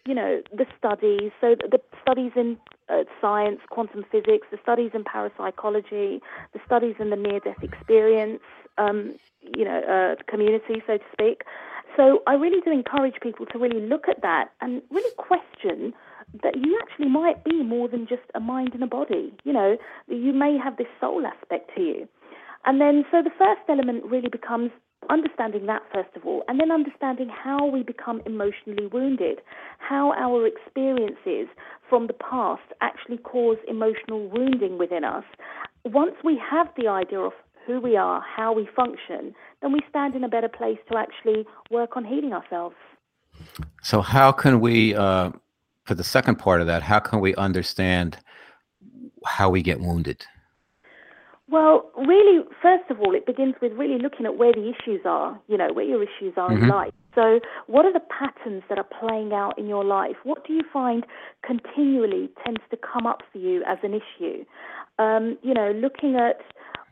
you 0.06 0.14
know, 0.14 0.42
the 0.52 0.66
studies, 0.78 1.32
so 1.40 1.56
the 1.56 1.80
studies 2.02 2.32
in 2.36 2.58
uh, 2.90 3.04
science, 3.22 3.60
quantum 3.70 4.04
physics, 4.12 4.48
the 4.52 4.58
studies 4.62 4.92
in 4.94 5.04
parapsychology, 5.04 6.22
the 6.54 6.60
studies 6.66 6.96
in 7.00 7.10
the 7.10 7.16
near-death 7.16 7.62
experience, 7.62 8.42
um, 8.78 9.16
you 9.56 9.66
know, 9.66 9.82
uh, 9.82 10.22
community, 10.30 10.82
so 10.88 10.98
to 10.98 11.04
speak. 11.12 11.44
So 11.96 12.24
I 12.26 12.34
really 12.34 12.62
do 12.62 12.72
encourage 12.72 13.16
people 13.22 13.46
to 13.48 13.60
really 13.60 13.82
look 13.82 14.08
at 14.08 14.22
that 14.22 14.50
and 14.62 14.82
really 14.90 15.12
question 15.18 15.94
that 16.42 16.56
you 16.56 16.80
actually 16.82 17.10
might 17.10 17.44
be 17.44 17.62
more 17.64 17.88
than 17.88 18.08
just 18.08 18.24
a 18.34 18.40
mind 18.40 18.74
and 18.74 18.84
a 18.84 18.88
body. 18.88 19.34
You 19.44 19.54
know, 19.54 19.78
you 20.08 20.34
may 20.34 20.58
have 20.58 20.78
this 20.78 20.88
soul 21.00 21.26
aspect 21.26 21.70
to 21.76 21.82
you. 21.82 22.08
And 22.66 22.80
then, 22.80 23.04
so 23.12 23.22
the 23.22 23.30
first 23.38 23.62
element 23.68 24.06
really 24.06 24.30
becomes 24.30 24.72
understanding 25.10 25.66
that 25.68 25.82
first 25.94 26.10
of 26.16 26.26
all, 26.26 26.44
and 26.48 26.60
then 26.60 26.72
understanding 26.72 27.30
how 27.30 27.66
we 27.66 27.84
become 27.84 28.22
emotionally 28.26 28.88
wounded, 28.88 29.40
how 29.80 30.14
our 30.14 30.46
experiences 30.48 31.48
from 31.90 32.08
the 32.08 32.14
past 32.14 32.62
actually 32.82 33.18
cause 33.18 33.58
emotional 33.68 34.30
wounding 34.30 34.78
within 34.78 35.04
us. 35.04 35.24
Once 35.86 36.16
we 36.24 36.40
have 36.52 36.68
the 36.78 36.88
idea 36.88 37.20
of 37.20 37.34
who 37.66 37.80
we 37.80 37.96
are, 37.96 38.22
how 38.22 38.54
we 38.54 38.68
function, 38.76 39.34
then 39.62 39.72
we 39.72 39.80
stand 39.90 40.16
in 40.16 40.24
a 40.24 40.30
better 40.30 40.50
place 40.50 40.78
to 40.92 40.98
actually 40.98 41.46
work 41.72 41.96
on 41.96 42.04
healing 42.06 42.34
ourselves. 42.34 42.76
So, 43.82 44.02
how 44.02 44.32
can 44.32 44.60
we, 44.60 44.96
uh, 44.96 45.32
for 45.86 45.96
the 45.96 46.04
second 46.04 46.36
part 46.36 46.62
of 46.62 46.68
that, 46.68 46.84
how 46.84 47.00
can 47.00 47.20
we 47.20 47.36
understand 47.36 48.18
how 49.26 49.50
we 49.50 49.62
get 49.62 49.80
wounded? 49.80 50.26
Well, 51.54 51.92
really, 51.96 52.44
first 52.64 52.90
of 52.90 53.00
all, 53.00 53.14
it 53.14 53.28
begins 53.28 53.54
with 53.62 53.74
really 53.74 54.00
looking 54.00 54.26
at 54.26 54.40
where 54.40 54.52
the 54.52 54.74
issues 54.74 55.02
are, 55.06 55.40
you 55.48 55.56
know, 55.56 55.72
where 55.72 55.86
your 55.86 56.02
issues 56.02 56.34
are 56.36 56.50
mm-hmm. 56.50 56.64
in 56.64 56.68
life. 56.68 56.94
So, 57.14 57.40
what 57.68 57.86
are 57.86 57.94
the 57.94 58.00
patterns 58.00 58.64
that 58.70 58.80
are 58.80 58.90
playing 59.00 59.34
out 59.34 59.60
in 59.60 59.68
your 59.68 59.86
life? 59.86 60.16
What 60.24 60.48
do 60.48 60.54
you 60.54 60.64
find 60.74 61.06
continually 61.46 62.32
tends 62.44 62.62
to 62.72 62.78
come 62.78 63.06
up 63.06 63.22
for 63.32 63.38
you 63.38 63.64
as 63.68 63.78
an 63.84 63.94
issue? 63.94 64.46
Um, 64.98 65.38
you 65.44 65.54
know, 65.54 65.72
looking 65.74 66.16
at 66.16 66.42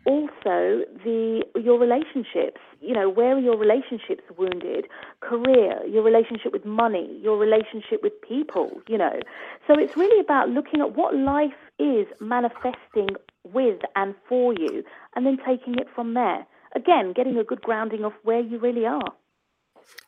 also 0.06 0.86
the 1.04 1.44
your 1.56 1.80
relationships 1.80 2.60
you 2.80 2.92
know 2.92 3.08
where 3.08 3.36
are 3.36 3.40
your 3.40 3.56
relationships 3.56 4.24
wounded 4.36 4.88
career 5.20 5.80
your 5.86 6.02
relationship 6.02 6.52
with 6.52 6.66
money 6.66 7.20
your 7.22 7.38
relationship 7.38 8.02
with 8.02 8.12
people 8.28 8.82
you 8.88 8.98
know 8.98 9.20
so 9.68 9.78
it's 9.78 9.96
really 9.96 10.20
about 10.20 10.50
looking 10.50 10.82
at 10.82 10.96
what 10.96 11.16
life 11.16 11.54
is 11.78 12.08
manifesting 12.20 13.10
with 13.44 13.80
and 13.96 14.16
for 14.28 14.54
you 14.54 14.84
and 15.16 15.26
then 15.26 15.38
taking 15.46 15.76
it 15.76 15.88
from 15.96 16.14
there 16.14 16.46
again 16.76 17.14
getting 17.16 17.38
a 17.38 17.44
good 17.44 17.62
grounding 17.62 18.04
of 18.04 18.14
where 18.24 18.40
you 18.40 18.60
really 18.60 18.86
are 18.86 19.14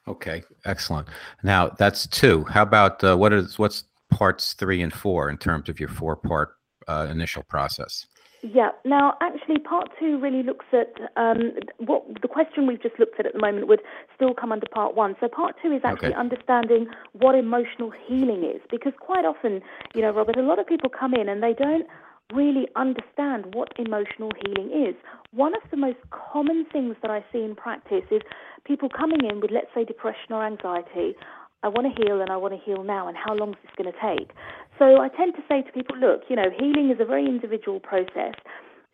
okay 0.08 0.44
excellent 0.66 1.08
now 1.44 1.70
that's 1.80 2.06
two 2.08 2.44
how 2.46 2.62
about 2.62 3.04
uh, 3.04 3.16
what 3.16 3.34
is 3.34 3.58
what's 3.58 3.86
parts 4.14 4.54
three 4.54 4.82
and 4.82 4.94
four 4.94 5.30
in 5.30 5.38
terms 5.38 5.68
of 5.70 5.80
your 5.80 5.90
four 5.90 6.16
part 6.16 6.56
uh, 6.88 7.08
initial 7.10 7.44
process. 7.44 8.06
Yeah. 8.42 8.72
Now, 8.84 9.14
actually, 9.22 9.60
part 9.60 9.90
two 9.98 10.20
really 10.20 10.44
looks 10.44 10.66
at 10.74 10.94
um, 11.16 11.54
what 11.78 12.04
the 12.22 12.28
question 12.28 12.68
we've 12.68 12.82
just 12.82 13.00
looked 13.00 13.18
at 13.18 13.26
at 13.26 13.34
the 13.34 13.40
moment 13.40 13.68
would 13.68 13.80
still 14.16 14.34
come 14.34 14.52
under 14.52 14.68
part 14.68 14.96
one. 14.96 15.16
So, 15.22 15.30
part 15.30 15.56
two 15.62 15.72
is 15.72 15.82
actually 15.86 16.10
Okay. 16.10 16.18
understanding 16.18 16.88
what 17.14 17.36
emotional 17.36 17.92
healing 18.06 18.44
is, 18.44 18.62
because 18.70 18.92
quite 19.00 19.24
often, 19.24 19.62
you 19.96 20.02
know, 20.02 20.12
Robert, 20.12 20.38
a 20.38 20.42
lot 20.42 20.60
of 20.60 20.68
people 20.68 20.90
come 20.90 21.14
in 21.14 21.30
and 21.30 21.42
they 21.42 21.54
don't 21.54 21.88
really 22.34 22.68
understand 22.76 23.54
what 23.54 23.74
emotional 23.78 24.32
healing 24.46 24.72
is. 24.72 24.96
One 25.32 25.54
of 25.56 25.62
the 25.72 25.78
most 25.78 25.98
common 26.12 26.66
things 26.72 26.96
that 27.02 27.12
I 27.12 27.24
see 27.32 27.44
in 27.44 27.56
practice 27.56 28.06
is 28.12 28.22
people 28.66 28.90
coming 28.90 29.26
in 29.30 29.42
with, 29.42 29.52
let's 29.52 29.68
say, 29.74 29.84
depression 29.84 30.32
or 30.32 30.46
anxiety. 30.46 31.16
I 31.64 31.70
want 31.70 31.96
to 31.96 32.04
heal 32.04 32.22
and 32.22 32.30
I 32.30 32.38
want 32.38 32.54
to 32.54 32.60
heal 32.60 32.84
now, 32.84 33.08
and 33.08 33.16
how 33.18 33.36
long 33.36 33.52
is 33.52 33.58
this 33.64 33.72
going 33.78 33.94
to 33.94 34.18
take? 34.18 34.32
So 34.78 35.02
I 35.02 35.10
tend 35.10 35.36
to 35.36 35.42
say 35.48 35.62
to 35.62 35.72
people, 35.72 35.98
look, 35.98 36.24
you 36.30 36.36
know, 36.36 36.50
healing 36.50 36.90
is 36.90 37.00
a 37.00 37.06
very 37.06 37.26
individual 37.26 37.80
process. 37.80 38.36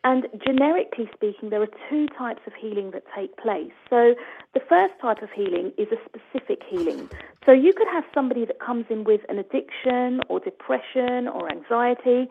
And 0.03 0.27
generically 0.45 1.09
speaking, 1.13 1.49
there 1.49 1.61
are 1.61 1.67
two 1.89 2.07
types 2.17 2.41
of 2.47 2.53
healing 2.53 2.91
that 2.91 3.03
take 3.13 3.35
place. 3.37 3.71
So 3.89 4.15
the 4.53 4.61
first 4.69 4.93
type 5.01 5.21
of 5.21 5.29
healing 5.31 5.73
is 5.77 5.87
a 5.91 5.97
specific 6.07 6.61
healing. 6.69 7.09
So 7.45 7.51
you 7.51 7.73
could 7.73 7.87
have 7.91 8.05
somebody 8.13 8.45
that 8.45 8.59
comes 8.59 8.85
in 8.89 9.03
with 9.03 9.21
an 9.27 9.39
addiction 9.39 10.21
or 10.29 10.39
depression 10.39 11.27
or 11.27 11.51
anxiety. 11.51 12.29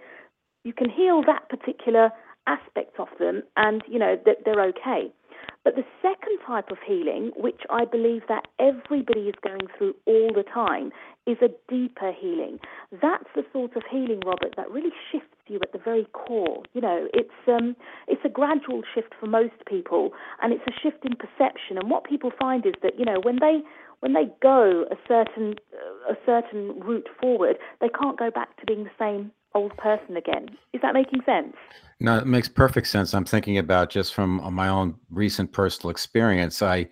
You 0.64 0.72
can 0.72 0.90
heal 0.90 1.22
that 1.26 1.48
particular 1.48 2.10
aspect 2.46 2.98
of 2.98 3.08
them 3.18 3.42
and, 3.56 3.82
you 3.88 3.98
know, 3.98 4.16
that 4.24 4.38
they're 4.44 4.64
okay. 4.68 5.12
But 5.64 5.76
the 5.76 5.84
second 6.00 6.38
type 6.46 6.70
of 6.70 6.78
healing, 6.86 7.32
which 7.36 7.60
I 7.68 7.84
believe 7.84 8.22
that 8.28 8.46
everybody 8.58 9.28
is 9.28 9.34
going 9.42 9.68
through 9.76 9.94
all 10.06 10.30
the 10.34 10.42
time, 10.42 10.92
is 11.26 11.36
a 11.42 11.48
deeper 11.68 12.12
healing. 12.18 12.58
That's 13.02 13.28
the 13.34 13.44
sort 13.52 13.76
of 13.76 13.82
healing, 13.90 14.20
Robert, 14.24 14.54
that 14.56 14.70
really 14.70 14.92
shifts 15.12 15.36
you 15.46 15.58
at 15.62 15.72
the 15.72 15.78
very 15.78 16.06
core. 16.12 16.62
You 16.72 16.80
know, 16.80 17.08
it's 17.12 17.30
um, 17.46 17.76
it's 18.06 18.22
a 18.24 18.28
gradual 18.30 18.82
shift 18.94 19.14
for 19.20 19.26
most 19.26 19.66
people, 19.66 20.12
and 20.40 20.52
it's 20.52 20.64
a 20.66 20.80
shift 20.80 21.04
in 21.04 21.16
perception. 21.16 21.76
And 21.76 21.90
what 21.90 22.04
people 22.04 22.30
find 22.38 22.64
is 22.64 22.74
that 22.82 22.98
you 22.98 23.04
know 23.04 23.20
when 23.22 23.38
they 23.40 23.60
when 24.00 24.14
they 24.14 24.28
go 24.40 24.86
a 24.90 24.96
certain 25.06 25.56
a 26.08 26.14
certain 26.24 26.80
route 26.80 27.08
forward, 27.20 27.58
they 27.80 27.88
can't 27.88 28.18
go 28.18 28.30
back 28.30 28.56
to 28.58 28.66
being 28.66 28.84
the 28.84 28.90
same 28.98 29.32
old 29.54 29.76
person 29.76 30.16
again. 30.16 30.48
Is 30.72 30.80
that 30.82 30.94
making 30.94 31.22
sense? 31.24 31.54
No, 32.00 32.18
it 32.18 32.26
makes 32.26 32.48
perfect 32.48 32.86
sense. 32.86 33.14
I'm 33.14 33.24
thinking 33.24 33.58
about 33.58 33.90
just 33.90 34.14
from 34.14 34.54
my 34.54 34.68
own 34.68 34.94
recent 35.10 35.52
personal 35.52 35.90
experience. 35.90 36.62
I, 36.62 36.88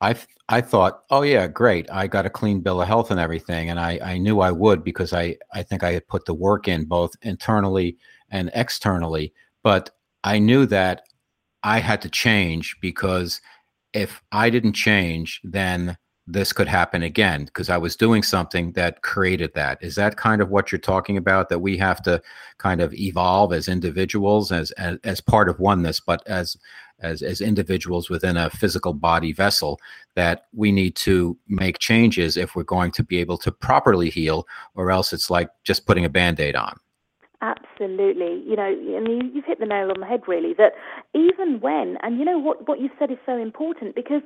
I, 0.00 0.16
I 0.48 0.60
thought, 0.62 1.02
oh 1.10 1.22
yeah, 1.22 1.46
great. 1.46 1.90
I 1.90 2.06
got 2.06 2.26
a 2.26 2.30
clean 2.30 2.60
bill 2.60 2.80
of 2.80 2.88
health 2.88 3.10
and 3.10 3.20
everything, 3.20 3.68
and 3.68 3.78
I, 3.78 3.98
I 4.02 4.18
knew 4.18 4.40
I 4.40 4.50
would 4.50 4.82
because 4.82 5.12
I, 5.12 5.36
I 5.52 5.62
think 5.62 5.82
I 5.82 5.92
had 5.92 6.08
put 6.08 6.24
the 6.24 6.34
work 6.34 6.68
in 6.68 6.86
both 6.86 7.12
internally 7.22 7.98
and 8.30 8.50
externally. 8.54 9.34
But 9.62 9.90
I 10.24 10.38
knew 10.38 10.64
that 10.66 11.02
I 11.62 11.80
had 11.80 12.00
to 12.02 12.08
change 12.08 12.76
because 12.80 13.42
if 13.92 14.22
I 14.32 14.48
didn't 14.48 14.72
change, 14.72 15.40
then 15.44 15.98
this 16.32 16.52
could 16.52 16.68
happen 16.68 17.02
again 17.02 17.44
because 17.44 17.68
I 17.68 17.76
was 17.76 17.96
doing 17.96 18.22
something 18.22 18.72
that 18.72 19.02
created 19.02 19.52
that. 19.54 19.82
Is 19.82 19.94
that 19.96 20.16
kind 20.16 20.40
of 20.40 20.50
what 20.50 20.70
you're 20.70 20.78
talking 20.78 21.16
about? 21.16 21.48
That 21.48 21.58
we 21.60 21.76
have 21.78 22.02
to 22.02 22.22
kind 22.58 22.80
of 22.80 22.94
evolve 22.94 23.52
as 23.52 23.68
individuals, 23.68 24.52
as 24.52 24.70
as, 24.72 24.98
as 25.04 25.20
part 25.20 25.48
of 25.48 25.58
oneness, 25.58 26.00
but 26.00 26.26
as 26.26 26.56
as 27.00 27.22
as 27.22 27.40
individuals 27.40 28.10
within 28.10 28.36
a 28.36 28.50
physical 28.50 28.92
body 28.92 29.32
vessel, 29.32 29.78
that 30.14 30.46
we 30.52 30.70
need 30.70 30.96
to 30.96 31.36
make 31.48 31.78
changes 31.78 32.36
if 32.36 32.54
we're 32.54 32.62
going 32.62 32.92
to 32.92 33.02
be 33.02 33.18
able 33.18 33.38
to 33.38 33.50
properly 33.50 34.10
heal, 34.10 34.46
or 34.74 34.90
else 34.90 35.12
it's 35.12 35.30
like 35.30 35.48
just 35.64 35.86
putting 35.86 36.04
a 36.04 36.10
band-aid 36.10 36.56
on. 36.56 36.78
Absolutely. 37.42 38.42
You 38.46 38.54
know, 38.54 38.66
and 38.66 39.08
you, 39.08 39.30
you've 39.32 39.46
hit 39.46 39.60
the 39.60 39.66
nail 39.66 39.90
on 39.90 40.00
the 40.00 40.06
head, 40.06 40.20
really, 40.28 40.52
that 40.54 40.72
even 41.14 41.58
when, 41.60 41.96
and 42.02 42.18
you 42.18 42.24
know 42.24 42.38
what, 42.38 42.68
what 42.68 42.80
you 42.80 42.90
said 42.98 43.10
is 43.10 43.16
so 43.24 43.38
important 43.38 43.94
because 43.94 44.20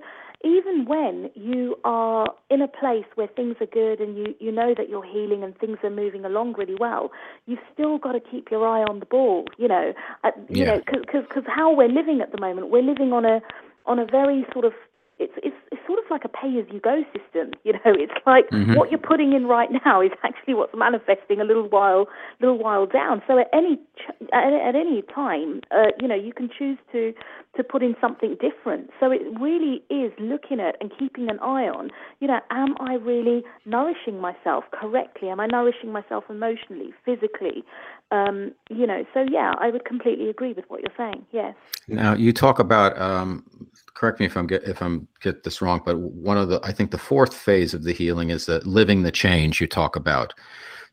even 0.44 0.84
when 0.84 1.30
you 1.34 1.76
are 1.84 2.32
in 2.50 2.60
a 2.60 2.68
place 2.68 3.06
where 3.14 3.26
things 3.26 3.56
are 3.60 3.66
good 3.66 4.00
and 4.00 4.16
you, 4.16 4.34
you 4.38 4.52
know 4.52 4.74
that 4.76 4.88
you're 4.88 5.04
healing 5.04 5.42
and 5.42 5.56
things 5.58 5.78
are 5.82 5.90
moving 5.90 6.24
along 6.24 6.52
really 6.54 6.76
well, 6.78 7.10
you've 7.46 7.58
still 7.72 7.98
got 7.98 8.12
to 8.12 8.20
keep 8.20 8.50
your 8.50 8.66
eye 8.66 8.82
on 8.82 9.00
the 9.00 9.06
ball, 9.06 9.46
you 9.58 9.66
know, 9.66 9.94
uh, 10.22 10.30
you 10.50 10.64
Yeah. 10.64 10.76
know, 10.76 10.82
because 10.86 11.44
how 11.46 11.74
we're 11.74 11.88
living 11.88 12.20
at 12.20 12.30
the 12.30 12.40
moment, 12.40 12.68
we're 12.68 12.82
living 12.82 13.12
on 13.12 13.24
a, 13.24 13.40
on 13.86 13.98
a 13.98 14.04
very 14.04 14.46
sort 14.52 14.64
of 14.66 14.72
it's, 15.18 15.32
it's 15.42 15.56
it's 15.70 15.80
sort 15.86 15.98
of 15.98 16.04
like 16.10 16.24
a 16.24 16.28
pay-as-you-go 16.28 17.04
system. 17.12 17.52
You 17.64 17.74
know, 17.74 17.80
it's 18.04 18.12
like 18.26 18.48
Mhm. 18.50 18.76
what 18.76 18.90
you're 18.90 18.98
putting 18.98 19.32
in 19.32 19.46
right 19.46 19.68
now 19.84 20.00
is 20.00 20.10
actually 20.22 20.54
what's 20.54 20.74
manifesting 20.74 21.40
a 21.40 21.44
little 21.44 21.68
while, 21.68 22.08
little 22.40 22.58
while 22.58 22.86
down. 22.86 23.22
So 23.26 23.38
at 23.38 23.48
any 23.52 23.76
ch- 23.76 24.10
at, 24.32 24.52
at 24.52 24.74
any 24.74 25.02
time, 25.02 25.60
uh, 25.70 25.88
you 26.00 26.08
know, 26.08 26.14
you 26.14 26.32
can 26.32 26.48
choose 26.48 26.78
to 26.92 27.12
to 27.56 27.62
put 27.62 27.82
in 27.82 27.94
something 28.00 28.36
different. 28.40 28.90
So 28.98 29.12
it 29.12 29.22
really 29.40 29.82
is 29.88 30.12
looking 30.18 30.58
at 30.58 30.76
and 30.80 30.90
keeping 30.98 31.30
an 31.30 31.38
eye 31.40 31.68
on. 31.68 31.90
You 32.20 32.28
know, 32.28 32.40
am 32.50 32.74
I 32.80 32.94
really 32.94 33.44
nourishing 33.64 34.20
myself 34.20 34.64
correctly? 34.72 35.28
Am 35.28 35.38
I 35.38 35.46
nourishing 35.46 35.92
myself 35.92 36.24
emotionally, 36.28 36.92
physically? 37.04 37.64
Um, 38.10 38.52
you 38.70 38.86
know, 38.86 39.04
so 39.14 39.24
yeah, 39.30 39.54
I 39.58 39.70
would 39.70 39.84
completely 39.84 40.28
agree 40.28 40.52
with 40.52 40.64
what 40.68 40.80
you're 40.80 40.96
saying. 40.96 41.24
Yes. 41.30 41.54
Now 41.88 42.14
you 42.14 42.32
talk 42.32 42.58
about. 42.58 43.00
Um, 43.00 43.44
correct 43.94 44.20
me 44.20 44.26
if 44.26 44.36
I'm 44.36 44.46
get 44.46 44.64
if 44.64 44.82
I'm 44.82 45.08
get 45.20 45.44
this 45.44 45.62
wrong, 45.62 45.80
but 45.84 45.98
one 45.98 46.36
of 46.36 46.48
the 46.48 46.60
I 46.62 46.72
think 46.72 46.90
the 46.90 46.98
fourth 46.98 47.34
phase 47.34 47.74
of 47.74 47.84
the 47.84 47.92
healing 47.92 48.30
is 48.30 48.46
that 48.46 48.66
living 48.66 49.02
the 49.02 49.12
change 49.12 49.60
you 49.60 49.66
talk 49.66 49.96
about. 49.96 50.34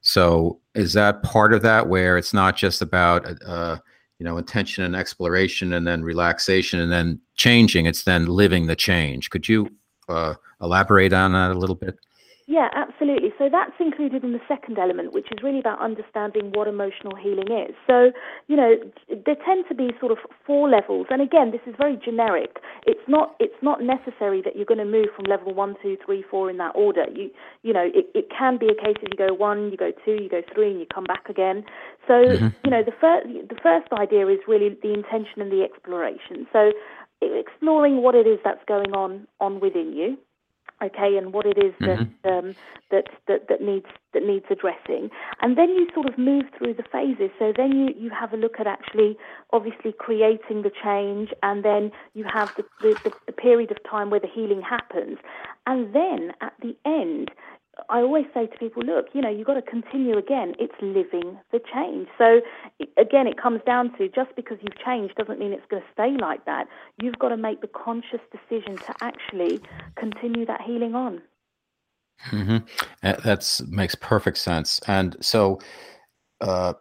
So 0.02 0.60
is 0.74 0.94
that 0.94 1.22
part 1.24 1.54
of 1.54 1.62
that 1.64 1.88
where 1.88 2.18
it's 2.18 2.34
not 2.34 2.56
just 2.56 2.82
about 2.82 3.26
uh, 3.46 3.78
you 4.20 4.26
know 4.26 4.38
intention 4.38 4.84
and 4.84 4.96
exploration 4.96 5.74
and 5.74 5.86
then 5.86 6.04
relaxation 6.04 6.80
and 6.80 6.92
then 6.92 7.20
changing? 7.36 7.86
It's 7.86 8.04
then 8.04 8.28
living 8.28 8.68
the 8.68 8.76
change. 8.76 9.30
Could 9.30 9.50
you 9.50 9.70
uh, 10.08 10.36
elaborate 10.62 11.14
on 11.14 11.34
that 11.34 11.52
a 11.52 11.60
little 11.60 11.76
bit? 11.76 11.98
Yeah, 12.52 12.68
absolutely. 12.76 13.32
So 13.40 13.48
that's 13.50 13.72
included 13.80 14.26
in 14.26 14.34
the 14.34 14.42
second 14.46 14.78
element, 14.78 15.14
which 15.14 15.28
is 15.32 15.42
really 15.42 15.60
about 15.60 15.80
understanding 15.80 16.52
what 16.54 16.68
emotional 16.68 17.16
healing 17.16 17.48
is. 17.50 17.74
So, 17.88 18.12
you 18.50 18.58
know, 18.58 18.76
there 19.08 19.38
tend 19.46 19.64
to 19.70 19.74
be 19.76 19.92
sort 20.02 20.12
of 20.12 20.18
four 20.46 20.68
levels, 20.68 21.08
and 21.12 21.22
again, 21.22 21.52
this 21.52 21.62
is 21.66 21.74
very 21.80 21.96
generic. 22.04 22.58
It's 22.86 23.08
not 23.08 23.38
it's 23.40 23.56
not 23.62 23.82
necessary 23.82 24.42
that 24.44 24.58
you're 24.58 24.66
going 24.66 24.84
to 24.84 24.92
move 24.98 25.08
from 25.16 25.28
level 25.32 25.54
one, 25.54 25.78
two, 25.82 25.96
three, 26.06 26.26
four 26.30 26.50
in 26.50 26.58
that 26.58 26.76
order. 26.76 27.06
You 27.16 27.30
you 27.64 27.72
know, 27.72 27.88
it, 27.88 28.08
it 28.14 28.28
can 28.38 28.58
be 28.58 28.68
a 28.68 28.76
case 28.76 28.98
of 29.02 29.08
you 29.14 29.18
go 29.18 29.34
one, 29.34 29.72
you 29.72 29.78
go 29.78 29.94
two, 30.04 30.20
you 30.22 30.28
go 30.28 30.42
three, 30.54 30.72
and 30.72 30.80
you 30.82 30.86
come 30.94 31.06
back 31.06 31.30
again. 31.30 31.64
So, 32.06 32.20
Mhm. 32.20 32.54
you 32.66 32.72
know, 32.72 32.84
the 32.84 32.92
first 33.00 33.28
the 33.48 33.60
first 33.64 33.88
idea 33.94 34.28
is 34.28 34.40
really 34.46 34.76
the 34.84 34.92
intention 34.94 35.40
and 35.40 35.50
the 35.50 35.64
exploration. 35.64 36.48
So, 36.52 36.74
exploring 37.22 38.02
what 38.04 38.14
it 38.16 38.28
is 38.28 38.40
that's 38.44 38.66
going 38.68 38.92
on 38.94 39.26
on 39.40 39.62
within 39.62 39.94
you 39.94 40.18
okay, 40.82 41.18
and 41.18 41.34
what 41.34 41.46
it 41.46 41.58
is 41.58 41.74
that, 41.80 42.00
um, 42.30 42.56
that 42.92 43.06
that 43.28 43.48
that 43.50 43.62
needs 43.62 43.86
that 44.14 44.24
needs 44.24 44.46
addressing, 44.50 45.10
and 45.42 45.58
then 45.58 45.70
you 45.70 45.88
sort 45.94 46.08
of 46.08 46.18
move 46.18 46.46
through 46.58 46.74
the 46.74 46.84
phases. 46.92 47.30
So 47.40 47.54
then 47.56 47.72
you 47.72 47.90
you 47.98 48.10
have 48.10 48.34
a 48.34 48.38
look 48.38 48.60
at 48.60 48.68
actually, 48.68 49.18
obviously, 49.54 49.94
creating 49.98 50.64
the 50.64 50.72
change, 50.84 51.30
and 51.44 51.64
then 51.64 51.92
you 52.14 52.26
have 52.32 52.50
the, 52.58 52.64
the, 52.82 53.12
the 53.26 53.32
period 53.32 53.72
of 53.72 53.78
time 53.90 54.10
where 54.10 54.20
the 54.20 54.28
healing 54.34 54.62
happens, 54.62 55.18
and 55.66 55.94
then 55.94 56.34
at 56.42 56.54
the 56.62 56.76
end. 56.86 57.32
I 57.90 58.00
always 58.00 58.26
say 58.34 58.48
to 58.48 58.58
people, 58.58 58.84
look, 58.84 59.08
you 59.14 59.22
know, 59.22 59.30
you've 59.30 59.48
got 59.48 59.54
to 59.54 59.62
continue 59.62 60.18
again. 60.18 60.56
It's 60.60 60.74
living 60.82 61.40
the 61.52 61.60
change. 61.74 62.10
So, 62.18 62.42
again, 62.98 63.28
it 63.28 63.42
comes 63.42 63.62
down 63.66 63.98
to 63.98 64.10
just 64.10 64.36
because 64.36 64.58
you've 64.62 64.78
changed 64.84 65.16
doesn't 65.16 65.40
mean 65.40 65.54
it's 65.54 65.66
going 65.70 65.82
to 65.82 65.88
stay 65.94 66.18
like 66.22 66.46
that. 66.46 66.68
You've 67.02 67.18
got 67.18 67.30
to 67.30 67.38
make 67.38 67.62
the 67.62 67.68
conscious 67.68 68.20
decision 68.32 68.78
to 68.78 68.94
actually 69.02 69.62
continue 69.96 70.46
that 70.46 70.62
healing 70.62 70.96
on. 70.96 71.22
hmm 72.20 72.58
That's 73.02 73.62
makes 73.68 73.96
perfect 73.96 74.38
sense. 74.38 74.80
And 74.88 75.16
so, 75.22 75.60
uh, 76.42 76.74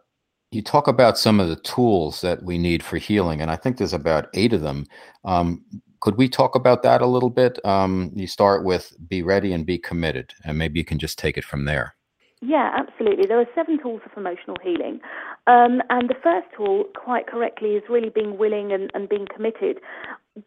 you 0.50 0.62
talk 0.62 0.88
about 0.88 1.16
some 1.16 1.38
of 1.38 1.48
the 1.48 1.56
tools 1.56 2.20
that 2.22 2.42
we 2.42 2.58
need 2.58 2.82
for 2.82 2.98
healing, 2.98 3.40
and 3.40 3.50
I 3.50 3.56
think 3.56 3.76
there's 3.76 3.92
about 3.92 4.28
eight 4.34 4.52
of 4.52 4.62
them. 4.62 4.86
Um, 5.24 5.64
could 6.00 6.16
we 6.16 6.28
talk 6.28 6.54
about 6.54 6.82
that 6.82 7.02
a 7.02 7.06
little 7.06 7.30
bit? 7.30 7.64
Um, 7.64 8.10
you 8.14 8.26
start 8.26 8.64
with 8.64 8.94
be 9.08 9.22
ready 9.22 9.52
and 9.52 9.64
be 9.64 9.78
committed, 9.78 10.34
and 10.44 10.58
maybe 10.58 10.78
you 10.78 10.84
can 10.84 10.98
just 10.98 11.18
take 11.18 11.36
it 11.36 11.44
from 11.44 11.64
there. 11.64 11.94
Yeah, 12.42 12.70
absolutely. 12.74 13.26
There 13.26 13.38
are 13.38 13.46
seven 13.54 13.78
tools 13.78 14.00
of 14.06 14.12
emotional 14.16 14.56
healing. 14.62 15.00
Um, 15.46 15.82
and 15.90 16.08
the 16.08 16.14
first 16.22 16.46
tool, 16.56 16.84
quite 16.96 17.26
correctly, 17.26 17.70
is 17.70 17.82
really 17.90 18.08
being 18.08 18.38
willing 18.38 18.72
and, 18.72 18.90
and 18.94 19.10
being 19.10 19.26
committed. 19.34 19.80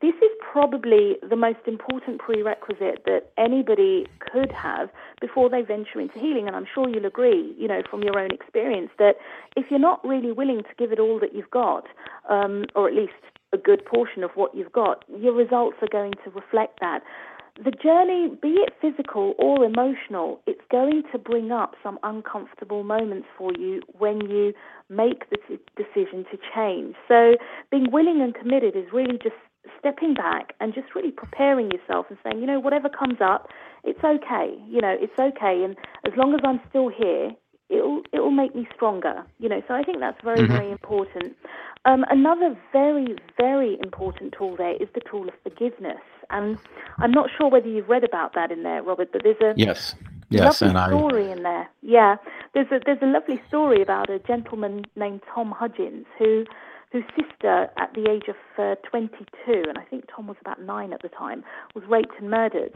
This 0.02 0.16
is 0.16 0.32
probably 0.42 1.18
the 1.30 1.36
most 1.36 1.60
important 1.68 2.20
prerequisite 2.20 3.04
that 3.06 3.32
anybody 3.38 4.08
could 4.20 4.52
have 4.52 4.90
before 5.22 5.52
they 5.52 5.62
venture 5.62 6.00
into 6.02 6.18
healing. 6.18 6.48
And 6.48 6.56
I'm 6.56 6.66
sure 6.74 6.90
you'll 6.90 7.06
agree, 7.06 7.54
you 7.60 7.68
know, 7.68 7.84
from 7.88 8.02
your 8.02 8.18
own 8.18 8.32
experience, 8.32 8.90
that 8.98 9.18
if 9.56 9.66
you're 9.70 9.80
not 9.80 10.04
really 10.04 10.32
willing 10.32 10.64
to 10.64 10.76
give 10.80 10.92
it 10.92 11.00
all 11.00 11.20
that 11.20 11.36
you've 11.36 11.52
got, 11.52 11.86
um, 12.28 12.66
or 12.76 12.88
at 12.88 12.96
least 12.96 13.14
a 13.54 13.58
good 13.58 13.86
portion 13.86 14.24
of 14.24 14.32
what 14.36 14.56
you've 14.56 14.72
got, 14.72 15.04
your 15.20 15.34
results 15.34 15.78
are 15.82 15.88
going 15.92 16.14
to 16.26 16.32
reflect 16.32 16.80
that. 16.82 17.02
the 17.64 17.72
journey, 17.72 18.36
be 18.42 18.56
it 18.66 18.74
physical 18.82 19.36
or 19.38 19.64
emotional, 19.64 20.40
it's 20.48 20.62
going 20.72 21.04
to 21.12 21.20
bring 21.20 21.52
up 21.52 21.76
some 21.84 22.00
uncomfortable 22.02 22.84
moments 22.84 23.28
for 23.38 23.52
you 23.60 23.80
when 24.00 24.22
you 24.22 24.54
make 24.90 25.30
the 25.30 25.38
decision 25.78 26.26
to 26.32 26.38
change. 26.56 26.96
So, 27.08 27.36
being 27.70 27.92
willing 27.92 28.22
and 28.22 28.34
committed 28.34 28.76
is 28.76 28.86
really 28.92 29.20
just 29.22 29.36
stepping 29.80 30.14
back 30.14 30.54
and 30.60 30.74
just 30.74 30.96
really 30.96 31.12
preparing 31.12 31.70
yourself 31.72 32.08
and 32.10 32.18
saying, 32.24 32.40
you 32.40 32.48
know, 32.48 32.60
whatever 32.60 32.90
comes 32.90 33.20
up, 33.22 33.48
it's 33.84 34.04
okay. 34.04 34.56
You 34.68 34.82
know, 34.82 34.96
it's 35.00 35.18
okay. 35.20 35.64
And 35.64 35.78
as 36.06 36.14
long 36.18 36.34
as 36.34 36.42
I'm 36.44 36.60
still 36.70 36.90
here, 36.90 37.32
it'll 37.74 38.02
it'll 38.12 38.32
make 38.32 38.56
me 38.56 38.68
stronger. 38.76 39.24
You 39.40 39.50
know, 39.50 39.62
so 39.68 39.74
I 39.74 39.84
think 39.84 40.00
that's 40.00 40.22
very 40.24 40.40
mm-hmm. 40.40 40.54
very 40.54 40.72
important. 40.72 41.36
Um, 41.86 42.06
another 42.10 42.58
very 42.72 43.16
very 43.38 43.78
important 43.84 44.34
tool 44.38 44.56
there 44.56 44.76
is 44.76 44.88
the 44.94 45.02
tool 45.10 45.28
of 45.28 45.34
forgiveness, 45.44 46.02
and 46.30 46.58
I'm 46.98 47.12
not 47.12 47.30
sure 47.38 47.50
whether 47.50 47.68
you've 47.68 47.90
read 47.90 48.04
about 48.04 48.34
that 48.36 48.52
in 48.52 48.64
there, 48.64 48.82
Robert, 48.84 49.12
but 49.12 49.24
there's 49.24 49.42
a 49.42 49.54
yes. 49.58 49.96
Yes, 50.30 50.62
lovely 50.62 50.80
and 50.80 50.90
story 50.90 51.28
I... 51.28 51.32
in 51.34 51.44
there. 51.44 51.70
Yeah, 51.82 52.16
there's 52.54 52.72
a 52.72 52.80
there's 52.84 53.02
a 53.02 53.06
lovely 53.06 53.40
story 53.48 53.82
about 53.84 54.10
a 54.10 54.18
gentleman 54.20 54.86
named 54.96 55.22
Tom 55.32 55.52
Hudgens 55.52 56.08
who 56.18 56.46
whose 56.94 57.04
sister, 57.18 57.68
at 57.76 57.92
the 57.96 58.08
age 58.10 58.30
of 58.30 58.36
uh, 58.60 58.76
22, 58.88 59.26
and 59.68 59.80
I 59.80 59.84
think 59.84 60.06
Tom 60.16 60.28
was 60.28 60.38
about 60.40 60.62
nine 60.62 60.94
at 60.94 61.02
the 61.02 61.10
time, 61.10 61.44
was 61.74 61.84
raped 61.90 62.14
and 62.20 62.30
murdered. 62.30 62.72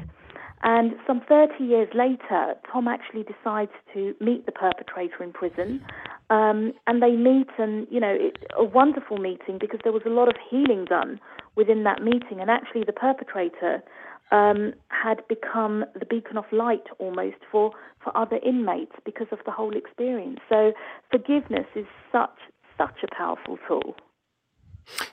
And 0.64 0.94
some 1.06 1.22
30 1.30 1.64
years 1.64 1.88
later, 1.94 2.56
Tom 2.70 2.88
actually 2.88 3.24
decides 3.24 3.72
to 3.94 4.16
meet 4.20 4.48
the 4.48 4.52
perpetrator 4.52 5.22
in 5.22 5.32
prison. 5.32 5.86
Um, 6.32 6.74
and 6.88 7.02
they 7.02 7.12
meet, 7.12 7.48
and, 7.60 7.86
you 7.92 8.00
know, 8.00 8.14
it's 8.20 8.42
a 8.58 8.64
wonderful 8.64 9.18
meeting 9.18 9.60
because 9.60 9.80
there 9.84 9.94
was 9.94 10.02
a 10.08 10.10
lot 10.10 10.28
of 10.28 10.36
healing 10.50 10.86
done 10.86 11.20
within 11.56 11.84
that 11.84 12.02
meeting. 12.02 12.42
And 12.42 12.50
actually, 12.50 12.86
the 12.86 12.94
perpetrator 12.94 13.84
um, 14.32 14.74
had 14.88 15.22
become 15.30 15.86
the 15.94 16.08
beacon 16.08 16.38
of 16.38 16.46
light 16.52 16.84
almost 16.98 17.38
for, 17.52 17.72
for 18.04 18.18
other 18.18 18.40
inmates 18.44 18.94
because 19.06 19.28
of 19.32 19.38
the 19.46 19.52
whole 19.52 19.78
experience. 19.78 20.40
So, 20.50 20.74
forgiveness 21.12 21.68
is 21.76 21.86
such, 22.12 22.40
such 22.80 22.98
a 23.04 23.16
powerful 23.16 23.60
tool. 23.68 23.96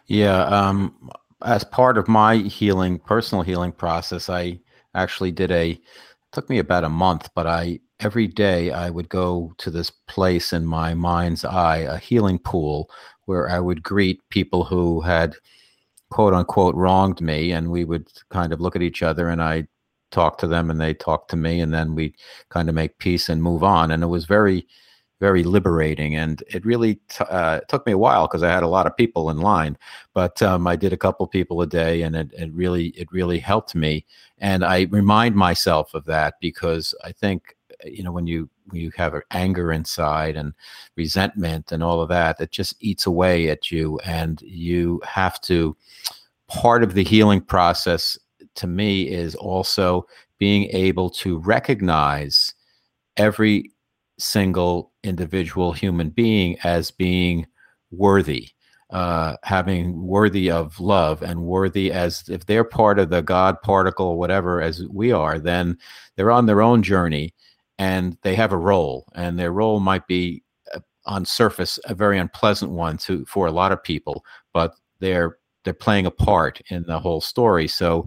Yeah. 0.07 0.45
Um, 0.45 1.11
as 1.45 1.65
part 1.65 1.99
of 1.99 2.09
my 2.09 2.37
healing, 2.37 2.99
personal 2.99 3.43
healing 3.43 3.73
process, 3.73 4.29
I 4.31 4.61
actually 4.95 5.33
did 5.33 5.51
a 5.51 5.81
took 6.33 6.49
me 6.51 6.59
about 6.59 6.85
a 6.85 6.89
month, 6.89 7.31
but 7.35 7.47
I 7.47 7.81
every 8.01 8.27
day 8.27 8.71
I 8.73 8.91
would 8.91 9.09
go 9.09 9.55
to 9.59 9.71
this 9.71 9.91
place 9.91 10.53
in 10.53 10.67
my 10.67 10.95
mind's 10.95 11.45
eye, 11.45 11.79
a 11.79 11.97
healing 11.99 12.39
pool, 12.39 12.91
where 13.27 13.49
I 13.49 13.61
would 13.61 13.83
greet 13.83 14.21
people 14.31 14.65
who 14.65 15.01
had 15.01 15.37
quote 16.11 16.35
unquote 16.35 16.75
wronged 16.75 17.21
me, 17.21 17.53
and 17.53 17.71
we 17.71 17.85
would 17.85 18.09
kind 18.31 18.53
of 18.53 18.61
look 18.61 18.77
at 18.77 18.83
each 18.83 19.03
other, 19.03 19.29
and 19.29 19.43
I 19.43 19.67
talk 20.11 20.39
to 20.39 20.47
them, 20.47 20.71
and 20.71 20.81
they 20.81 20.95
talk 20.95 21.29
to 21.29 21.37
me, 21.37 21.61
and 21.61 21.75
then 21.75 21.95
we 21.95 22.15
kind 22.51 22.69
of 22.69 22.75
make 22.75 22.99
peace 22.99 23.29
and 23.29 23.43
move 23.43 23.63
on. 23.65 23.91
And 23.91 24.03
it 24.03 24.07
was 24.07 24.25
very 24.27 24.67
very 25.21 25.45
liberating. 25.45 26.17
And 26.17 26.43
it 26.49 26.65
really 26.65 26.97
t- 27.09 27.25
uh, 27.29 27.61
took 27.69 27.87
me 27.87 27.93
a 27.93 27.99
while 27.99 28.27
because 28.27 28.43
I 28.43 28.51
had 28.51 28.63
a 28.63 28.69
lot 28.69 28.87
of 28.87 28.97
people 28.97 29.31
in 29.31 29.39
line, 29.39 29.79
but 30.13 30.43
um, 30.43 30.67
I 30.67 30.77
did 30.77 30.93
a 30.93 30.99
couple 30.99 31.27
people 31.27 31.63
a 31.63 31.67
day, 31.67 32.03
and 32.03 32.17
it, 32.17 32.33
it 32.33 32.53
really 32.53 32.89
it 32.89 33.11
really 33.13 33.39
helped 33.39 33.75
me. 33.75 34.05
And 34.39 34.65
I 34.65 34.87
remind 34.91 35.37
myself 35.37 35.95
of 35.95 36.05
that 36.07 36.35
because 36.41 36.95
I 37.05 37.13
think 37.13 37.57
you 37.85 38.03
know 38.03 38.13
when 38.13 38.27
you 38.27 38.49
you 38.73 38.91
have 38.97 39.15
anger 39.31 39.73
inside 39.73 40.37
and 40.37 40.53
resentment 40.97 41.73
and 41.73 41.83
all 41.83 42.01
of 42.01 42.09
that, 42.09 42.41
it 42.41 42.51
just 42.51 42.77
eats 42.81 43.07
away 43.07 43.49
at 43.49 43.71
you, 43.71 43.99
and 44.05 44.41
you 44.43 45.01
have 45.05 45.41
to. 45.43 45.77
Part 46.47 46.85
of 46.85 46.93
the 46.93 47.03
healing 47.03 47.41
process 47.41 48.19
to 48.57 48.67
me 48.67 49.09
is 49.09 49.35
also 49.35 50.07
being 50.39 50.69
able 50.71 51.09
to 51.09 51.39
recognize 51.39 52.55
every 53.17 53.71
single 54.19 54.93
individual 55.03 55.73
human 55.73 56.11
being 56.11 56.57
as 56.65 56.91
being 56.91 57.47
worthy, 57.91 58.49
uh, 58.91 59.37
having 59.43 60.07
worthy 60.07 60.51
of 60.51 60.79
love 60.81 61.23
and 61.23 61.43
worthy 61.43 61.93
as 61.93 62.29
if 62.29 62.47
they're 62.47 62.65
part 62.65 62.99
of 62.99 63.11
the 63.11 63.23
God 63.23 63.61
particle 63.63 64.07
or 64.07 64.19
whatever 64.19 64.61
as 64.61 64.85
we 64.91 65.13
are, 65.13 65.39
then 65.39 65.77
they're 66.17 66.31
on 66.31 66.47
their 66.47 66.63
own 66.63 66.83
journey 66.83 67.35
and 67.79 68.17
they 68.23 68.35
have 68.35 68.53
a 68.53 68.57
role, 68.57 69.05
and 69.15 69.39
their 69.39 69.53
role 69.53 69.81
might 69.81 70.07
be 70.07 70.43
uh, 70.75 70.81
on 71.07 71.25
surface 71.25 71.79
a 71.87 71.95
very 71.95 72.19
unpleasant 72.19 72.71
one 72.71 72.97
to 72.99 73.25
for 73.27 73.47
a 73.47 73.53
lot 73.53 73.73
of 73.73 73.83
people, 73.83 74.25
but 74.53 74.75
they're 75.01 75.39
they're 75.65 75.75
playing 75.75 76.07
a 76.07 76.11
part 76.11 76.61
in 76.69 76.85
the 76.85 76.99
whole 77.01 77.21
story. 77.21 77.67
So 77.67 78.07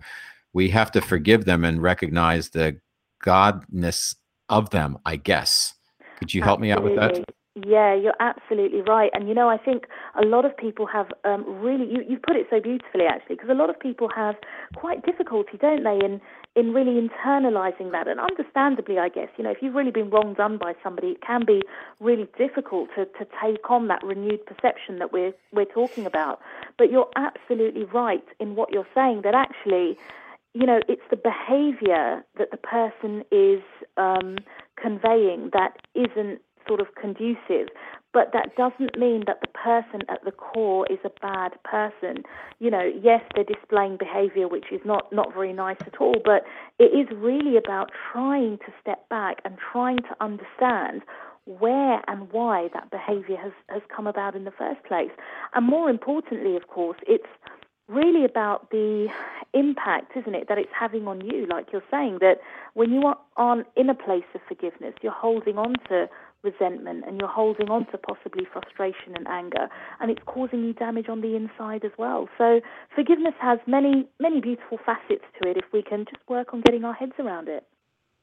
we 0.54 0.70
have 0.70 0.92
to 0.92 1.02
forgive 1.02 1.46
them 1.46 1.66
and 1.66 1.82
recognize 1.82 2.50
the 2.50 2.80
godness 3.24 4.16
of 4.50 4.70
them, 4.70 4.98
I 5.06 5.18
guess. 5.18 5.74
Could 6.18 6.34
you 6.34 6.42
help 6.42 6.60
absolutely. 6.62 6.68
me 6.68 7.02
out 7.02 7.12
with 7.14 7.26
that? 7.26 7.34
Yeah, 7.66 7.96
you're 7.96 8.14
absolutely 8.20 8.82
right. 8.82 9.10
And 9.14 9.28
you 9.28 9.34
know, 9.34 9.50
I 9.50 9.58
think 9.58 9.86
a 10.22 10.24
lot 10.24 10.46
of 10.46 10.56
people 10.56 10.86
have 10.86 11.08
um, 11.26 11.44
really, 11.60 11.92
you, 11.92 12.04
you 12.08 12.20
put 12.20 12.36
it 12.36 12.46
so 12.52 12.62
beautifully 12.62 13.06
actually, 13.10 13.36
because 13.36 13.50
a 13.50 13.56
lot 13.56 13.72
of 13.72 13.80
people 13.80 14.10
have 14.16 14.36
quite 14.76 15.04
difficulty, 15.04 15.58
don't 15.60 15.84
they, 15.84 16.00
in, 16.06 16.22
in 16.56 16.72
really 16.72 17.02
internalizing 17.02 17.92
that. 17.94 18.08
And 18.08 18.20
understandably, 18.20 19.00
I 19.00 19.10
guess, 19.10 19.30
you 19.38 19.44
know, 19.44 19.50
if 19.50 19.58
you've 19.62 19.74
really 19.74 19.90
been 19.90 20.12
wrong 20.12 20.36
done 20.36 20.60
by 20.60 20.74
somebody, 20.84 21.10
it 21.10 21.22
can 21.22 21.46
be 21.46 21.64
really 22.00 22.28
difficult 22.38 22.90
to, 22.96 23.06
to 23.06 23.26
take 23.44 23.72
on 23.72 23.88
that 23.88 24.04
renewed 24.04 24.46
perception 24.46 25.00
that 25.00 25.12
we're, 25.12 25.34
we're 25.52 25.66
talking 25.66 26.06
about. 26.06 26.40
But 26.78 26.92
you're 26.92 27.10
absolutely 27.16 27.86
right 27.86 28.24
in 28.40 28.56
what 28.56 28.72
you're 28.72 28.88
saying 28.94 29.22
that 29.24 29.34
actually, 29.34 29.98
you 30.60 30.66
know, 30.66 30.80
it's 30.88 31.04
the 31.12 31.18
behavior 31.18 32.24
that 32.38 32.50
the 32.50 32.58
person 32.58 33.24
is 33.32 33.62
um, 33.98 34.38
conveying 34.82 35.52
that 35.54 35.78
isn't 35.94 36.42
sort 36.68 36.80
of 36.80 36.88
conducive. 37.00 37.68
But 38.12 38.32
that 38.34 38.56
doesn't 38.58 38.98
mean 38.98 39.24
that 39.28 39.42
the 39.42 39.48
person 39.50 40.02
at 40.10 40.24
the 40.26 40.32
core 40.32 40.88
is 40.90 40.98
a 41.06 41.12
bad 41.22 41.52
person. 41.64 42.24
You 42.58 42.72
know, 42.72 42.92
yes, 43.04 43.22
they're 43.36 43.44
displaying 43.44 43.98
behavior 43.98 44.48
which 44.48 44.66
is 44.72 44.82
not, 44.84 45.14
not 45.14 45.34
very 45.34 45.54
nice 45.54 45.78
at 45.82 46.02
all, 46.02 46.16
but 46.26 46.44
it 46.80 46.86
is 46.86 47.08
really 47.16 47.58
about 47.58 47.92
trying 48.12 48.58
to 48.60 48.74
step 48.82 49.08
back 49.10 49.38
and 49.46 49.58
trying 49.72 49.98
to 49.98 50.16
understand 50.20 51.04
where 51.46 52.02
and 52.08 52.32
why 52.32 52.70
that 52.74 52.90
behavior 52.90 53.38
has, 53.38 53.54
has 53.70 53.82
come 53.96 54.08
about 54.08 54.36
in 54.36 54.46
the 54.46 54.52
first 54.52 54.84
place. 54.84 55.12
And 55.54 55.68
more 55.68 55.90
importantly, 55.90 56.56
of 56.56 56.68
course, 56.68 56.98
it's 57.08 57.28
really 57.88 58.26
about 58.26 58.70
the 58.72 59.08
impact, 59.54 60.12
isn't 60.18 60.36
it, 60.36 60.48
that 60.50 60.58
it's 60.58 60.72
having 60.78 61.08
on 61.08 61.22
you? 61.22 61.46
Like 61.48 61.68
you're 61.72 61.84
saying, 61.90 62.18
that 62.22 62.40
when 62.74 62.92
you 62.92 63.14
aren't 63.38 63.68
in 63.76 63.90
a 63.90 63.96
place 63.96 64.26
of 64.36 64.42
forgiveness, 64.48 64.94
you're 65.02 65.12
holding 65.12 65.58
on 65.58 65.76
to 65.90 66.10
resentment 66.44 67.04
and 67.08 67.20
you're 67.20 67.30
holding 67.30 67.70
on 67.70 67.86
to 67.88 67.98
possibly 67.98 68.46
frustration 68.52 69.16
and 69.16 69.28
anger, 69.28 69.68
and 70.00 70.12
it's 70.12 70.22
causing 70.26 70.64
you 70.64 70.74
damage 70.74 71.10
on 71.10 71.22
the 71.22 71.36
inside 71.36 71.84
as 71.84 71.92
well. 71.98 72.30
So 72.38 72.62
forgiveness 72.94 73.34
has 73.40 73.60
many, 73.68 74.08
many 74.20 74.42
beautiful 74.42 74.78
facets 74.86 75.26
to 75.42 75.50
it 75.50 75.58
if 75.58 75.66
we 75.74 75.82
can 75.82 76.06
just 76.06 76.22
work 76.30 76.54
on 76.54 76.62
getting 76.62 76.84
our 76.84 76.94
heads 76.94 77.14
around 77.20 77.48
it. 77.48 77.66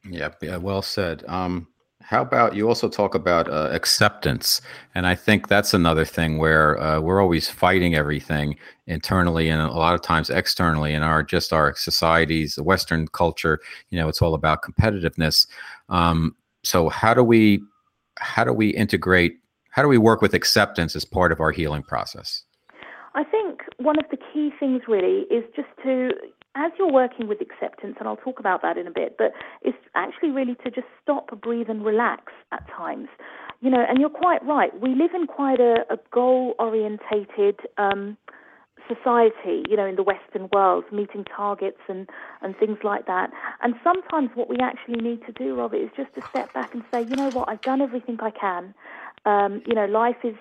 Yeah, 0.09 0.31
yeah 0.42 0.59
well 0.59 0.83
said. 0.83 1.24
Um, 1.27 1.68
how 2.07 2.21
about 2.21 2.55
you 2.55 2.69
also 2.69 2.88
talk 2.88 3.14
about 3.14 3.49
uh, 3.49 3.71
acceptance? 3.73 4.61
And 4.95 5.07
I 5.07 5.14
think 5.14 5.49
that's 5.49 5.73
another 5.73 6.05
thing 6.05 6.37
where 6.37 6.79
uh, 6.79 7.01
we're 7.01 7.21
always 7.21 7.49
fighting 7.49 7.95
everything 7.95 8.57
internally 8.87 9.49
and 9.49 9.62
a 9.62 9.73
lot 9.73 9.95
of 9.95 10.03
times 10.03 10.29
externally 10.29 10.93
in 10.93 11.03
our 11.03 11.23
just 11.23 11.53
our 11.53 11.75
societies, 11.77 12.57
the 12.57 12.62
Western 12.62 13.09
culture. 13.09 13.59
You 13.88 13.99
know, 13.99 14.09
it's 14.09 14.21
all 14.21 14.35
about 14.35 14.62
competitiveness. 14.62 15.47
Um, 15.88 16.37
so 16.62 16.90
how 16.90 17.14
do 17.14 17.25
we 17.25 17.62
how 18.19 18.45
do 18.45 18.53
we 18.53 18.69
integrate? 18.69 19.38
How 19.71 19.81
do 19.81 19.88
we 19.88 19.99
work 19.99 20.21
with 20.21 20.35
acceptance 20.35 20.95
as 20.95 21.07
part 21.07 21.33
of 21.33 21.40
our 21.40 21.53
healing 21.53 21.83
process? 21.83 22.45
I 23.14 23.25
think 23.25 23.61
one 23.79 23.99
of 23.99 24.05
the 24.11 24.19
key 24.33 24.51
things 24.61 24.83
really 24.88 25.23
is 25.31 25.45
just 25.57 25.69
to 25.85 26.11
as 26.55 26.73
you're 26.79 26.93
working 26.93 27.27
with 27.27 27.40
acceptance, 27.40 27.97
and 27.99 28.09
I'll 28.09 28.17
talk 28.17 28.38
about 28.38 28.62
that 28.62 28.79
in 28.79 28.87
a 28.87 28.90
bit, 28.90 29.17
but 29.19 29.33
it's 29.62 29.79
actually 29.95 30.31
really 30.31 30.55
to 30.64 30.71
just 30.71 30.87
stop, 31.03 31.29
breathe, 31.40 31.69
and 31.69 31.85
relax 31.85 32.33
at 32.53 32.67
times. 32.69 33.09
You 33.61 33.71
know, 33.71 33.85
and 33.88 33.99
you're 33.99 34.11
quite 34.11 34.45
right. 34.45 34.79
We 34.81 34.95
live 34.95 35.14
in 35.14 35.27
quite 35.27 35.61
a, 35.61 35.85
a 35.90 35.99
goal 36.12 36.55
orientated 36.59 37.61
um, 37.79 38.17
society, 38.88 39.62
you 39.69 39.77
know, 39.77 39.87
in 39.87 39.97
the 39.97 40.03
Western 40.03 40.49
world, 40.53 40.85
meeting 40.93 41.25
targets 41.25 41.81
and, 41.88 42.09
and 42.43 42.57
things 42.57 42.79
like 42.83 43.07
that. 43.07 43.31
And 43.62 43.75
sometimes 43.83 44.31
what 44.35 44.49
we 44.49 44.59
actually 44.59 45.01
need 45.01 45.25
to 45.27 45.33
do, 45.33 45.55
Robert, 45.55 45.79
is 45.79 45.90
just 45.97 46.14
to 46.14 46.23
step 46.29 46.53
back 46.53 46.75
and 46.75 46.83
say, 46.93 47.03
you 47.03 47.17
know 47.17 47.31
what, 47.31 47.49
I've 47.49 47.62
done 47.62 47.81
everything 47.81 48.19
I 48.21 48.31
can. 48.31 48.75
Um, 49.25 49.62
you 49.67 49.75
know, 49.75 49.87
life 49.87 50.17
is 50.23 50.35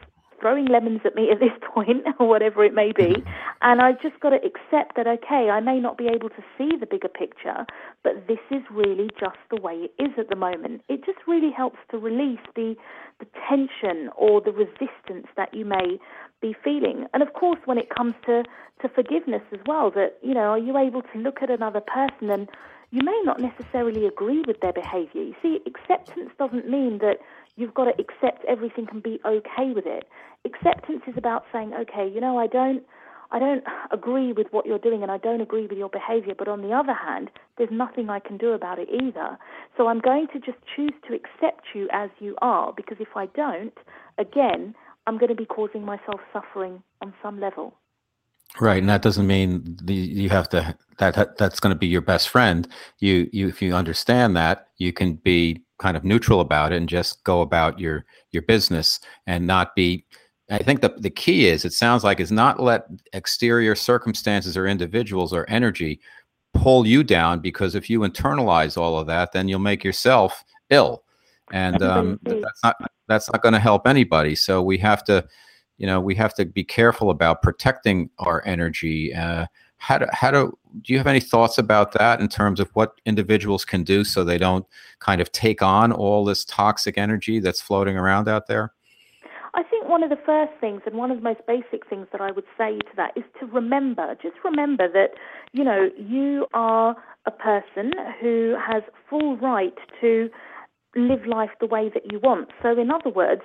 throwing 0.43 0.65
lemons 0.65 0.99
at 1.05 1.15
me 1.15 1.29
at 1.31 1.39
this 1.39 1.55
point, 1.73 2.03
or 2.19 2.27
whatever 2.27 2.65
it 2.65 2.73
may 2.73 2.91
be. 2.91 3.23
And 3.61 3.81
I've 3.81 4.01
just 4.01 4.19
got 4.19 4.31
to 4.31 4.37
accept 4.37 4.97
that, 4.97 5.07
okay, 5.07 5.49
I 5.49 5.61
may 5.61 5.79
not 5.79 5.97
be 5.97 6.07
able 6.07 6.27
to 6.29 6.43
see 6.57 6.71
the 6.77 6.85
bigger 6.85 7.07
picture, 7.07 7.65
but 8.03 8.27
this 8.27 8.43
is 8.51 8.61
really 8.69 9.09
just 9.17 9.37
the 9.49 9.61
way 9.61 9.87
it 9.87 10.03
is 10.03 10.11
at 10.17 10.29
the 10.29 10.35
moment. 10.35 10.81
It 10.89 11.05
just 11.05 11.19
really 11.27 11.51
helps 11.55 11.79
to 11.91 11.97
release 11.97 12.43
the, 12.55 12.75
the 13.19 13.25
tension 13.49 14.09
or 14.17 14.41
the 14.41 14.51
resistance 14.51 15.27
that 15.37 15.53
you 15.53 15.63
may 15.63 15.97
be 16.41 16.53
feeling. 16.61 17.05
And 17.13 17.23
of 17.23 17.31
course, 17.33 17.59
when 17.63 17.77
it 17.77 17.89
comes 17.89 18.13
to, 18.25 18.43
to 18.81 18.89
forgiveness 18.89 19.43
as 19.53 19.59
well, 19.65 19.91
that, 19.91 20.17
you 20.21 20.33
know, 20.33 20.51
are 20.51 20.59
you 20.59 20.77
able 20.77 21.03
to 21.03 21.19
look 21.19 21.37
at 21.41 21.49
another 21.49 21.81
person 21.81 22.29
and 22.29 22.49
you 22.93 23.01
may 23.03 23.19
not 23.25 23.41
necessarily 23.41 24.05
agree 24.05 24.43
with 24.45 24.59
their 24.61 24.71
behavior. 24.71 25.23
You 25.23 25.33
see, 25.41 25.57
acceptance 25.65 26.29
doesn't 26.37 26.69
mean 26.69 26.99
that 26.99 27.17
you've 27.55 27.73
got 27.73 27.85
to 27.85 27.93
accept 27.99 28.45
everything 28.47 28.85
and 28.91 29.01
be 29.01 29.19
okay 29.25 29.71
with 29.73 29.87
it. 29.87 30.07
Acceptance 30.45 31.01
is 31.07 31.15
about 31.17 31.43
saying, 31.51 31.73
okay, 31.73 32.07
you 32.07 32.21
know, 32.21 32.37
I 32.37 32.45
don't 32.45 32.83
I 33.31 33.39
don't 33.39 33.63
agree 33.91 34.31
with 34.31 34.45
what 34.51 34.67
you're 34.67 34.77
doing 34.77 35.01
and 35.01 35.11
I 35.11 35.17
don't 35.17 35.41
agree 35.41 35.65
with 35.65 35.75
your 35.75 35.89
behavior, 35.89 36.35
but 36.37 36.47
on 36.47 36.61
the 36.61 36.71
other 36.71 36.93
hand, 36.93 37.31
there's 37.57 37.71
nothing 37.71 38.11
I 38.11 38.19
can 38.19 38.37
do 38.37 38.51
about 38.51 38.77
it 38.77 38.89
either. 38.93 39.39
So 39.75 39.87
I'm 39.87 39.99
going 39.99 40.27
to 40.33 40.39
just 40.39 40.59
choose 40.75 40.93
to 41.07 41.15
accept 41.15 41.65
you 41.73 41.87
as 41.91 42.11
you 42.19 42.35
are 42.43 42.73
because 42.77 42.97
if 42.99 43.17
I 43.17 43.25
don't, 43.25 43.73
again, 44.19 44.75
I'm 45.07 45.17
going 45.17 45.29
to 45.29 45.35
be 45.35 45.47
causing 45.47 45.83
myself 45.83 46.21
suffering 46.31 46.83
on 47.01 47.11
some 47.23 47.39
level. 47.39 47.73
Right, 48.59 48.77
and 48.77 48.89
that 48.89 49.01
doesn't 49.01 49.25
mean 49.25 49.77
the, 49.83 49.95
you 49.95 50.29
have 50.29 50.47
to 50.49 50.77
that 50.99 51.37
that's 51.37 51.59
going 51.59 51.73
to 51.73 51.79
be 51.79 51.87
your 51.87 52.01
best 52.01 52.29
friend. 52.29 52.67
You 52.99 53.27
you 53.33 53.47
if 53.47 53.61
you 53.61 53.73
understand 53.73 54.35
that, 54.37 54.67
you 54.77 54.93
can 54.93 55.15
be 55.15 55.63
kind 55.79 55.97
of 55.97 56.03
neutral 56.03 56.39
about 56.39 56.71
it 56.71 56.77
and 56.77 56.87
just 56.87 57.23
go 57.23 57.41
about 57.41 57.79
your 57.79 58.05
your 58.31 58.43
business 58.43 58.99
and 59.25 59.47
not 59.47 59.75
be 59.75 60.05
I 60.51 60.59
think 60.59 60.81
the, 60.81 60.93
the 60.97 61.09
key 61.09 61.47
is 61.47 61.65
it 61.65 61.73
sounds 61.73 62.03
like 62.03 62.19
is 62.19 62.31
not 62.31 62.59
let 62.59 62.85
exterior 63.13 63.75
circumstances 63.75 64.55
or 64.55 64.67
individuals 64.67 65.33
or 65.33 65.49
energy 65.49 65.99
pull 66.53 66.85
you 66.85 67.03
down 67.03 67.39
because 67.39 67.75
if 67.75 67.89
you 67.89 68.01
internalize 68.01 68.77
all 68.77 68.97
of 68.97 69.07
that, 69.07 69.31
then 69.31 69.47
you'll 69.47 69.59
make 69.59 69.83
yourself 69.83 70.43
ill. 70.69 71.03
And 71.51 71.81
um, 71.81 72.19
that's 72.23 72.63
not 72.63 72.75
that's 73.07 73.31
not 73.31 73.41
going 73.41 73.53
to 73.53 73.59
help 73.59 73.87
anybody. 73.87 74.35
So 74.35 74.61
we 74.61 74.77
have 74.79 75.03
to, 75.05 75.27
you 75.83 75.87
know, 75.87 75.99
we 75.99 76.15
have 76.15 76.33
to 76.35 76.45
be 76.45 76.63
careful 76.63 77.09
about 77.09 77.41
protecting 77.41 78.09
our 78.17 78.41
energy. 78.45 79.13
Uh, 79.13 79.47
how 79.79 79.97
do 79.97 80.05
how 80.13 80.31
do 80.31 80.57
do 80.81 80.93
you 80.93 80.97
have 80.97 81.07
any 81.07 81.19
thoughts 81.19 81.57
about 81.57 81.91
that 81.91 82.21
in 82.21 82.29
terms 82.29 82.61
of 82.61 82.69
what 82.73 83.01
individuals 83.05 83.65
can 83.65 83.83
do 83.83 84.05
so 84.05 84.23
they 84.23 84.37
don't 84.37 84.65
kind 84.99 85.19
of 85.19 85.29
take 85.33 85.61
on 85.61 85.91
all 85.91 86.23
this 86.23 86.45
toxic 86.45 86.97
energy 86.97 87.41
that's 87.41 87.59
floating 87.59 87.97
around 87.97 88.29
out 88.29 88.47
there? 88.47 88.71
I 89.55 89.63
think 89.63 89.89
one 89.89 90.03
of 90.03 90.09
the 90.09 90.23
first 90.25 90.53
things 90.61 90.83
and 90.85 90.95
one 90.95 91.11
of 91.11 91.17
the 91.17 91.23
most 91.23 91.41
basic 91.45 91.85
things 91.89 92.07
that 92.13 92.21
I 92.21 92.31
would 92.31 92.45
say 92.57 92.77
to 92.77 92.95
that 92.95 93.11
is 93.17 93.25
to 93.41 93.45
remember, 93.47 94.15
just 94.21 94.37
remember 94.45 94.87
that, 94.87 95.09
you 95.51 95.65
know, 95.65 95.89
you 95.97 96.47
are 96.53 96.95
a 97.25 97.31
person 97.31 97.91
who 98.21 98.55
has 98.55 98.83
full 99.09 99.35
right 99.35 99.77
to 99.99 100.29
live 100.95 101.25
life 101.27 101.49
the 101.59 101.67
way 101.67 101.91
that 101.93 102.09
you 102.09 102.19
want. 102.19 102.51
So 102.61 102.79
in 102.79 102.89
other 102.89 103.09
words, 103.09 103.41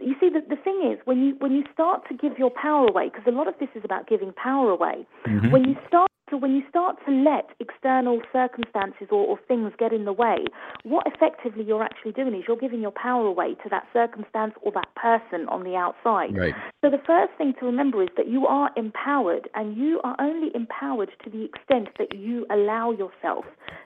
you 0.00 0.14
see 0.20 0.28
the, 0.28 0.40
the 0.48 0.60
thing 0.60 0.90
is 0.92 0.98
when 1.04 1.24
you 1.24 1.34
when 1.38 1.52
you 1.52 1.64
start 1.72 2.06
to 2.08 2.14
give 2.14 2.38
your 2.38 2.50
power 2.50 2.86
away 2.86 3.08
because 3.08 3.24
a 3.26 3.30
lot 3.30 3.48
of 3.48 3.54
this 3.58 3.68
is 3.74 3.82
about 3.84 4.08
giving 4.08 4.32
power 4.32 4.70
away 4.70 5.06
mm-hmm. 5.26 5.50
when 5.50 5.64
you 5.64 5.76
start 5.88 6.10
so 6.30 6.36
when 6.36 6.54
you 6.56 6.62
start 6.68 6.96
to 7.06 7.12
let 7.12 7.50
external 7.60 8.20
circumstances 8.32 9.08
or, 9.10 9.24
or, 9.24 9.38
things 9.46 9.72
get 9.78 9.92
in 9.92 10.04
the 10.04 10.12
way, 10.12 10.38
what 10.82 11.06
effectively 11.06 11.62
you're 11.62 11.84
actually 11.84 12.12
doing 12.12 12.34
is 12.34 12.42
you're 12.48 12.56
giving 12.56 12.80
your 12.80 12.90
power 12.90 13.24
away 13.24 13.54
to 13.62 13.68
that 13.70 13.86
circumstance 13.92 14.54
or 14.62 14.72
that 14.72 14.88
person 14.96 15.46
on 15.48 15.62
the 15.62 15.76
outside. 15.76 16.36
Right. 16.36 16.54
So 16.82 16.90
the 16.90 17.00
first 17.06 17.32
thing 17.38 17.54
to 17.60 17.66
remember 17.66 18.02
is 18.02 18.08
that 18.16 18.28
you 18.28 18.46
are 18.46 18.70
empowered 18.76 19.48
and 19.54 19.76
you 19.76 20.00
are 20.02 20.16
only 20.18 20.50
empowered 20.54 21.10
to 21.22 21.30
the 21.30 21.44
extent 21.44 21.90
that 21.98 22.16
you 22.16 22.44
allow 22.50 22.90
yourself 22.90 23.44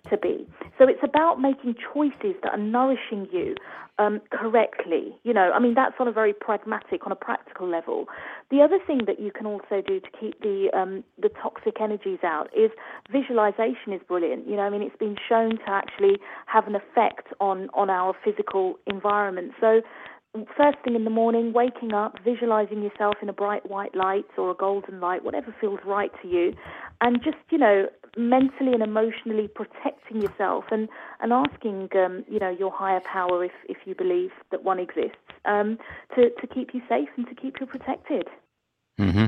to 0.09 0.16
be. 0.16 0.46
So 0.79 0.88
it's 0.88 1.03
about 1.05 1.40
making 1.40 1.74
choices 1.92 2.37
that 2.42 2.53
are 2.53 2.59
nourishing 2.59 3.29
you 3.31 3.55
um, 4.00 4.20
correctly. 4.31 5.14
You 5.24 5.35
know, 5.35 5.53
I 5.55 5.59
mean, 5.59 5.74
that's 5.74 5.94
on 5.98 6.09
a 6.09 6.12
very 6.12 6.33
pragmatic, 6.33 7.05
on 7.05 7.12
a 7.12 7.16
practical 7.16 7.68
level. 7.68 8.07
The 8.51 8.63
other 8.63 8.79
thing 8.85 9.03
that 9.07 9.21
you 9.21 9.31
can 9.31 9.47
also 9.47 9.81
do 9.87 10.01
to 10.01 10.11
keep 10.19 10.41
the 10.41 10.71
um, 10.75 11.05
the 11.21 11.29
toxic 11.29 11.81
energies 11.81 12.19
out 12.25 12.49
is 12.57 12.71
visualization 13.11 13.93
is 13.93 14.01
brilliant. 14.09 14.49
You 14.49 14.57
know, 14.57 14.63
I 14.63 14.71
mean, 14.71 14.83
it's 14.83 14.97
been 14.97 15.17
shown 15.29 15.59
to 15.59 15.69
actually 15.69 16.19
have 16.47 16.67
an 16.67 16.75
effect 16.75 17.29
on 17.41 17.69
on 17.75 17.91
our 17.91 18.15
physical 18.25 18.79
environment. 18.87 19.53
So 19.61 19.83
first 20.57 20.79
thing 20.85 20.95
in 20.95 21.05
the 21.05 21.11
morning, 21.11 21.53
waking 21.53 21.93
up, 21.93 22.17
visualizing 22.25 22.83
yourself 22.83 23.15
in 23.23 23.29
a 23.29 23.33
bright 23.33 23.69
white 23.69 23.95
light 23.95 24.27
or 24.39 24.51
a 24.51 24.55
golden 24.55 25.01
light, 25.01 25.25
whatever 25.25 25.55
feels 25.61 25.81
right 25.85 26.11
to 26.23 26.29
you, 26.29 26.55
and 27.01 27.21
just, 27.23 27.37
you 27.51 27.59
know, 27.59 27.87
mentally 28.17 28.73
and 28.73 28.83
emotionally 28.83 29.49
protecting 29.49 30.21
yourself 30.21 30.65
and, 30.71 30.89
and 31.21 31.33
asking, 31.33 31.89
um, 31.97 32.25
you 32.29 32.39
know, 32.39 32.51
your 32.51 32.71
higher 32.71 33.01
power, 33.01 33.45
if, 33.45 33.53
if 33.69 33.79
you 33.85 33.95
believe 33.95 34.31
that 34.51 34.65
one 34.65 34.79
exists, 34.79 35.17
um, 35.45 35.79
to, 36.15 36.31
to 36.41 36.47
keep 36.47 36.75
you 36.75 36.81
safe 36.89 37.09
and 37.17 37.27
to 37.29 37.35
keep 37.35 37.57
you 37.61 37.67
protected. 37.67 38.27
Mm-hmm. 39.01 39.27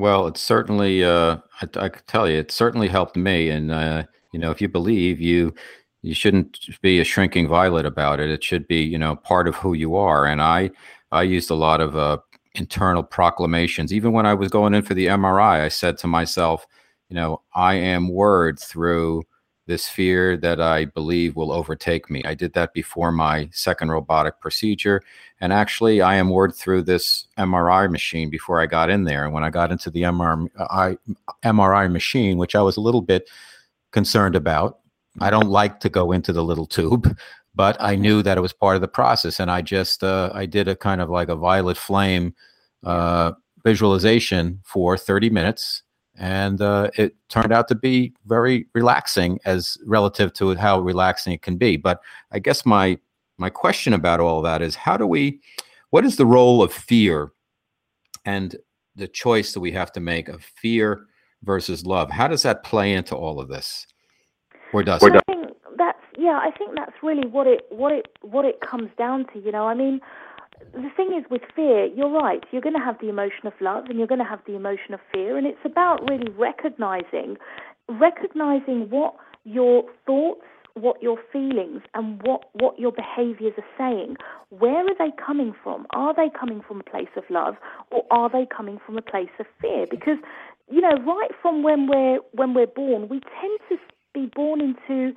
Well, 0.00 0.26
it's 0.28 0.40
certainly, 0.40 1.04
uh, 1.04 1.38
I, 1.60 1.68
I 1.76 1.88
can 1.88 2.02
tell 2.06 2.28
you, 2.28 2.38
it 2.38 2.50
certainly 2.50 2.88
helped 2.88 3.16
me. 3.16 3.50
And, 3.50 3.70
uh, 3.70 4.04
you 4.32 4.38
know, 4.38 4.50
if 4.50 4.60
you 4.60 4.68
believe 4.68 5.20
you, 5.20 5.54
you 6.02 6.14
shouldn't 6.14 6.58
be 6.80 7.00
a 7.00 7.04
shrinking 7.04 7.48
violet 7.48 7.84
about 7.84 8.20
it. 8.20 8.30
It 8.30 8.44
should 8.44 8.66
be, 8.68 8.80
you 8.80 8.98
know, 8.98 9.16
part 9.16 9.48
of 9.48 9.56
who 9.56 9.74
you 9.74 9.96
are. 9.96 10.24
And 10.24 10.40
I, 10.40 10.70
I 11.10 11.22
used 11.22 11.50
a 11.50 11.54
lot 11.54 11.80
of 11.80 11.96
uh, 11.96 12.18
internal 12.54 13.02
proclamations. 13.02 13.92
Even 13.92 14.12
when 14.12 14.24
I 14.24 14.34
was 14.34 14.50
going 14.50 14.74
in 14.74 14.82
for 14.82 14.94
the 14.94 15.06
MRI, 15.06 15.62
I 15.64 15.68
said 15.68 15.98
to 15.98 16.06
myself, 16.06 16.66
you 17.08 17.16
know, 17.16 17.42
I 17.54 17.74
am 17.74 18.08
word 18.08 18.58
through 18.58 19.24
this 19.68 19.88
fear 19.88 20.36
that 20.38 20.60
I 20.60 20.86
believe 20.86 21.36
will 21.36 21.52
overtake 21.52 22.10
me. 22.10 22.24
I 22.24 22.34
did 22.34 22.54
that 22.54 22.72
before 22.72 23.12
my 23.12 23.50
second 23.52 23.90
robotic 23.90 24.40
procedure. 24.40 25.02
And 25.40 25.52
actually, 25.52 26.00
I 26.00 26.16
am 26.16 26.30
word 26.30 26.54
through 26.54 26.82
this 26.82 27.28
MRI 27.38 27.88
machine 27.90 28.30
before 28.30 28.60
I 28.60 28.66
got 28.66 28.88
in 28.88 29.04
there. 29.04 29.24
And 29.24 29.34
when 29.34 29.44
I 29.44 29.50
got 29.50 29.70
into 29.70 29.90
the 29.90 30.02
MRI, 30.02 30.98
MRI 31.44 31.92
machine, 31.92 32.38
which 32.38 32.56
I 32.56 32.62
was 32.62 32.78
a 32.78 32.80
little 32.80 33.02
bit 33.02 33.28
concerned 33.92 34.34
about, 34.34 34.78
I 35.20 35.28
don't 35.30 35.50
like 35.50 35.80
to 35.80 35.90
go 35.90 36.12
into 36.12 36.32
the 36.32 36.42
little 36.42 36.66
tube, 36.66 37.16
but 37.54 37.76
I 37.78 37.94
knew 37.94 38.22
that 38.22 38.38
it 38.38 38.40
was 38.40 38.52
part 38.52 38.76
of 38.76 38.80
the 38.80 38.88
process, 38.88 39.38
and 39.40 39.50
I 39.50 39.62
just 39.62 40.02
uh, 40.04 40.30
I 40.32 40.46
did 40.46 40.68
a 40.68 40.76
kind 40.76 41.00
of 41.00 41.10
like 41.10 41.28
a 41.28 41.36
violet 41.36 41.76
flame 41.76 42.34
uh, 42.84 43.32
visualization 43.64 44.60
for 44.64 44.96
30 44.96 45.30
minutes, 45.30 45.82
and 46.18 46.60
uh, 46.60 46.90
it 46.96 47.14
turned 47.28 47.52
out 47.52 47.68
to 47.68 47.74
be 47.74 48.12
very 48.26 48.66
relaxing 48.74 49.38
as 49.44 49.78
relative 49.86 50.32
to 50.34 50.54
how 50.56 50.80
relaxing 50.80 51.32
it 51.32 51.42
can 51.42 51.56
be. 51.56 51.76
But 51.76 52.00
I 52.32 52.38
guess 52.38 52.66
my 52.66 52.98
my 53.38 53.50
question 53.50 53.92
about 53.92 54.20
all 54.20 54.42
that 54.42 54.62
is 54.62 54.74
how 54.74 54.96
do 54.96 55.06
we 55.06 55.40
what 55.90 56.04
is 56.04 56.16
the 56.16 56.26
role 56.26 56.62
of 56.62 56.72
fear 56.72 57.30
and 58.24 58.56
the 58.96 59.08
choice 59.08 59.52
that 59.52 59.60
we 59.60 59.72
have 59.72 59.92
to 59.92 60.00
make 60.00 60.28
of 60.28 60.42
fear 60.42 61.06
versus 61.44 61.86
love 61.86 62.10
how 62.10 62.26
does 62.26 62.42
that 62.42 62.64
play 62.64 62.92
into 62.92 63.14
all 63.14 63.38
of 63.38 63.48
this 63.48 63.86
or 64.72 64.82
does 64.82 65.00
I 65.04 65.20
think 65.28 65.52
that's 65.78 66.02
yeah, 66.18 66.40
I 66.42 66.50
think 66.50 66.74
that's 66.74 66.92
really 67.02 67.26
what 67.28 67.46
it 67.46 67.62
what 67.70 67.92
it 67.92 68.08
what 68.22 68.44
it 68.44 68.60
comes 68.60 68.90
down 68.98 69.24
to. 69.32 69.38
You 69.38 69.52
know, 69.52 69.66
I 69.66 69.74
mean, 69.74 70.00
the 70.72 70.90
thing 70.96 71.12
is 71.18 71.24
with 71.30 71.42
fear, 71.54 71.86
you're 71.86 72.10
right. 72.10 72.44
You're 72.50 72.62
going 72.62 72.74
to 72.74 72.84
have 72.84 72.96
the 73.00 73.08
emotion 73.08 73.46
of 73.46 73.52
love, 73.60 73.86
and 73.88 73.98
you're 73.98 74.08
going 74.08 74.20
to 74.20 74.28
have 74.28 74.40
the 74.46 74.54
emotion 74.54 74.94
of 74.94 75.00
fear, 75.12 75.36
and 75.36 75.46
it's 75.46 75.64
about 75.64 76.08
really 76.08 76.30
recognizing 76.32 77.36
recognizing 77.88 78.90
what 78.90 79.14
your 79.44 79.84
thoughts 80.04 80.42
what 80.74 81.02
your 81.02 81.18
feelings 81.32 81.82
and 81.94 82.22
what, 82.22 82.44
what 82.52 82.78
your 82.78 82.92
behaviors 82.92 83.54
are 83.58 83.64
saying. 83.76 84.16
Where 84.50 84.86
are 84.86 84.94
they 84.98 85.12
coming 85.24 85.54
from? 85.62 85.86
Are 85.90 86.14
they 86.14 86.30
coming 86.38 86.62
from 86.66 86.80
a 86.80 86.84
place 86.84 87.08
of 87.16 87.24
love 87.30 87.56
or 87.90 88.04
are 88.10 88.30
they 88.30 88.46
coming 88.46 88.78
from 88.84 88.96
a 88.96 89.02
place 89.02 89.30
of 89.38 89.46
fear? 89.60 89.86
Because, 89.90 90.18
you 90.70 90.80
know, 90.80 90.96
right 91.04 91.30
from 91.42 91.62
when 91.62 91.88
we're 91.88 92.18
when 92.32 92.54
we're 92.54 92.66
born, 92.66 93.08
we 93.08 93.20
tend 93.40 93.58
to 93.68 93.76
be 94.14 94.30
born 94.34 94.60
into 94.60 95.12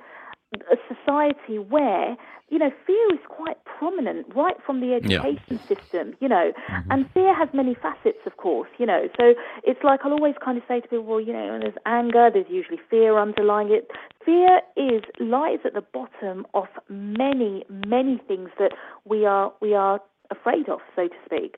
a 0.70 0.76
society 0.94 1.58
where 1.58 2.16
you 2.48 2.58
know 2.58 2.70
fear 2.86 3.14
is 3.14 3.20
quite 3.28 3.56
prominent 3.64 4.26
right 4.34 4.56
from 4.64 4.80
the 4.80 4.92
education 4.94 5.40
yeah. 5.48 5.66
system 5.66 6.14
you 6.20 6.28
know 6.28 6.52
mm-hmm. 6.70 6.90
and 6.90 7.10
fear 7.12 7.34
has 7.34 7.48
many 7.54 7.74
facets 7.74 8.18
of 8.26 8.36
course 8.36 8.68
you 8.78 8.86
know 8.86 9.08
so 9.18 9.34
it's 9.64 9.82
like 9.82 10.00
i'll 10.04 10.12
always 10.12 10.34
kind 10.44 10.58
of 10.58 10.64
say 10.68 10.80
to 10.80 10.88
people 10.88 11.04
well 11.04 11.20
you 11.20 11.32
know 11.32 11.52
when 11.52 11.60
there's 11.60 11.74
anger 11.86 12.30
there's 12.32 12.46
usually 12.50 12.78
fear 12.90 13.18
underlying 13.18 13.72
it 13.72 13.90
fear 14.24 14.60
is 14.76 15.02
lies 15.18 15.58
at 15.64 15.72
the 15.72 15.80
bottom 15.80 16.46
of 16.54 16.66
many 16.88 17.64
many 17.86 18.20
things 18.28 18.50
that 18.58 18.72
we 19.04 19.24
are 19.24 19.52
we 19.60 19.74
are 19.74 20.00
afraid 20.30 20.68
of 20.68 20.80
so 20.94 21.08
to 21.08 21.14
speak 21.24 21.56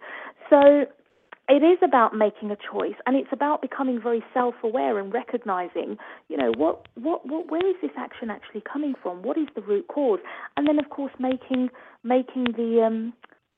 so 0.49 0.87
it 1.49 1.63
is 1.63 1.79
about 1.83 2.15
making 2.15 2.51
a 2.51 2.57
choice 2.57 2.95
and 3.07 3.17
it's 3.17 3.29
about 3.33 3.61
becoming 3.61 4.01
very 4.01 4.25
self-aware 4.33 4.99
and 4.99 5.13
recognizing 5.13 5.99
you 6.29 6.37
know 6.37 6.53
what, 6.57 6.87
what 6.95 7.27
what 7.27 7.51
where 7.51 7.67
is 7.69 7.77
this 7.83 7.91
action 7.99 8.31
actually 8.31 8.63
coming 8.63 8.95
from? 9.03 9.23
What 9.23 9.37
is 9.37 9.49
the 9.55 9.61
root 9.61 9.87
cause? 9.89 10.21
And 10.57 10.67
then 10.67 10.79
of 10.79 10.89
course 10.91 11.13
making 11.19 11.69
making 12.03 12.47
the 12.57 12.83
um 12.85 13.13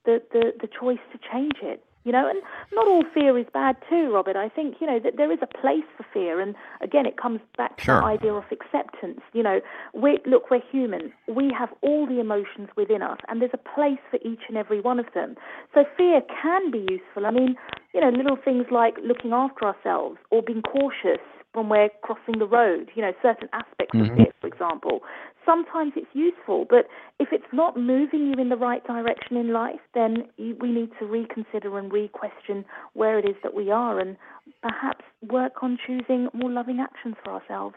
the 0.05 0.21
the, 0.33 0.53
the 0.61 0.69
choice 0.69 0.99
to 1.13 1.19
change 1.33 1.59
it 1.63 1.85
you 2.07 2.13
know 2.13 2.27
and 2.29 2.41
not 2.73 2.87
all 2.87 3.03
fear 3.13 3.37
is 3.37 3.47
bad 3.53 3.77
too 3.91 4.11
robert 4.15 4.37
i 4.37 4.49
think 4.49 4.77
you 4.81 4.87
know 4.87 4.99
that 4.99 5.17
there 5.17 5.31
is 5.33 5.41
a 5.43 5.47
place 5.47 5.85
for 5.97 6.07
fear 6.15 6.41
and 6.41 6.55
again 6.81 7.05
it 7.05 7.17
comes 7.21 7.41
back 7.59 7.77
to 7.77 7.85
sure. 7.85 8.01
the 8.01 8.07
idea 8.07 8.33
of 8.33 8.45
acceptance 8.51 9.21
you 9.35 9.43
know 9.43 9.61
we 9.93 10.19
look 10.25 10.51
we're 10.51 10.63
human 10.71 11.13
we 11.29 11.53
have 11.57 11.69
all 11.83 12.07
the 12.07 12.21
emotions 12.21 12.69
within 12.77 13.03
us 13.03 13.19
and 13.29 13.43
there's 13.43 13.51
a 13.53 13.75
place 13.75 13.99
for 14.11 14.19
each 14.25 14.43
and 14.49 14.57
every 14.57 14.81
one 14.81 14.99
of 15.01 15.07
them 15.15 15.35
so 15.75 15.85
fear 15.97 16.23
can 16.41 16.71
be 16.71 16.87
useful 16.89 17.27
i 17.27 17.31
mean 17.31 17.57
you 17.93 18.01
know 18.01 18.11
little 18.11 18.37
things 18.43 18.65
like 18.71 18.95
looking 19.05 19.33
after 19.33 19.67
ourselves 19.67 20.17
or 20.31 20.43
being 20.43 20.63
cautious 20.63 21.21
when 21.57 21.71
we're 21.71 21.89
crossing 22.03 22.39
the 22.39 22.47
road, 22.47 22.91
you 22.95 23.01
know, 23.01 23.13
certain 23.23 23.49
aspects 23.55 23.97
Mhm. 23.97 24.13
of 24.13 24.19
it, 24.19 24.35
for 24.41 24.47
example. 24.47 25.03
Sometimes 25.47 25.93
it's 25.97 26.07
useful, 26.13 26.67
but 26.69 26.87
if 27.21 27.29
it's 27.33 27.45
not 27.53 27.77
moving 27.77 28.27
you 28.27 28.35
in 28.43 28.49
the 28.49 28.57
right 28.57 28.85
direction 28.87 29.37
in 29.37 29.53
life, 29.53 29.81
then 29.95 30.25
you, 30.37 30.57
we 30.61 30.71
need 30.73 30.91
to 30.99 31.07
reconsider 31.07 31.79
and 31.79 31.93
re-question 31.93 32.65
where 32.95 33.19
it 33.19 33.25
is 33.25 33.37
that 33.45 33.55
we 33.55 33.71
are 33.71 34.01
and 34.01 34.17
perhaps 34.63 35.05
work 35.31 35.63
on 35.63 35.79
choosing 35.87 36.29
more 36.35 36.51
loving 36.51 36.81
actions 36.81 37.15
for 37.25 37.33
ourselves. 37.33 37.77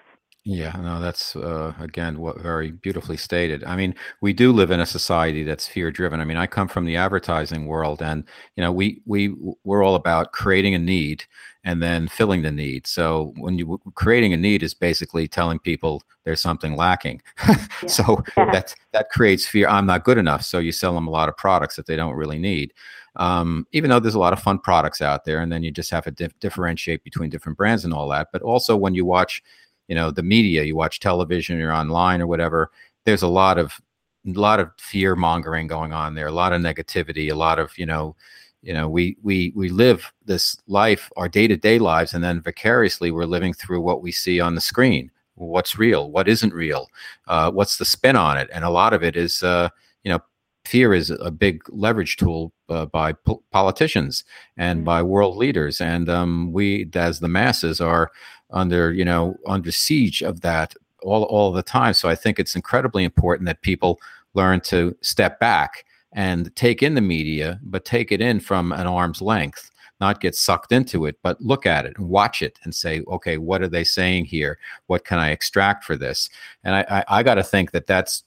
Yeah, 0.51 0.71
no, 0.81 0.99
that's 0.99 1.35
uh, 1.35 1.73
again 1.79 2.17
what 2.19 2.39
very 2.41 2.71
beautifully 2.71 3.17
stated. 3.17 3.63
I 3.65 3.75
mean, 3.75 3.93
we 4.21 4.33
do 4.33 4.51
live 4.51 4.71
in 4.71 4.79
a 4.79 4.85
society 4.85 5.43
that's 5.43 5.67
fear 5.67 5.91
driven. 5.91 6.19
I 6.21 6.25
mean, 6.25 6.37
I 6.37 6.47
come 6.47 6.67
from 6.67 6.85
the 6.85 6.95
advertising 6.95 7.67
world, 7.67 8.01
and 8.01 8.23
you 8.55 8.63
know, 8.63 8.71
we 8.71 9.01
we 9.05 9.35
we're 9.63 9.83
all 9.83 9.93
about 9.95 10.31
creating 10.31 10.73
a 10.73 10.79
need 10.79 11.25
and 11.65 11.83
then 11.83 12.07
filling 12.07 12.41
the 12.41 12.51
need. 12.51 12.87
So 12.87 13.33
when 13.37 13.59
you 13.59 13.79
creating 13.93 14.33
a 14.33 14.37
need 14.37 14.63
is 14.63 14.73
basically 14.73 15.27
telling 15.27 15.59
people 15.59 16.01
there's 16.23 16.41
something 16.41 16.75
lacking. 16.75 17.21
so 17.87 18.23
Yeah. 18.37 18.49
that 18.51 18.73
that 18.93 19.09
creates 19.11 19.45
fear. 19.45 19.67
I'm 19.67 19.85
not 19.85 20.03
good 20.03 20.17
enough. 20.17 20.41
So 20.43 20.57
you 20.59 20.71
sell 20.71 20.93
them 20.95 21.07
a 21.07 21.11
lot 21.11 21.29
of 21.29 21.37
products 21.37 21.75
that 21.75 21.85
they 21.85 21.95
don't 21.97 22.15
really 22.15 22.39
need. 22.39 22.73
Um, 23.17 23.67
even 23.71 23.89
though 23.89 23.99
there's 23.99 24.15
a 24.15 24.19
lot 24.19 24.33
of 24.33 24.41
fun 24.41 24.59
products 24.59 25.01
out 25.01 25.25
there, 25.25 25.41
and 25.41 25.51
then 25.51 25.63
you 25.63 25.71
just 25.71 25.91
have 25.91 26.05
to 26.05 26.11
dif- 26.11 26.39
differentiate 26.39 27.03
between 27.03 27.29
different 27.29 27.57
brands 27.57 27.83
and 27.85 27.93
all 27.93 28.07
that. 28.09 28.29
But 28.31 28.41
also 28.41 28.75
when 28.77 28.95
you 28.95 29.05
watch 29.05 29.43
you 29.89 29.95
know 29.95 30.09
the 30.11 30.23
media 30.23 30.63
you 30.63 30.75
watch 30.77 31.01
television 31.01 31.59
or 31.61 31.73
online 31.73 32.21
or 32.21 32.27
whatever 32.27 32.71
there's 33.05 33.23
a 33.23 33.27
lot 33.27 33.57
of 33.57 33.81
a 34.25 34.31
lot 34.31 34.59
of 34.61 34.69
fear 34.77 35.15
mongering 35.15 35.67
going 35.67 35.91
on 35.91 36.15
there 36.15 36.27
a 36.27 36.31
lot 36.31 36.53
of 36.53 36.61
negativity 36.61 37.29
a 37.31 37.35
lot 37.35 37.59
of 37.59 37.77
you 37.77 37.85
know 37.85 38.15
you 38.61 38.73
know 38.73 38.87
we 38.87 39.17
we 39.23 39.51
we 39.55 39.69
live 39.69 40.11
this 40.25 40.57
life 40.67 41.09
our 41.17 41.27
day-to-day 41.29 41.79
lives 41.79 42.13
and 42.13 42.23
then 42.23 42.41
vicariously 42.41 43.11
we're 43.11 43.25
living 43.25 43.53
through 43.53 43.81
what 43.81 44.01
we 44.01 44.11
see 44.11 44.39
on 44.39 44.55
the 44.55 44.61
screen. 44.61 45.09
What's 45.35 45.77
real? 45.79 46.11
What 46.11 46.27
isn't 46.27 46.53
real? 46.53 46.87
Uh, 47.27 47.49
what's 47.51 47.77
the 47.77 47.85
spin 47.85 48.17
on 48.17 48.37
it? 48.37 48.49
And 48.53 48.65
a 48.65 48.69
lot 48.69 48.93
of 48.93 49.01
it 49.03 49.15
is 49.15 49.41
uh, 49.41 49.69
you 50.03 50.11
know 50.11 50.19
fear 50.65 50.93
is 50.93 51.09
a 51.09 51.31
big 51.31 51.61
leverage 51.69 52.17
tool 52.17 52.51
uh, 52.67 52.85
by 52.87 53.13
po- 53.13 53.41
politicians 53.51 54.25
and 54.57 54.81
Mhm. 54.81 54.85
by 54.85 55.01
world 55.01 55.37
leaders. 55.37 55.79
And 55.81 56.09
um, 56.09 56.51
we 56.51 56.89
as 56.93 57.21
the 57.21 57.29
masses 57.29 57.79
are 57.79 58.11
under 58.51 58.91
you 58.91 59.05
know 59.05 59.37
under 59.45 59.71
siege 59.71 60.21
of 60.21 60.41
that 60.41 60.73
all 61.01 61.23
all 61.23 61.51
the 61.51 61.63
time. 61.63 61.93
So 61.93 62.09
i 62.09 62.15
think 62.15 62.39
it's 62.39 62.55
incredibly 62.55 63.03
important 63.03 63.45
that 63.47 63.61
people 63.61 63.99
learn 64.33 64.61
to 64.61 64.95
step 65.01 65.39
back 65.39 65.85
and 66.13 66.55
take 66.55 66.81
in 66.81 66.95
the 66.95 67.01
media 67.01 67.59
but 67.63 67.85
take 67.85 68.11
it 68.11 68.21
in 68.21 68.39
from 68.39 68.71
an 68.71 68.87
arm's 68.87 69.21
length 69.21 69.71
not 69.99 70.21
get 70.21 70.35
sucked 70.35 70.71
into 70.71 71.05
it 71.05 71.17
but 71.21 71.39
look 71.41 71.65
at 71.65 71.85
it 71.85 71.97
and 71.97 72.09
watch 72.09 72.41
it 72.41 72.57
and 72.63 72.73
say 72.73 73.01
okay 73.07 73.37
what 73.37 73.61
are 73.61 73.67
they 73.67 73.83
saying 73.83 74.25
here? 74.25 74.57
What 74.87 75.05
can 75.05 75.19
i 75.19 75.29
extract 75.29 75.83
for 75.83 75.95
this? 75.95 76.29
And 76.63 76.75
i 76.75 76.85
i, 76.89 77.19
I 77.19 77.23
got 77.23 77.35
to 77.35 77.43
think 77.43 77.71
that 77.71 77.87
that's 77.87 78.23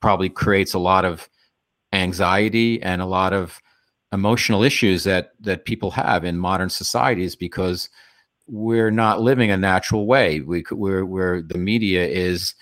probably 0.00 0.28
creates 0.28 0.74
a 0.74 0.78
lot 0.78 1.04
of 1.04 1.28
anxiety 1.92 2.82
and 2.82 3.00
a 3.00 3.06
lot 3.06 3.32
of 3.32 3.60
emotional 4.12 4.62
issues 4.62 5.04
that 5.04 5.32
that 5.40 5.64
people 5.64 5.90
have 5.90 6.24
in 6.24 6.38
modern 6.38 6.70
societies 6.70 7.34
because 7.34 7.88
we're 8.48 8.90
not 8.90 9.20
living 9.20 9.50
a 9.50 9.56
natural 9.56 10.06
way. 10.06 10.40
We 10.40 10.64
we're 10.70 11.04
where 11.04 11.42
the 11.42 11.58
media 11.58 12.06
is. 12.06 12.54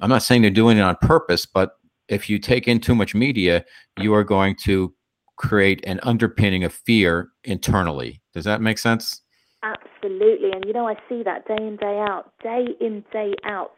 I'm 0.00 0.10
not 0.10 0.22
saying 0.22 0.42
they're 0.42 0.50
doing 0.50 0.78
it 0.78 0.82
on 0.82 0.96
purpose, 1.02 1.44
but 1.44 1.72
if 2.08 2.30
you 2.30 2.38
take 2.38 2.68
in 2.68 2.80
too 2.80 2.94
much 2.94 3.14
media, 3.14 3.64
you 3.98 4.14
are 4.14 4.24
going 4.24 4.56
to 4.64 4.94
create 5.36 5.84
an 5.86 6.00
underpinning 6.02 6.64
of 6.64 6.72
fear 6.72 7.30
internally. 7.44 8.20
Does 8.32 8.44
that 8.44 8.60
make 8.60 8.78
sense? 8.78 9.22
Absolutely, 9.62 10.50
and 10.52 10.64
you 10.64 10.72
know 10.72 10.86
I 10.86 10.94
see 11.08 11.22
that 11.24 11.46
day 11.46 11.56
in 11.58 11.76
day 11.76 11.98
out, 12.08 12.32
day 12.42 12.66
in 12.80 13.04
day 13.12 13.34
out. 13.44 13.72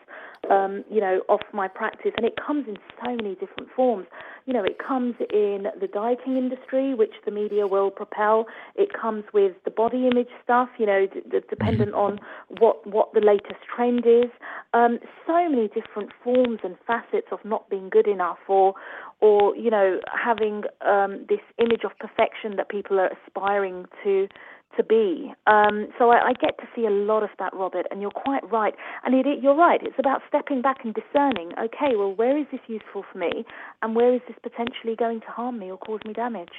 Um, 0.51 0.85
you 0.91 1.01
know, 1.03 1.21
off 1.29 1.43
my 1.53 1.69
practice, 1.69 2.13
and 2.17 2.25
it 2.25 2.33
comes 2.45 2.67
in 2.67 2.77
so 3.05 3.15
many 3.15 3.35
different 3.35 3.69
forms. 3.77 4.07
You 4.47 4.53
know, 4.53 4.65
it 4.65 4.79
comes 4.79 5.15
in 5.31 5.67
the 5.81 5.87
dieting 5.87 6.37
industry, 6.37 6.95
which 6.95 7.13
the 7.25 7.31
media 7.31 7.67
will 7.67 7.91
propel. 7.91 8.47
It 8.75 8.91
comes 8.93 9.25
with 9.33 9.53
the 9.65 9.71
body 9.71 10.07
image 10.07 10.29
stuff. 10.43 10.69
You 10.79 10.87
know, 10.87 11.07
d- 11.07 11.21
d- 11.31 11.39
dependent 11.49 11.95
on 11.95 12.21
what 12.59 12.87
what 12.87 13.13
the 13.13 13.21
latest 13.21 13.61
trend 13.75 14.05
is. 14.07 14.31
Um, 14.73 14.99
so 15.27 15.49
many 15.49 15.69
different 15.69 16.11
forms 16.23 16.61
and 16.63 16.77
facets 16.87 17.29
of 17.33 17.45
not 17.45 17.69
being 17.69 17.89
good 17.91 18.07
enough, 18.07 18.39
or 18.49 18.75
or 19.21 19.55
you 19.57 19.71
know, 19.71 20.01
having 20.13 20.63
um, 20.87 21.27
this 21.29 21.41
image 21.59 21.85
of 21.85 21.93
perfection 21.99 22.57
that 22.57 22.69
people 22.69 22.99
are 22.99 23.11
aspiring 23.27 23.87
to 24.03 24.29
to 24.77 24.85
be. 24.85 25.33
Um, 25.47 25.89
so 25.99 26.11
I, 26.11 26.29
I 26.29 26.33
get 26.35 26.59
to 26.59 26.69
see 26.75 26.87
a 26.87 26.91
lot 26.91 27.23
of 27.23 27.31
that, 27.39 27.53
Robert, 27.55 27.87
and 27.91 28.01
you're 28.01 28.11
quite 28.11 28.49
right. 28.51 28.75
And 29.05 29.15
it, 29.15 29.27
it, 29.27 29.43
you're 29.43 29.55
right. 29.57 29.81
It's 29.83 29.99
about 29.99 30.23
stepping 30.29 30.63
back 30.63 30.85
and 30.85 30.95
discerning. 30.95 31.53
Okay, 31.59 31.97
well, 31.97 32.15
where 32.15 32.37
is 32.39 32.47
this 32.53 32.61
useful 32.69 33.05
for 33.11 33.19
me, 33.19 33.45
and 33.83 33.95
where 33.97 34.15
is 34.15 34.21
this 34.29 34.37
potentially 34.43 34.97
going 34.97 35.21
to 35.21 35.27
harm 35.27 35.59
me 35.59 35.71
or 35.71 35.79
cause 35.79 36.01
me 36.05 36.13
damage? 36.13 36.51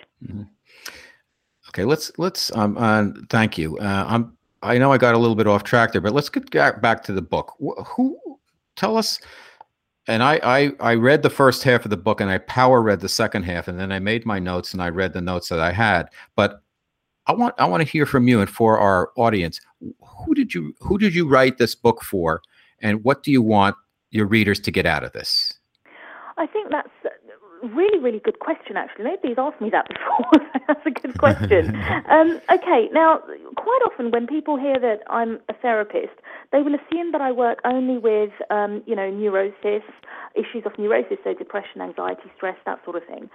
Okay, 1.69 1.85
let's 1.85 2.11
let's 2.17 2.55
um 2.55 2.77
uh, 2.77 3.05
thank 3.29 3.57
you. 3.57 3.77
Uh, 3.77 4.05
I'm 4.07 4.37
I 4.63 4.77
know 4.77 4.91
I 4.91 4.97
got 4.97 5.15
a 5.15 5.17
little 5.17 5.35
bit 5.35 5.47
off 5.47 5.63
track 5.63 5.91
there, 5.91 6.01
but 6.01 6.13
let's 6.13 6.29
get 6.29 6.81
back 6.81 7.03
to 7.03 7.13
the 7.13 7.21
book. 7.21 7.55
Wh- 7.63 7.81
Who 7.95 8.17
tell 8.75 8.97
us? 8.97 9.19
And 10.07 10.23
I, 10.23 10.39
I 10.43 10.71
I 10.79 10.95
read 10.95 11.21
the 11.21 11.29
first 11.29 11.63
half 11.63 11.85
of 11.85 11.91
the 11.91 11.97
book, 11.97 12.21
and 12.21 12.29
I 12.29 12.39
power 12.39 12.81
read 12.81 12.99
the 12.99 13.09
second 13.09 13.43
half, 13.43 13.67
and 13.67 13.79
then 13.79 13.91
I 13.91 13.99
made 13.99 14.25
my 14.25 14.39
notes 14.39 14.73
and 14.73 14.81
I 14.81 14.89
read 14.89 15.13
the 15.13 15.21
notes 15.21 15.49
that 15.49 15.59
I 15.59 15.71
had. 15.71 16.09
But 16.35 16.60
I 17.31 17.33
want 17.33 17.55
I 17.57 17.65
want 17.65 17.81
to 17.81 17.89
hear 17.89 18.05
from 18.05 18.27
you 18.27 18.41
and 18.41 18.49
for 18.49 18.77
our 18.77 19.11
audience. 19.15 19.61
Who 20.25 20.35
did 20.35 20.53
you 20.53 20.75
who 20.81 20.97
did 20.97 21.15
you 21.15 21.27
write 21.27 21.57
this 21.57 21.75
book 21.75 22.03
for, 22.03 22.41
and 22.81 23.05
what 23.05 23.23
do 23.23 23.31
you 23.31 23.41
want 23.41 23.77
your 24.09 24.25
readers 24.25 24.59
to 24.59 24.71
get 24.71 24.85
out 24.85 25.05
of 25.05 25.13
this? 25.13 25.53
I 26.37 26.45
think 26.45 26.71
that's 26.71 26.89
a 27.05 27.67
really, 27.67 27.99
really 27.99 28.19
good 28.19 28.39
question, 28.39 28.75
actually. 28.75 29.05
Nobody's 29.05 29.37
asked 29.37 29.61
me 29.61 29.69
that 29.69 29.87
before. 29.95 30.45
that's 30.67 30.85
a 30.85 30.91
good 30.91 31.17
question. 31.17 31.75
um, 32.09 32.41
okay, 32.51 32.89
now, 32.91 33.19
quite 33.55 33.81
often 33.85 34.11
when 34.11 34.27
people 34.27 34.57
hear 34.57 34.77
that 34.79 34.99
I'm 35.09 35.39
a 35.47 35.53
therapist, 35.53 36.19
they 36.51 36.61
will 36.61 36.75
assume 36.75 37.13
that 37.13 37.21
I 37.21 37.31
work 37.31 37.59
only 37.63 37.97
with, 37.97 38.31
um, 38.49 38.83
you 38.85 38.95
know, 38.95 39.09
neurosis, 39.09 39.83
issues 40.35 40.63
of 40.65 40.77
neurosis, 40.77 41.17
so 41.23 41.33
depression, 41.33 41.81
anxiety, 41.81 42.31
stress, 42.35 42.57
that 42.65 42.79
sort 42.85 42.97
of 42.97 43.03
thing. 43.05 43.29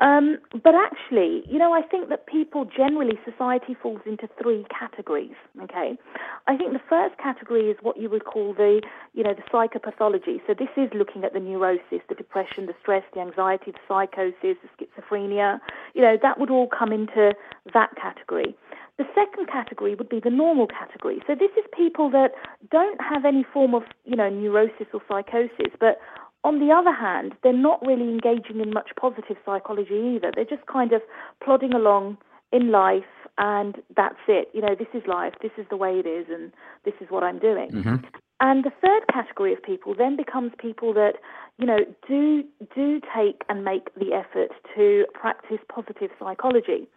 Um, 0.00 0.38
but 0.52 0.74
actually, 0.74 1.42
you 1.46 1.58
know, 1.58 1.72
I 1.72 1.82
think 1.82 2.08
that 2.08 2.26
people 2.26 2.64
generally, 2.64 3.18
society 3.24 3.76
falls 3.80 4.00
into 4.06 4.28
three 4.40 4.66
categories, 4.70 5.36
okay? 5.62 5.98
I 6.46 6.56
think 6.56 6.72
the 6.72 6.82
first 6.88 7.16
category 7.18 7.70
is 7.70 7.76
what 7.82 7.96
you 7.96 8.08
would 8.10 8.24
call 8.24 8.54
the, 8.54 8.80
you 9.14 9.22
know, 9.22 9.34
the 9.34 9.42
psychopathology. 9.52 10.40
So 10.46 10.54
this 10.54 10.70
is 10.76 10.90
looking 10.94 11.24
at 11.24 11.32
the 11.32 11.40
neurosis, 11.40 12.00
the 12.08 12.14
depression, 12.14 12.66
the 12.66 12.74
stress, 12.80 13.04
the 13.14 13.20
anxiety, 13.20 13.72
the 13.72 13.78
psychosis, 13.86 14.56
the 14.62 14.68
schizophrenia. 14.76 15.60
You 15.94 16.02
know, 16.02 16.16
that 16.22 16.38
would 16.40 16.50
all 16.50 16.68
come 16.68 16.92
into 16.92 17.32
that 17.74 17.90
category. 18.00 18.54
The 18.98 19.04
second 19.14 19.48
category 19.48 19.94
would 19.94 20.10
be 20.10 20.20
the 20.20 20.28
normal 20.28 20.66
category. 20.66 21.22
So 21.26 21.34
this 21.34 21.50
is 21.56 21.64
people 21.74 22.10
that 22.10 22.32
don't 22.70 23.00
have 23.00 23.24
any 23.24 23.46
form 23.50 23.74
of, 23.74 23.82
you 24.04 24.14
know, 24.14 24.28
neurosis 24.28 24.88
or 24.92 25.00
psychosis, 25.08 25.72
but 25.80 25.98
on 26.44 26.58
the 26.58 26.72
other 26.72 26.92
hand, 26.92 27.34
they're 27.42 27.52
not 27.52 27.84
really 27.86 28.08
engaging 28.08 28.60
in 28.60 28.72
much 28.72 28.90
positive 28.98 29.36
psychology 29.44 30.14
either. 30.16 30.32
They're 30.34 30.44
just 30.44 30.66
kind 30.66 30.92
of 30.92 31.02
plodding 31.44 31.74
along 31.74 32.16
in 32.52 32.70
life 32.70 33.04
and 33.38 33.76
that's 33.96 34.18
it. 34.28 34.48
You 34.52 34.62
know, 34.62 34.74
this 34.74 34.88
is 34.94 35.06
life, 35.06 35.34
this 35.42 35.52
is 35.56 35.66
the 35.70 35.76
way 35.76 35.98
it 35.98 36.06
is, 36.06 36.26
and 36.30 36.52
this 36.84 36.94
is 37.00 37.10
what 37.10 37.22
I'm 37.22 37.38
doing. 37.38 37.70
Mhm. 37.70 38.04
And 38.40 38.64
the 38.64 38.72
third 38.82 39.02
category 39.12 39.52
of 39.52 39.62
people 39.62 39.94
then 39.94 40.16
becomes 40.16 40.52
people 40.58 40.94
that, 40.94 41.16
you 41.58 41.66
know, 41.66 41.80
do 42.08 42.42
do 42.74 43.00
take 43.14 43.42
and 43.50 43.64
make 43.64 43.94
the 43.94 44.14
effort 44.14 44.50
to 44.74 45.04
practice 45.12 45.58
positive 45.68 46.10
psychology. 46.18 46.88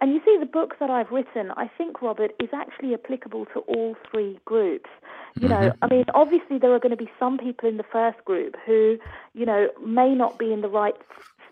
And 0.00 0.12
you 0.12 0.20
see, 0.24 0.36
the 0.38 0.46
book 0.46 0.74
that 0.78 0.90
I've 0.90 1.10
written, 1.10 1.50
I 1.52 1.70
think, 1.78 2.02
Robert, 2.02 2.32
is 2.42 2.50
actually 2.54 2.94
applicable 2.94 3.46
to 3.54 3.60
all 3.60 3.96
three 4.10 4.38
groups. 4.44 4.90
You 5.38 5.48
know, 5.48 5.70
mm-hmm. 5.70 5.84
I 5.84 5.86
mean, 5.88 6.04
obviously 6.14 6.58
there 6.58 6.72
are 6.74 6.78
going 6.78 6.96
to 6.96 7.02
be 7.02 7.10
some 7.18 7.38
people 7.38 7.68
in 7.68 7.76
the 7.76 7.84
first 7.92 8.22
group 8.24 8.56
who, 8.64 8.98
you 9.34 9.46
know, 9.46 9.68
may 9.84 10.14
not 10.14 10.38
be 10.38 10.52
in 10.52 10.60
the 10.62 10.68
right 10.68 10.94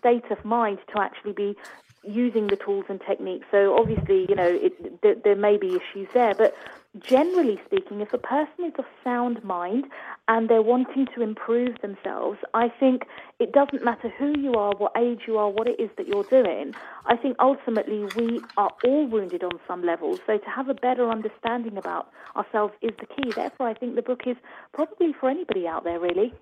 state 0.05 0.29
of 0.29 0.43
mind 0.45 0.77
to 0.93 1.01
actually 1.01 1.33
be 1.33 1.55
using 2.03 2.47
the 2.47 2.55
tools 2.55 2.85
and 2.89 3.01
techniques. 3.07 3.45
So 3.49 3.75
obviously, 3.75 4.27
you 4.29 4.35
know, 4.35 4.47
it, 4.47 5.01
th- 5.01 5.17
there 5.23 5.35
may 5.35 5.57
be 5.57 5.69
issues 5.69 6.07
there, 6.13 6.35
but 6.35 6.53
generally 6.99 7.59
speaking, 7.65 8.01
if 8.01 8.13
a 8.13 8.19
person 8.19 8.65
is 8.65 8.73
of 8.77 8.85
sound 9.03 9.43
mind 9.43 9.85
and 10.27 10.47
they're 10.47 10.61
wanting 10.61 11.07
to 11.15 11.23
improve 11.23 11.81
themselves, 11.81 12.37
I 12.53 12.69
think 12.69 13.03
it 13.39 13.51
doesn't 13.51 13.83
matter 13.83 14.13
who 14.19 14.39
you 14.39 14.53
are, 14.53 14.73
what 14.77 14.91
age 14.95 15.21
you 15.25 15.37
are, 15.37 15.49
what 15.49 15.67
it 15.67 15.79
is 15.79 15.89
that 15.97 16.07
you're 16.07 16.23
doing. 16.25 16.75
I 17.07 17.17
think 17.17 17.35
ultimately 17.39 18.05
we 18.15 18.41
are 18.57 18.71
all 18.83 19.07
wounded 19.07 19.43
on 19.43 19.59
some 19.67 19.83
level. 19.83 20.19
So 20.27 20.37
to 20.37 20.49
have 20.55 20.69
a 20.69 20.75
better 20.75 21.09
understanding 21.09 21.77
about 21.77 22.09
ourselves 22.35 22.73
is 22.81 22.91
the 22.99 23.07
key. 23.07 23.31
Therefore, 23.35 23.67
I 23.67 23.73
think 23.73 23.95
the 23.95 24.03
book 24.03 24.21
is 24.27 24.37
probably 24.73 25.13
for 25.19 25.29
anybody 25.29 25.67
out 25.67 25.83
there, 25.83 25.99
really. 25.99 26.33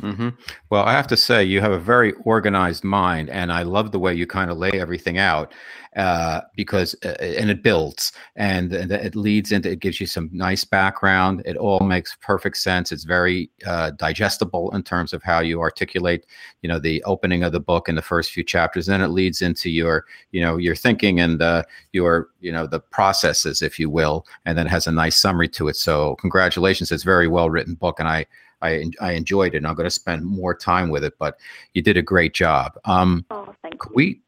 Mm-hmm. 0.00 0.30
Well, 0.70 0.84
I 0.84 0.92
have 0.92 1.06
to 1.08 1.16
say, 1.16 1.44
you 1.44 1.60
have 1.60 1.72
a 1.72 1.78
very 1.78 2.12
organized 2.24 2.82
mind, 2.82 3.28
and 3.30 3.52
I 3.52 3.62
love 3.62 3.92
the 3.92 3.98
way 3.98 4.14
you 4.14 4.26
kind 4.26 4.50
of 4.50 4.56
lay 4.56 4.72
everything 4.72 5.18
out 5.18 5.52
uh, 5.96 6.40
because, 6.56 6.96
uh, 7.04 7.14
and 7.20 7.50
it 7.50 7.62
builds 7.62 8.12
and, 8.34 8.72
and, 8.72 8.90
it 8.90 9.14
leads 9.14 9.52
into, 9.52 9.70
it 9.70 9.80
gives 9.80 10.00
you 10.00 10.06
some 10.06 10.30
nice 10.32 10.64
background. 10.64 11.42
It 11.44 11.56
all 11.58 11.80
makes 11.80 12.16
perfect 12.22 12.56
sense. 12.56 12.90
It's 12.90 13.04
very 13.04 13.50
uh, 13.66 13.90
digestible 13.90 14.74
in 14.74 14.82
terms 14.82 15.12
of 15.12 15.22
how 15.22 15.40
you 15.40 15.60
articulate, 15.60 16.24
you 16.62 16.68
know, 16.68 16.78
the 16.78 17.02
opening 17.04 17.42
of 17.42 17.52
the 17.52 17.60
book 17.60 17.88
in 17.88 17.94
the 17.94 18.02
first 18.02 18.32
few 18.32 18.42
chapters. 18.42 18.86
Then 18.86 19.02
it 19.02 19.08
leads 19.08 19.42
into 19.42 19.70
your, 19.70 20.06
you 20.30 20.40
know, 20.40 20.56
your 20.56 20.74
thinking 20.74 21.20
and 21.20 21.42
uh, 21.42 21.64
your, 21.92 22.30
you 22.40 22.50
know, 22.50 22.66
the 22.66 22.80
processes, 22.80 23.60
if 23.60 23.78
you 23.78 23.90
will, 23.90 24.26
and 24.46 24.56
then 24.56 24.66
has 24.66 24.86
a 24.86 24.92
nice 24.92 25.18
summary 25.18 25.48
to 25.50 25.68
it. 25.68 25.76
So, 25.76 26.16
congratulations! 26.16 26.90
It's 26.90 27.04
a 27.04 27.06
very 27.06 27.28
well 27.28 27.50
written 27.50 27.74
book, 27.74 28.00
and 28.00 28.08
I 28.08 28.26
I, 28.62 28.90
I 29.00 29.12
enjoyed 29.12 29.54
it 29.54 29.58
and 29.58 29.66
I'm 29.66 29.74
going 29.74 29.86
to 29.86 29.90
spend 29.90 30.24
more 30.24 30.54
time 30.54 30.90
with 30.90 31.04
it, 31.04 31.14
but 31.18 31.38
you 31.74 31.82
did 31.82 31.96
a 31.96 32.02
great 32.02 32.34
job. 32.34 32.78
Um, 32.84 33.24
oh, 33.30 33.54
thank 33.62 33.82
you. 33.84 33.90
We, 33.94 34.20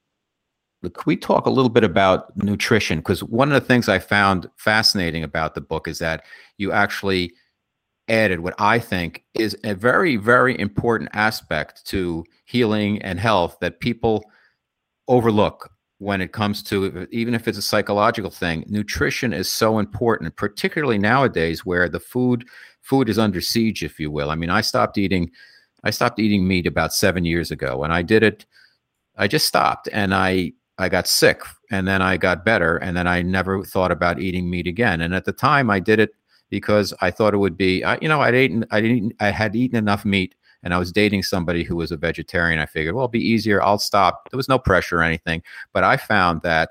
could 0.83 1.07
we 1.07 1.17
talk 1.17 1.47
a 1.47 1.51
little 1.51 1.71
bit 1.71 1.85
about 1.85 2.37
nutrition? 2.37 2.99
Because 2.99 3.23
one 3.23 3.51
of 3.51 3.61
the 3.61 3.67
things 3.67 3.89
I 3.89 3.99
found 3.99 4.51
fascinating 4.57 5.25
about 5.25 5.55
the 5.55 5.61
book 5.61 5.89
is 5.89 5.99
that 6.01 6.25
you 6.59 6.73
actually 6.73 7.33
added 8.09 8.41
what 8.41 8.55
I 8.59 8.79
think 8.79 9.25
is 9.35 9.57
a 9.65 9.75
very, 9.75 10.17
very 10.17 10.59
important 10.59 11.11
aspect 11.15 11.87
to 11.87 12.25
healing 12.45 13.01
and 13.03 13.19
health 13.19 13.57
that 13.61 13.81
people 13.81 14.25
overlook 15.09 15.71
when 15.99 16.21
it 16.21 16.33
comes 16.33 16.63
to 16.63 17.07
even 17.11 17.35
if 17.35 17.47
it's 17.47 17.59
a 17.59 17.63
psychological 17.63 18.31
thing 18.31 18.65
nutrition 18.67 19.33
is 19.33 19.51
so 19.51 19.79
important 19.79 20.35
particularly 20.35 20.99
nowadays 20.99 21.65
where 21.65 21.89
the 21.89 22.01
food 22.01 22.45
food 22.85 23.09
is 23.09 23.19
under 23.19 23.41
siege, 23.41 23.83
if 23.83 23.99
you 23.99 24.11
will. 24.11 24.31
I 24.31 24.37
mean, 24.37 24.51
I 24.51 24.61
stopped 24.61 24.99
eating, 24.99 25.31
I 25.83 25.91
stopped 25.91 26.21
eating 26.21 26.47
meat 26.47 26.67
about 26.67 26.93
seven 26.93 27.25
years 27.25 27.51
ago, 27.51 27.83
and 27.83 27.93
I 27.93 28.03
did 28.03 28.23
it. 28.23 28.47
I 29.17 29.27
just 29.27 29.47
stopped, 29.47 29.89
and 29.93 30.15
I 30.15 30.53
I 30.79 30.89
got 30.89 31.07
sick, 31.07 31.41
and 31.71 31.89
then 31.89 32.03
I 32.03 32.17
got 32.17 32.45
better, 32.45 32.77
and 32.79 32.97
then 32.97 33.07
I 33.07 33.23
never 33.23 33.65
thought 33.65 33.93
about 33.93 34.21
eating 34.21 34.51
meat 34.51 34.67
again. 34.67 35.01
And 35.01 35.15
at 35.15 35.25
the 35.25 35.33
time, 35.33 35.71
I 35.71 35.81
did 35.81 35.99
it 35.99 36.11
because 36.51 36.93
I 37.01 37.11
thought 37.11 37.35
it 37.35 37.39
would 37.39 37.57
be, 37.57 37.83
I, 37.85 37.99
you 38.03 38.09
know, 38.09 38.21
I'd 38.21 38.35
eaten, 38.35 38.67
I 38.71 38.81
didn't, 38.81 39.15
I 39.21 39.31
had 39.31 39.57
eaten 39.57 39.77
enough 39.77 40.05
meat, 40.05 40.35
and 40.63 40.75
I 40.75 40.79
was 40.79 40.93
dating 40.93 41.23
somebody 41.23 41.65
who 41.65 41.77
was 41.77 41.93
a 41.93 41.97
vegetarian. 41.97 42.59
I 42.59 42.67
figured, 42.67 42.95
well, 42.95 43.05
it'll 43.05 43.13
be 43.13 43.27
easier. 43.27 43.63
I'll 43.63 43.79
stop. 43.79 44.29
There 44.31 44.37
was 44.37 44.49
no 44.49 44.59
pressure 44.59 44.99
or 44.99 45.03
anything, 45.03 45.43
but 45.73 45.85
I 45.85 45.97
found 45.97 46.43
that 46.43 46.71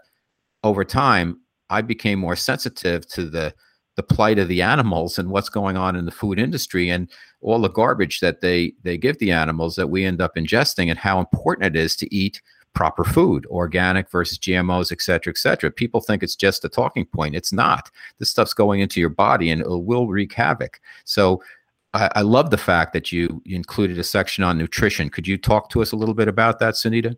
over 0.64 0.84
time, 0.84 1.40
I 1.70 1.82
became 1.82 2.20
more 2.20 2.36
sensitive 2.36 3.08
to 3.08 3.30
the 3.30 3.54
the 3.96 4.04
plight 4.04 4.40
of 4.40 4.48
the 4.48 4.62
animals 4.62 5.20
and 5.20 5.30
what's 5.30 5.50
going 5.50 5.78
on 5.78 5.96
in 5.96 6.06
the 6.06 6.12
food 6.12 6.40
industry 6.40 6.90
and 6.90 7.10
all 7.42 7.60
the 7.60 7.70
garbage 7.70 8.20
that 8.20 8.42
they 8.42 8.74
they 8.84 8.98
give 8.98 9.18
the 9.20 9.32
animals 9.32 9.76
that 9.76 9.90
we 9.90 10.06
end 10.06 10.22
up 10.22 10.36
ingesting 10.36 10.90
and 10.90 11.00
how 11.00 11.20
important 11.20 11.76
it 11.76 11.80
is 11.80 11.96
to 11.96 12.14
eat 12.14 12.42
proper 12.74 13.04
food 13.04 13.46
organic 13.48 14.10
versus 14.10 14.40
gmos 14.40 14.92
et 14.92 15.02
cetera 15.02 15.32
et 15.32 15.38
cetera. 15.38 15.70
People 15.70 16.02
think 16.02 16.24
it's 16.24 16.36
just 16.36 16.66
a 16.66 16.70
talking 16.70 17.06
point. 17.06 17.36
It's 17.36 17.54
not. 17.54 17.92
This 18.18 18.32
stuff's 18.32 18.54
going 18.54 18.80
into 18.80 19.00
your 19.00 19.10
body 19.10 19.52
and 19.52 19.62
it 19.62 19.68
will 19.68 20.08
wreak 20.08 20.34
havoc. 20.34 20.80
So 21.06 21.44
I, 21.94 22.10
I 22.16 22.22
love 22.22 22.50
the 22.50 22.58
fact 22.58 22.94
that 22.94 23.12
you 23.12 23.44
included 23.46 24.00
a 24.00 24.04
section 24.04 24.44
on 24.44 24.58
nutrition. 24.58 25.12
Could 25.12 25.28
you 25.28 25.38
talk 25.38 25.70
to 25.70 25.84
us 25.84 25.92
a 25.92 25.96
little 25.96 26.16
bit 26.16 26.28
about 26.28 26.58
that 26.60 26.74
sunita? 26.74 27.16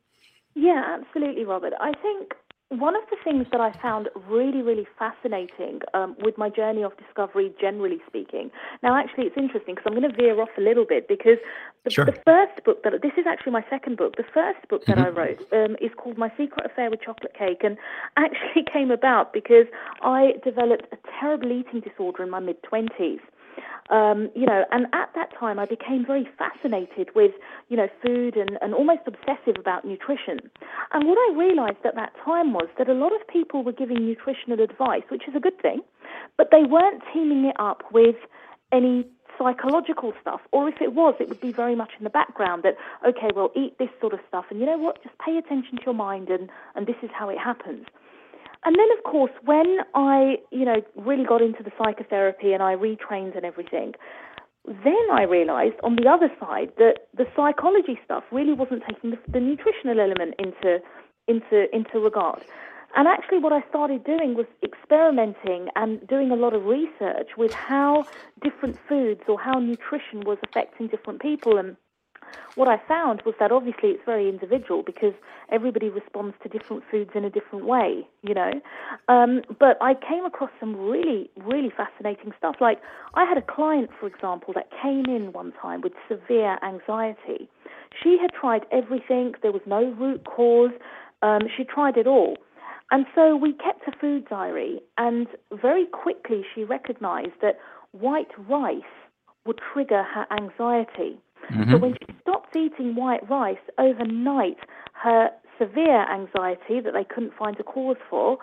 Yeah 0.55 0.83
absolutely 0.99 1.45
robert. 1.45 1.73
I 1.79 1.93
think 2.01 2.33
one 2.79 2.95
of 2.95 3.03
the 3.09 3.17
things 3.23 3.45
that 3.51 3.61
I 3.61 3.71
found 3.81 4.09
really, 4.29 4.61
really 4.61 4.87
fascinating 4.97 5.81
um, 5.93 6.15
with 6.19 6.37
my 6.37 6.49
journey 6.49 6.83
of 6.83 6.95
discovery, 6.97 7.53
generally 7.59 7.99
speaking. 8.07 8.51
Now, 8.83 8.95
actually, 8.95 9.25
it's 9.25 9.37
interesting 9.37 9.75
because 9.75 9.85
I'm 9.87 9.99
going 9.99 10.09
to 10.09 10.15
veer 10.15 10.39
off 10.41 10.49
a 10.57 10.61
little 10.61 10.85
bit 10.85 11.07
because 11.07 11.37
the, 11.83 11.91
sure. 11.91 12.05
the 12.05 12.17
first 12.25 12.63
book 12.63 12.83
that 12.83 12.93
this 13.01 13.11
is 13.17 13.25
actually 13.27 13.51
my 13.51 13.65
second 13.69 13.97
book. 13.97 14.15
The 14.17 14.25
first 14.33 14.67
book 14.69 14.85
that 14.85 14.97
mm-hmm. 14.97 15.05
I 15.05 15.09
wrote 15.09 15.41
um, 15.53 15.75
is 15.81 15.91
called 15.97 16.17
My 16.17 16.29
Secret 16.37 16.65
Affair 16.65 16.89
with 16.89 17.01
Chocolate 17.01 17.33
Cake, 17.37 17.61
and 17.63 17.77
actually 18.17 18.63
came 18.71 18.91
about 18.91 19.33
because 19.33 19.67
I 20.01 20.33
developed 20.43 20.87
a 20.91 20.97
terrible 21.19 21.51
eating 21.51 21.81
disorder 21.81 22.23
in 22.23 22.29
my 22.29 22.39
mid 22.39 22.61
twenties. 22.63 23.19
Um, 23.89 24.29
you 24.35 24.45
know, 24.45 24.65
and 24.71 24.87
at 24.93 25.09
that 25.13 25.29
time 25.39 25.59
I 25.59 25.65
became 25.65 26.05
very 26.05 26.27
fascinated 26.37 27.09
with, 27.15 27.33
you 27.69 27.77
know, 27.77 27.87
food 28.03 28.35
and, 28.35 28.57
and 28.61 28.73
almost 28.73 29.01
obsessive 29.05 29.59
about 29.59 29.85
nutrition. 29.85 30.39
And 30.91 31.07
what 31.07 31.17
I 31.17 31.37
realized 31.37 31.85
at 31.85 31.95
that 31.95 32.13
time 32.23 32.53
was 32.53 32.67
that 32.77 32.89
a 32.89 32.93
lot 32.93 33.13
of 33.13 33.27
people 33.27 33.63
were 33.63 33.71
giving 33.71 34.05
nutritional 34.05 34.59
advice, 34.59 35.03
which 35.09 35.27
is 35.27 35.35
a 35.35 35.39
good 35.39 35.61
thing, 35.61 35.81
but 36.37 36.49
they 36.51 36.63
weren't 36.63 37.03
teaming 37.13 37.45
it 37.45 37.55
up 37.59 37.83
with 37.91 38.15
any 38.71 39.05
psychological 39.37 40.13
stuff, 40.21 40.41
or 40.51 40.69
if 40.69 40.81
it 40.81 40.93
was, 40.93 41.13
it 41.19 41.29
would 41.29 41.41
be 41.41 41.51
very 41.51 41.75
much 41.75 41.91
in 41.97 42.03
the 42.03 42.09
background 42.09 42.63
that, 42.63 42.77
okay, 43.07 43.29
well, 43.35 43.51
eat 43.55 43.77
this 43.77 43.89
sort 43.99 44.13
of 44.13 44.19
stuff, 44.27 44.45
and 44.49 44.59
you 44.59 44.65
know 44.65 44.77
what, 44.77 45.03
just 45.03 45.17
pay 45.19 45.37
attention 45.37 45.77
to 45.77 45.83
your 45.85 45.93
mind, 45.93 46.29
and, 46.29 46.49
and 46.75 46.87
this 46.87 46.95
is 47.03 47.09
how 47.13 47.29
it 47.29 47.37
happens. 47.37 47.85
And 48.65 48.75
then, 48.75 48.87
of 48.97 49.03
course, 49.03 49.31
when 49.43 49.77
I, 49.93 50.37
you 50.51 50.65
know, 50.65 50.81
really 50.95 51.23
got 51.23 51.41
into 51.41 51.61
the 51.61 51.71
psychotherapy 51.77 52.51
and 52.53 52.63
I 52.63 52.75
retrained 52.75 53.35
and 53.35 53.45
everything, 53.45 53.93
then 54.65 55.07
I 55.11 55.23
realized 55.23 55.75
on 55.83 55.95
the 55.95 56.09
other 56.09 56.29
side 56.39 56.71
that 56.77 57.07
the 57.15 57.25
psychology 57.35 57.99
stuff 58.03 58.23
really 58.31 58.53
wasn't 58.53 58.81
taking 58.89 59.11
the, 59.11 59.19
the 59.31 59.39
nutritional 59.39 59.99
element 59.99 60.33
into 60.39 60.79
into 61.27 61.75
into 61.75 61.99
regard. 61.99 62.43
And 62.95 63.07
actually, 63.07 63.39
what 63.39 63.51
I 63.51 63.61
started 63.69 64.03
doing 64.03 64.35
was 64.35 64.45
experimenting 64.63 65.67
and 65.75 66.05
doing 66.07 66.31
a 66.31 66.35
lot 66.35 66.53
of 66.53 66.65
research 66.65 67.29
with 67.37 67.53
how 67.53 68.05
different 68.41 68.79
foods 68.87 69.21
or 69.27 69.39
how 69.39 69.59
nutrition 69.59 70.21
was 70.21 70.37
affecting 70.47 70.87
different 70.87 71.21
people 71.21 71.57
and 71.57 71.75
what 72.55 72.67
I 72.67 72.77
found 72.87 73.21
was 73.25 73.35
that 73.39 73.51
obviously 73.51 73.89
it's 73.89 74.03
very 74.05 74.29
individual 74.29 74.83
because 74.83 75.13
everybody 75.51 75.89
responds 75.89 76.35
to 76.43 76.49
different 76.49 76.83
foods 76.89 77.11
in 77.15 77.25
a 77.25 77.29
different 77.29 77.65
way, 77.65 78.07
you 78.21 78.33
know. 78.33 78.51
Um, 79.07 79.41
but 79.59 79.77
I 79.81 79.93
came 79.93 80.25
across 80.25 80.51
some 80.59 80.75
really, 80.75 81.29
really 81.37 81.71
fascinating 81.75 82.31
stuff. 82.37 82.55
Like 82.59 82.79
I 83.13 83.25
had 83.25 83.37
a 83.37 83.41
client, 83.41 83.89
for 83.99 84.07
example, 84.07 84.53
that 84.53 84.69
came 84.81 85.05
in 85.05 85.33
one 85.33 85.53
time 85.61 85.81
with 85.81 85.93
severe 86.07 86.57
anxiety. 86.63 87.49
She 88.01 88.17
had 88.19 88.31
tried 88.33 88.65
everything. 88.71 89.33
There 89.41 89.51
was 89.51 89.61
no 89.65 89.91
root 89.91 90.25
cause. 90.25 90.71
Um, 91.21 91.41
she 91.55 91.63
tried 91.63 91.97
it 91.97 92.07
all. 92.07 92.37
And 92.91 93.05
so 93.15 93.35
we 93.35 93.53
kept 93.53 93.87
a 93.87 93.91
food 93.99 94.27
diary, 94.29 94.79
and 94.97 95.27
very 95.51 95.85
quickly 95.85 96.45
she 96.53 96.63
recognized 96.63 97.41
that 97.41 97.57
white 97.91 98.29
rice 98.47 98.83
would 99.45 99.59
trigger 99.73 100.03
her 100.03 100.25
anxiety. 100.31 101.17
Mm-hmm. 101.51 101.71
So 101.71 101.77
when 101.77 101.93
she 101.93 102.15
stopped 102.21 102.55
eating 102.55 102.95
white 102.95 103.27
rice 103.29 103.57
overnight, 103.77 104.57
her 104.93 105.29
severe 105.59 106.11
anxiety 106.11 106.79
that 106.83 106.93
they 106.93 107.03
couldn't 107.03 107.33
find 107.37 107.59
a 107.59 107.63
cause 107.63 107.97
for 108.09 108.37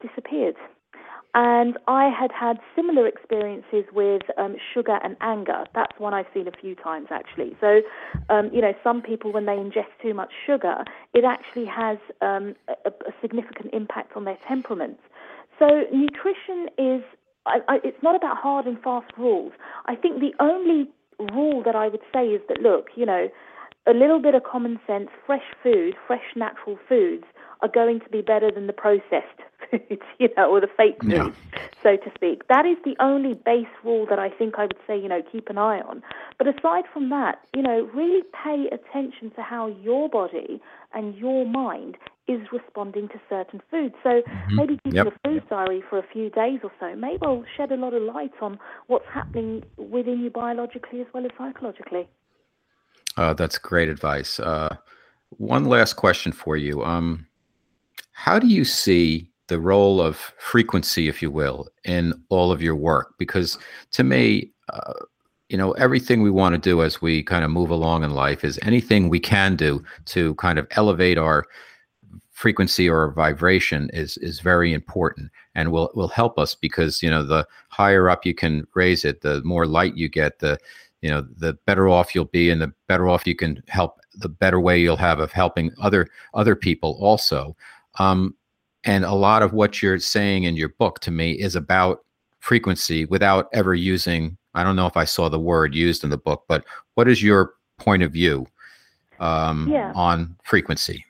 disappeared. 0.00 0.56
And 1.38 1.76
I 1.86 2.08
had 2.08 2.30
had 2.32 2.56
similar 2.74 3.06
experiences 3.06 3.84
with 3.92 4.22
um, 4.38 4.56
sugar 4.72 4.98
and 5.04 5.16
anger. 5.20 5.64
That's 5.74 5.92
one 5.98 6.14
I've 6.14 6.26
seen 6.32 6.48
a 6.48 6.50
few 6.50 6.74
times 6.74 7.08
actually. 7.10 7.54
So, 7.60 7.82
um, 8.30 8.48
you 8.54 8.62
know, 8.62 8.72
some 8.82 9.02
people 9.02 9.34
when 9.34 9.44
they 9.44 9.52
ingest 9.52 9.92
too 10.00 10.14
much 10.14 10.30
sugar, 10.46 10.82
it 11.12 11.24
actually 11.24 11.66
has 11.66 11.98
um, 12.22 12.54
a, 12.68 12.88
a, 12.88 13.12
significant 13.20 13.74
impact 13.74 14.16
on 14.16 14.24
their 14.24 14.38
temperament. 14.48 14.98
So, 15.58 15.66
nutrition 15.92 16.68
is. 16.78 17.02
I, 17.44 17.58
I, 17.68 17.76
it's 17.84 18.02
not 18.02 18.16
about 18.16 18.38
hard 18.38 18.66
and 18.66 18.80
fast 18.82 19.12
rules. 19.16 19.52
I 19.84 19.94
think 19.94 20.18
the 20.18 20.32
only 20.40 20.88
rule 21.18 21.62
that 21.64 21.74
I 21.74 21.88
would 21.88 22.02
say 22.12 22.26
is 22.26 22.42
that 22.48 22.60
look, 22.60 22.88
you 22.94 23.06
know, 23.06 23.28
a 23.86 23.92
little 23.92 24.20
bit 24.20 24.34
of 24.34 24.42
common 24.42 24.80
sense, 24.86 25.08
fresh 25.24 25.44
food, 25.62 25.94
fresh 26.06 26.34
natural 26.34 26.78
foods 26.88 27.24
are 27.62 27.68
going 27.68 28.00
to 28.00 28.08
be 28.08 28.20
better 28.20 28.50
than 28.50 28.66
the 28.66 28.72
processed 28.72 29.40
foods, 29.70 30.02
you 30.18 30.28
know, 30.36 30.50
or 30.50 30.60
the 30.60 30.68
fake 30.76 31.02
foods, 31.02 31.36
so 31.82 31.96
to 31.96 32.10
speak. 32.14 32.46
That 32.48 32.66
is 32.66 32.76
the 32.84 32.96
only 33.00 33.34
base 33.34 33.66
rule 33.84 34.06
that 34.10 34.18
I 34.18 34.28
think 34.28 34.54
I 34.58 34.62
would 34.62 34.76
say, 34.86 34.98
you 34.98 35.08
know, 35.08 35.22
keep 35.30 35.48
an 35.48 35.58
eye 35.58 35.80
on. 35.80 36.02
But 36.38 36.48
aside 36.48 36.84
from 36.92 37.08
that, 37.10 37.40
you 37.54 37.62
know, 37.62 37.88
really 37.94 38.22
pay 38.44 38.68
attention 38.72 39.30
to 39.36 39.42
how 39.42 39.68
your 39.68 40.08
body 40.08 40.60
and 40.92 41.14
your 41.16 41.46
mind 41.46 41.96
is 42.28 42.40
responding 42.52 43.08
to 43.08 43.20
certain 43.28 43.60
foods. 43.70 43.94
So 44.02 44.22
mm-hmm. 44.22 44.56
maybe 44.56 44.78
keeping 44.84 44.94
yep. 44.94 45.06
a 45.06 45.28
food 45.28 45.42
diary 45.48 45.82
for 45.88 45.98
a 45.98 46.04
few 46.12 46.30
days 46.30 46.60
or 46.62 46.72
so 46.80 46.94
may 46.96 47.16
well 47.20 47.44
shed 47.56 47.72
a 47.72 47.76
lot 47.76 47.94
of 47.94 48.02
light 48.02 48.32
on 48.40 48.58
what's 48.88 49.06
happening 49.12 49.62
within 49.76 50.20
you 50.20 50.30
biologically 50.30 51.00
as 51.00 51.06
well 51.14 51.24
as 51.24 51.30
psychologically. 51.38 52.08
Uh, 53.16 53.32
that's 53.32 53.58
great 53.58 53.88
advice. 53.88 54.40
Uh, 54.40 54.76
one 55.30 55.64
last 55.64 55.94
question 55.94 56.32
for 56.32 56.56
you. 56.56 56.84
Um, 56.84 57.26
how 58.12 58.38
do 58.38 58.46
you 58.46 58.64
see 58.64 59.30
the 59.48 59.60
role 59.60 60.00
of 60.00 60.16
frequency, 60.38 61.08
if 61.08 61.22
you 61.22 61.30
will, 61.30 61.68
in 61.84 62.12
all 62.28 62.50
of 62.50 62.60
your 62.60 62.74
work? 62.74 63.14
Because 63.18 63.58
to 63.92 64.02
me, 64.02 64.50
uh, 64.68 64.94
you 65.48 65.56
know, 65.56 65.72
everything 65.72 66.22
we 66.22 66.30
want 66.30 66.54
to 66.54 66.58
do 66.58 66.82
as 66.82 67.00
we 67.00 67.22
kind 67.22 67.44
of 67.44 67.50
move 67.50 67.70
along 67.70 68.02
in 68.02 68.10
life 68.10 68.44
is 68.44 68.58
anything 68.62 69.08
we 69.08 69.20
can 69.20 69.54
do 69.54 69.82
to 70.06 70.34
kind 70.34 70.58
of 70.58 70.66
elevate 70.72 71.18
our 71.18 71.44
frequency 72.36 72.88
or 72.88 73.12
vibration 73.12 73.88
is 73.94 74.18
is 74.18 74.40
very 74.40 74.72
important 74.72 75.30
and 75.54 75.72
will 75.72 75.90
will 75.94 76.08
help 76.08 76.38
us 76.38 76.54
because 76.54 77.02
you 77.02 77.10
know 77.10 77.22
the 77.22 77.46
higher 77.68 78.10
up 78.10 78.26
you 78.26 78.34
can 78.34 78.66
raise 78.74 79.04
it 79.04 79.22
the 79.22 79.42
more 79.42 79.66
light 79.66 79.96
you 79.96 80.08
get 80.08 80.38
the 80.38 80.58
you 81.06 81.12
know, 81.12 81.24
the 81.36 81.52
better 81.66 81.88
off 81.88 82.16
you'll 82.16 82.24
be, 82.24 82.50
and 82.50 82.60
the 82.60 82.72
better 82.88 83.08
off 83.08 83.28
you 83.28 83.36
can 83.36 83.62
help. 83.68 84.00
The 84.16 84.28
better 84.28 84.58
way 84.58 84.80
you'll 84.80 84.96
have 84.96 85.20
of 85.20 85.30
helping 85.30 85.70
other 85.80 86.08
other 86.34 86.56
people 86.56 86.98
also. 87.00 87.56
Um, 88.00 88.34
and 88.82 89.04
a 89.04 89.12
lot 89.12 89.42
of 89.44 89.52
what 89.52 89.80
you're 89.80 90.00
saying 90.00 90.42
in 90.42 90.56
your 90.56 90.70
book 90.70 90.98
to 91.02 91.12
me 91.12 91.30
is 91.30 91.54
about 91.54 92.04
frequency 92.40 93.04
without 93.04 93.48
ever 93.52 93.76
using. 93.76 94.36
I 94.54 94.64
don't 94.64 94.74
know 94.74 94.88
if 94.88 94.96
I 94.96 95.04
saw 95.04 95.28
the 95.28 95.38
word 95.38 95.76
used 95.76 96.02
in 96.02 96.10
the 96.10 96.18
book, 96.18 96.42
but 96.48 96.64
what 96.94 97.06
is 97.06 97.22
your 97.22 97.52
point 97.78 98.02
of 98.02 98.10
view 98.10 98.44
um, 99.20 99.68
Yeah. 99.70 99.92
on 99.94 100.34
frequency? 100.42 101.05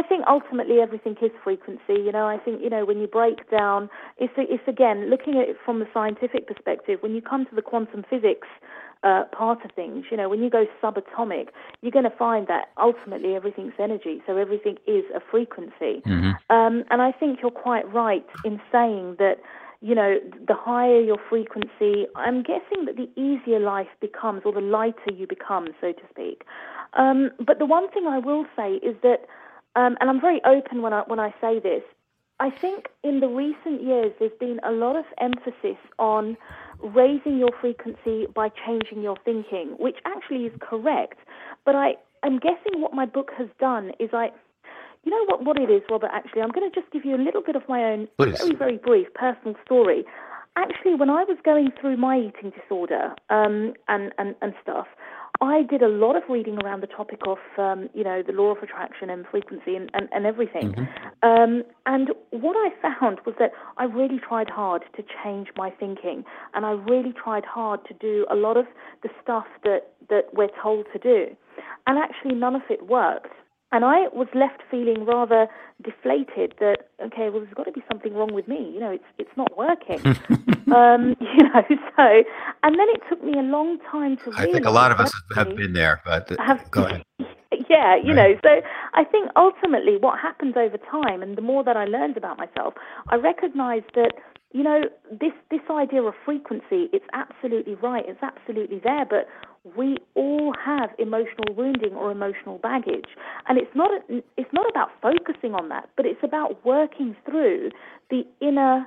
I 0.00 0.08
think 0.08 0.24
ultimately 0.26 0.80
everything 0.80 1.14
is 1.20 1.30
frequency. 1.44 2.00
You 2.06 2.10
know, 2.10 2.26
I 2.26 2.38
think 2.38 2.62
you 2.62 2.70
know 2.70 2.86
when 2.86 2.98
you 3.00 3.06
break 3.06 3.50
down, 3.50 3.90
it's 4.16 4.32
it's 4.38 4.66
again 4.66 5.10
looking 5.10 5.34
at 5.36 5.50
it 5.50 5.56
from 5.62 5.78
the 5.78 5.86
scientific 5.92 6.46
perspective. 6.46 7.00
When 7.02 7.14
you 7.14 7.20
come 7.20 7.44
to 7.44 7.54
the 7.54 7.60
quantum 7.60 8.04
physics 8.08 8.48
uh, 9.02 9.24
part 9.30 9.62
of 9.62 9.72
things, 9.72 10.06
you 10.10 10.16
know, 10.16 10.30
when 10.30 10.42
you 10.42 10.48
go 10.48 10.64
subatomic, 10.82 11.48
you're 11.82 11.92
going 11.92 12.10
to 12.10 12.16
find 12.16 12.46
that 12.46 12.70
ultimately 12.78 13.34
everything's 13.34 13.74
energy. 13.78 14.22
So 14.26 14.38
everything 14.38 14.76
is 14.86 15.04
a 15.14 15.20
frequency. 15.30 16.02
Um, 16.48 16.84
and 16.90 17.02
I 17.02 17.12
think 17.12 17.40
you're 17.42 17.50
quite 17.50 17.90
right 17.92 18.26
in 18.44 18.60
saying 18.72 19.16
that. 19.18 19.36
You 19.82 19.94
know, 19.94 20.18
the 20.46 20.52
higher 20.52 21.00
your 21.00 21.16
frequency, 21.30 22.06
I'm 22.14 22.42
guessing 22.42 22.84
that 22.84 22.96
the 22.96 23.08
easier 23.18 23.58
life 23.58 23.86
becomes, 23.98 24.42
or 24.44 24.52
the 24.52 24.60
lighter 24.60 25.10
you 25.10 25.26
become, 25.26 25.68
so 25.80 25.92
to 25.92 26.02
speak. 26.10 26.44
Um, 26.92 27.30
but 27.38 27.58
the 27.58 27.64
one 27.64 27.90
thing 27.90 28.06
I 28.06 28.18
will 28.18 28.44
say 28.54 28.74
is 28.74 28.94
that 29.02 29.20
um, 29.76 29.96
and 30.00 30.10
I'm 30.10 30.20
very 30.20 30.40
open 30.44 30.82
when 30.82 30.92
I 30.92 31.02
when 31.06 31.20
I 31.20 31.34
say 31.40 31.60
this. 31.60 31.82
I 32.40 32.50
think 32.50 32.88
in 33.04 33.20
the 33.20 33.28
recent 33.28 33.82
years 33.82 34.12
there's 34.18 34.32
been 34.40 34.60
a 34.64 34.72
lot 34.72 34.96
of 34.96 35.04
emphasis 35.20 35.76
on 35.98 36.36
raising 36.82 37.38
your 37.38 37.50
frequency 37.60 38.26
by 38.34 38.48
changing 38.66 39.02
your 39.02 39.16
thinking, 39.24 39.76
which 39.78 39.96
actually 40.06 40.46
is 40.46 40.52
correct. 40.60 41.18
But 41.66 41.74
I 41.76 41.96
am 42.24 42.38
guessing 42.38 42.80
what 42.80 42.94
my 42.94 43.04
book 43.04 43.30
has 43.36 43.48
done 43.58 43.92
is 44.00 44.10
I, 44.12 44.30
you 45.04 45.10
know 45.10 45.24
what 45.26 45.44
what 45.44 45.58
it 45.58 45.70
is, 45.70 45.82
Robert. 45.90 46.10
Actually, 46.12 46.42
I'm 46.42 46.50
going 46.50 46.68
to 46.70 46.80
just 46.80 46.90
give 46.92 47.04
you 47.04 47.14
a 47.14 47.22
little 47.22 47.42
bit 47.42 47.56
of 47.56 47.62
my 47.68 47.84
own 47.84 48.08
Please. 48.18 48.38
very 48.38 48.54
very 48.54 48.76
brief 48.78 49.12
personal 49.14 49.54
story. 49.64 50.04
Actually, 50.56 50.94
when 50.94 51.10
I 51.10 51.24
was 51.24 51.38
going 51.44 51.70
through 51.80 51.96
my 51.96 52.18
eating 52.18 52.52
disorder 52.58 53.14
um, 53.28 53.74
and, 53.88 54.12
and 54.18 54.34
and 54.42 54.54
stuff, 54.62 54.86
I 55.42 55.62
did 55.62 55.80
a 55.80 55.88
lot 55.88 56.16
of 56.16 56.22
reading 56.28 56.58
around 56.62 56.82
the 56.82 56.86
topic 56.86 57.20
of, 57.26 57.38
um, 57.56 57.88
you 57.94 58.04
know, 58.04 58.22
the 58.26 58.32
law 58.32 58.52
of 58.52 58.58
attraction 58.62 59.08
and 59.08 59.24
frequency 59.30 59.74
and, 59.74 59.90
and, 59.94 60.06
and 60.12 60.26
everything. 60.26 60.74
Um, 61.22 61.62
and 61.86 62.10
what 62.30 62.56
I 62.56 62.70
found 62.82 63.20
was 63.24 63.34
that 63.38 63.52
I 63.78 63.84
really 63.84 64.18
tried 64.18 64.50
hard 64.50 64.84
to 64.96 65.04
change 65.24 65.48
my 65.56 65.70
thinking, 65.70 66.24
and 66.54 66.66
I 66.66 66.72
really 66.72 67.12
tried 67.12 67.44
hard 67.46 67.80
to 67.86 67.94
do 67.94 68.26
a 68.30 68.34
lot 68.34 68.58
of 68.58 68.66
the 69.02 69.08
stuff 69.22 69.46
that, 69.64 69.92
that 70.10 70.34
we're 70.34 70.50
told 70.62 70.86
to 70.92 70.98
do. 70.98 71.34
And 71.86 71.98
actually, 71.98 72.34
none 72.34 72.54
of 72.54 72.62
it 72.68 72.86
worked. 72.86 73.32
And 73.72 73.84
I 73.84 74.08
was 74.12 74.26
left 74.34 74.62
feeling 74.70 75.06
rather 75.06 75.46
deflated 75.82 76.54
that, 76.58 76.88
okay, 77.04 77.30
well, 77.30 77.40
there's 77.40 77.54
got 77.54 77.64
to 77.64 77.72
be 77.72 77.84
something 77.90 78.12
wrong 78.14 78.34
with 78.34 78.48
me. 78.48 78.70
You 78.74 78.80
know, 78.80 78.90
it's, 78.90 79.04
it's 79.16 79.36
not 79.36 79.56
working. 79.56 80.00
um, 80.76 81.16
you 81.20 81.44
know, 81.44 81.62
so, 81.96 82.22
and 82.62 82.78
then 82.78 82.88
it 82.90 83.02
took 83.08 83.22
me 83.22 83.38
a 83.38 83.42
long 83.42 83.78
time 83.90 84.16
to 84.18 84.32
I 84.36 84.46
think 84.46 84.66
a 84.66 84.70
lot 84.70 84.92
of 84.92 85.00
us 85.00 85.12
have 85.34 85.54
been 85.56 85.72
there, 85.72 86.00
but 86.04 86.30
have 86.38 86.70
go 86.70 86.84
ahead. 86.84 87.02
yeah, 87.68 87.96
you 87.96 88.14
Right. 88.14 88.16
know, 88.16 88.40
so 88.42 88.62
I 88.94 89.04
think 89.04 89.30
ultimately 89.36 89.96
what 89.98 90.18
happens 90.18 90.54
over 90.56 90.78
time, 90.78 91.22
and 91.22 91.36
the 91.36 91.42
more 91.42 91.64
that 91.64 91.76
I 91.76 91.84
learned 91.84 92.16
about 92.16 92.38
myself, 92.38 92.74
I 93.08 93.16
recognized 93.16 93.86
that 93.94 94.12
you 94.52 94.62
know 94.62 94.82
this 95.10 95.32
this 95.50 95.60
idea 95.70 96.02
of 96.02 96.14
frequency, 96.24 96.88
it's 96.92 97.04
absolutely 97.12 97.74
right, 97.76 98.04
it's 98.06 98.22
absolutely 98.22 98.80
there, 98.82 99.04
but 99.04 99.28
we 99.76 99.98
all 100.14 100.54
have 100.64 100.90
emotional 100.98 101.54
wounding 101.54 101.94
or 101.94 102.10
emotional 102.10 102.58
baggage, 102.58 103.10
and 103.48 103.58
it's 103.58 103.74
not 103.74 103.90
it's 104.36 104.52
not 104.52 104.68
about 104.70 104.90
focusing 105.02 105.54
on 105.54 105.68
that, 105.68 105.88
but 105.96 106.06
it's 106.06 106.22
about 106.22 106.64
working 106.64 107.16
through 107.24 107.70
the 108.10 108.24
inner 108.40 108.86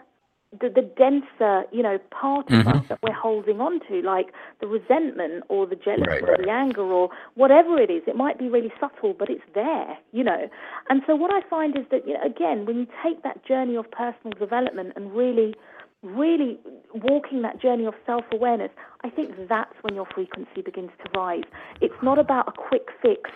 the, 0.60 0.70
the 0.70 0.82
denser, 0.82 1.64
you 1.72 1.82
know, 1.84 1.98
part 2.12 2.50
of 2.52 2.68
us 2.68 2.76
mm-hmm. 2.76 2.88
that 2.88 3.00
we're 3.02 3.14
holding 3.14 3.60
on 3.60 3.80
to, 3.88 4.02
like 4.02 4.34
the 4.62 4.68
resentment 4.68 5.44
or 5.50 5.66
the 5.66 5.76
jealousy 5.76 6.04
Right. 6.08 6.24
or 6.24 6.38
the 6.38 6.50
anger 6.50 6.82
or 6.82 7.10
whatever 7.36 7.78
it 7.80 7.90
is. 7.90 8.04
It 8.08 8.16
might 8.16 8.38
be 8.38 8.50
really 8.50 8.72
subtle, 8.80 9.14
but 9.18 9.30
it's 9.30 9.44
there, 9.54 9.98
you 10.12 10.24
know. 10.24 10.50
And 10.90 11.02
so 11.08 11.16
what 11.16 11.32
I 11.34 11.48
find 11.50 11.78
is 11.78 11.86
that, 11.92 12.08
you 12.08 12.14
know, 12.14 12.24
again, 12.24 12.66
when 12.66 12.78
you 12.78 12.88
take 13.04 13.24
that 13.24 13.46
journey 13.46 13.76
of 13.76 13.90
personal 13.92 14.38
development 14.38 14.94
and 14.96 15.12
really, 15.14 15.56
really 16.02 16.60
walking 16.94 17.42
that 17.44 17.62
journey 17.62 17.86
of 17.86 17.94
self-awareness, 18.06 18.72
I 19.04 19.10
think 19.10 19.48
that's 19.48 19.74
when 19.82 19.96
your 19.96 20.08
frequency 20.14 20.62
begins 20.62 20.92
to 21.04 21.20
rise. 21.20 21.44
It's 21.82 22.02
not 22.02 22.20
about 22.20 22.48
a 22.48 22.52
quick 22.52 22.90
fix 23.02 23.32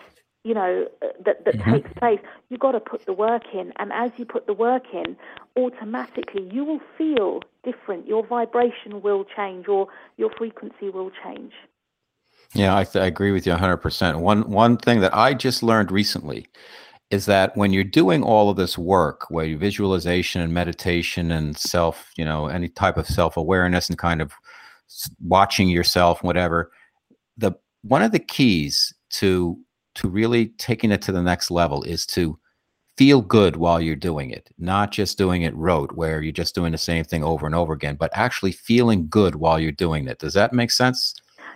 you 0.47 0.53
know 0.53 0.87
uh, 1.01 1.07
that 1.25 1.43
that 1.45 1.59
takes 1.71 1.91
place 1.99 2.19
you've 2.49 2.59
got 2.59 2.71
to 2.71 2.79
put 2.79 3.05
the 3.05 3.13
work 3.13 3.43
in. 3.53 3.73
And 3.79 3.91
as 3.91 4.11
you 4.17 4.25
put 4.25 4.47
the 4.47 4.53
work 4.53 4.85
in 4.93 5.17
automatically 5.57 6.49
you 6.51 6.63
will 6.63 6.81
feel 6.97 7.41
different. 7.63 8.07
Your 8.07 8.25
vibration 8.25 9.01
will 9.01 9.25
change 9.35 9.67
or 9.67 9.87
your 10.17 10.31
frequency 10.37 10.89
will 10.89 11.11
change. 11.23 11.51
Yeah, 12.53 12.73
I, 12.75 12.85
I 12.95 13.05
agree 13.05 13.31
with 13.31 13.45
you 13.45 13.53
100%. 13.53 14.21
One 14.21 14.49
one 14.49 14.77
thing 14.77 15.01
that 15.01 15.13
I 15.13 15.33
just 15.33 15.61
learned 15.63 15.91
recently 15.91 16.47
is 17.09 17.25
that 17.25 17.55
when 17.55 17.71
you're 17.71 17.83
doing 17.83 18.21
all 18.23 18.49
of 18.49 18.57
this 18.57 18.77
work, 18.77 19.25
where 19.29 19.45
you 19.45 19.57
visualization 19.57 20.41
and 20.41 20.53
meditation 20.53 21.31
and 21.31 21.57
self, 21.57 22.11
you 22.17 22.25
know, 22.25 22.47
any 22.47 22.67
type 22.67 22.97
of 22.97 23.07
self-awareness 23.07 23.89
and 23.89 23.97
kind 23.97 24.21
of 24.21 24.33
watching 25.21 25.69
yourself, 25.69 26.23
whatever, 26.23 26.71
the 27.37 27.53
one 27.81 28.01
of 28.01 28.11
the 28.11 28.19
keys 28.19 28.93
to 29.09 29.57
to 29.97 30.07
really 30.07 30.47
taking 30.57 30.91
it 30.91 31.01
to 31.03 31.11
the 31.11 31.21
next 31.21 31.51
level 31.51 31.83
is 31.83 32.05
to 32.07 32.39
feel 32.97 33.21
good 33.21 33.55
while 33.55 33.79
you're 33.79 33.95
doing 33.95 34.31
it, 34.31 34.49
not 34.57 34.91
just 34.91 35.17
doing 35.17 35.43
it 35.43 35.55
rote, 35.55 35.91
where 35.91 36.21
you're 36.21 36.31
just 36.31 36.55
doing 36.55 36.71
the 36.71 36.77
same 36.77 37.03
thing 37.03 37.23
over 37.23 37.45
and 37.45 37.53
over 37.53 37.73
again, 37.73 37.95
but 37.95 38.11
actually 38.13 38.51
feeling 38.51 39.07
good 39.07 39.35
while 39.35 39.59
you're 39.59 39.71
doing 39.71 40.07
it. 40.07 40.19
Does 40.19 40.33
that 40.33 40.53
make 40.53 40.71
sense? 40.71 41.13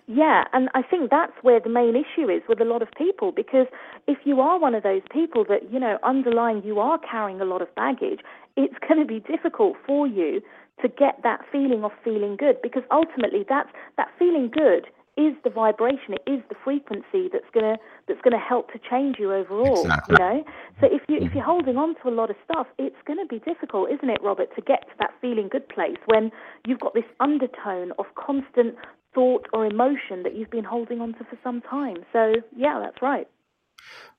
Yeah, 0.08 0.44
and 0.54 0.70
I 0.74 0.82
think 0.82 1.10
that's 1.10 1.34
where 1.42 1.60
the 1.60 1.70
main 1.70 1.96
issue 1.96 2.30
is 2.30 2.42
with 2.48 2.60
a 2.60 2.66
lot 2.66 2.82
of 2.82 2.90
people 2.98 3.32
because 3.32 3.68
if 4.08 4.18
you 4.24 4.42
are 4.42 4.60
one 4.60 4.76
of 4.76 4.84
those 4.84 5.02
people 5.12 5.46
that, 5.50 5.72
you 5.72 5.80
know, 5.80 5.98
underlying 6.04 6.64
you 6.64 6.80
are 6.80 7.00
carrying 7.00 7.42
a 7.42 7.46
lot 7.46 7.62
of 7.62 7.74
baggage, 7.76 8.20
it's 8.58 8.76
going 8.88 9.00
to 9.00 9.06
be 9.06 9.20
difficult 9.20 9.78
for 9.86 10.08
you 10.08 10.42
to 10.82 10.88
get 10.88 11.22
that 11.24 11.42
feeling 11.52 11.84
of 11.84 11.92
feeling 12.04 12.36
good 12.36 12.58
because 12.62 12.84
ultimately 12.92 13.46
that's 13.48 13.70
that 13.98 14.10
feeling 14.18 14.50
good 14.52 14.88
is 15.18 15.36
the 15.44 15.50
vibration, 15.50 16.14
it 16.14 16.24
is 16.26 16.42
the 16.50 16.56
frequency 16.64 17.30
that's 17.32 17.50
gonna 17.54 17.78
that's 18.12 18.22
gonna 18.22 18.38
help 18.38 18.72
to 18.74 18.80
change 18.80 19.18
you 19.20 19.34
overall. 19.34 19.82
Exactly. 19.82 20.14
You 20.14 20.20
know? 20.20 20.44
So 20.82 20.88
if 20.92 21.02
you 21.08 21.18
if 21.18 21.32
mm. 21.32 21.36
you're 21.36 21.44
holding 21.44 21.78
on 21.78 21.96
to 22.04 22.10
a 22.10 22.14
lot 22.14 22.30
of 22.30 22.36
stuff, 22.44 22.68
it's 22.78 22.96
gonna 23.08 23.26
be 23.26 23.40
difficult, 23.40 23.90
isn't 23.90 24.10
it, 24.10 24.22
Robert, 24.22 24.54
to 24.56 24.62
get 24.62 24.82
to 24.82 24.96
that 25.00 25.12
feeling 25.22 25.48
good 25.48 25.68
place 25.70 25.98
when 26.06 26.32
you've 26.68 26.80
got 26.80 26.94
this 26.94 27.06
undertone 27.20 27.94
of 27.98 28.06
constant 28.16 28.76
thought 29.14 29.48
or 29.54 29.66
emotion 29.66 30.24
that 30.24 30.36
you've 30.36 30.52
been 30.52 30.64
holding 30.64 31.02
on 31.02 31.14
to 31.14 31.24
for 31.24 31.38
some 31.44 31.62
time. 31.62 31.98
So 32.12 32.34
yeah, 32.56 32.80
that's 32.84 33.02
right. 33.02 33.28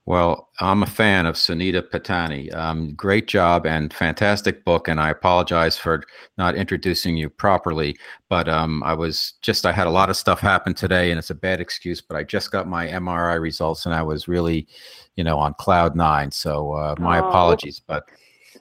Well, 0.05 0.49
I'm 0.59 0.83
a 0.83 0.85
fan 0.85 1.25
of 1.25 1.35
Sunita 1.35 1.81
Pattani. 1.81 2.53
Um, 2.53 2.93
great 2.93 3.25
job 3.25 3.65
and 3.65 3.93
fantastic 3.93 4.65
book. 4.65 4.89
And 4.89 4.99
I 4.99 5.09
apologize 5.09 5.77
for 5.77 6.03
not 6.37 6.55
introducing 6.55 7.15
you 7.15 7.29
properly, 7.29 7.95
but 8.27 8.49
um, 8.49 8.83
I 8.83 8.93
was 8.95 9.35
just, 9.41 9.65
I 9.65 9.71
had 9.71 9.87
a 9.87 9.91
lot 9.91 10.09
of 10.09 10.17
stuff 10.17 10.41
happen 10.41 10.73
today 10.73 11.09
and 11.11 11.17
it's 11.17 11.29
a 11.29 11.35
bad 11.35 11.61
excuse, 11.61 12.01
but 12.01 12.17
I 12.17 12.23
just 12.23 12.51
got 12.51 12.67
my 12.67 12.85
MRI 12.87 13.39
results 13.39 13.85
and 13.85 13.95
I 13.95 14.01
was 14.01 14.27
really, 14.27 14.67
you 15.15 15.23
know, 15.23 15.37
on 15.39 15.53
cloud 15.53 15.95
nine. 15.95 16.31
So 16.31 16.73
uh, 16.73 16.95
my 16.99 17.19
Oh. 17.21 17.29
apologies, 17.29 17.79
but 17.79 18.03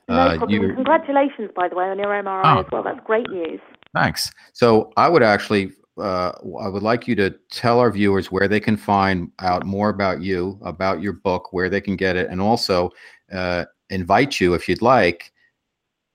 No 0.08 0.14
uh, 0.14 0.36
problem. 0.38 0.62
you, 0.62 0.74
Congratulations, 0.74 1.50
by 1.56 1.68
the 1.68 1.74
way, 1.74 1.86
on 1.86 1.98
your 1.98 2.10
MRI 2.14 2.42
Oh. 2.44 2.60
as 2.60 2.66
well. 2.70 2.84
That's 2.84 3.00
great 3.04 3.28
news. 3.30 3.60
Thanks. 3.96 4.30
So 4.52 4.92
I 4.96 5.08
would 5.08 5.24
actually, 5.24 5.72
uh, 5.98 6.32
I 6.60 6.68
would 6.68 6.82
like 6.82 7.06
you 7.06 7.14
to 7.16 7.30
tell 7.50 7.78
our 7.78 7.90
viewers 7.90 8.32
where 8.32 8.48
they 8.48 8.60
can 8.60 8.76
find 8.76 9.30
out 9.40 9.66
more 9.66 9.90
about 9.90 10.22
you, 10.22 10.58
about 10.62 11.02
your 11.02 11.12
book, 11.12 11.52
where 11.52 11.68
they 11.68 11.80
can 11.80 11.96
get 11.96 12.16
it, 12.16 12.30
and 12.30 12.40
also 12.40 12.90
uh, 13.32 13.64
invite 13.90 14.40
you, 14.40 14.54
if 14.54 14.68
you'd 14.68 14.82
like, 14.82 15.32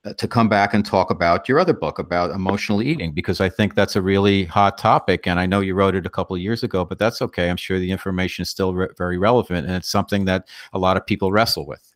uh, 0.06 0.14
to 0.14 0.28
come 0.28 0.50
back 0.50 0.74
and 0.74 0.86
talk 0.86 1.10
about 1.12 1.48
your 1.50 1.60
other 1.60 1.74
book 1.74 2.00
about 2.00 2.32
emotional 2.32 2.82
eating, 2.82 3.12
because 3.12 3.42
I 3.42 3.50
think 3.50 3.76
that's 3.76 3.96
a 3.96 4.02
really 4.02 4.46
hot 4.46 4.78
topic. 4.78 5.28
And 5.28 5.40
I 5.40 5.46
know 5.46 5.60
you 5.60 5.76
wrote 5.76 5.96
it 5.96 6.06
a 6.06 6.10
couple 6.10 6.36
of 6.36 6.42
years 6.42 6.64
ago, 6.64 6.86
but 6.86 7.00
that's 7.00 7.22
okay. 7.22 7.50
I'm 7.50 7.58
sure 7.58 7.80
the 7.80 7.92
information 7.92 8.44
is 8.44 8.50
still 8.50 8.74
re- 8.74 8.90
very 8.98 9.18
relevant, 9.18 9.68
and 9.68 9.76
it's 9.76 9.90
something 9.90 10.26
that 10.26 10.48
a 10.74 10.80
lot 10.80 10.98
of 10.98 11.06
people 11.06 11.32
wrestle 11.32 11.66
with. 11.68 11.94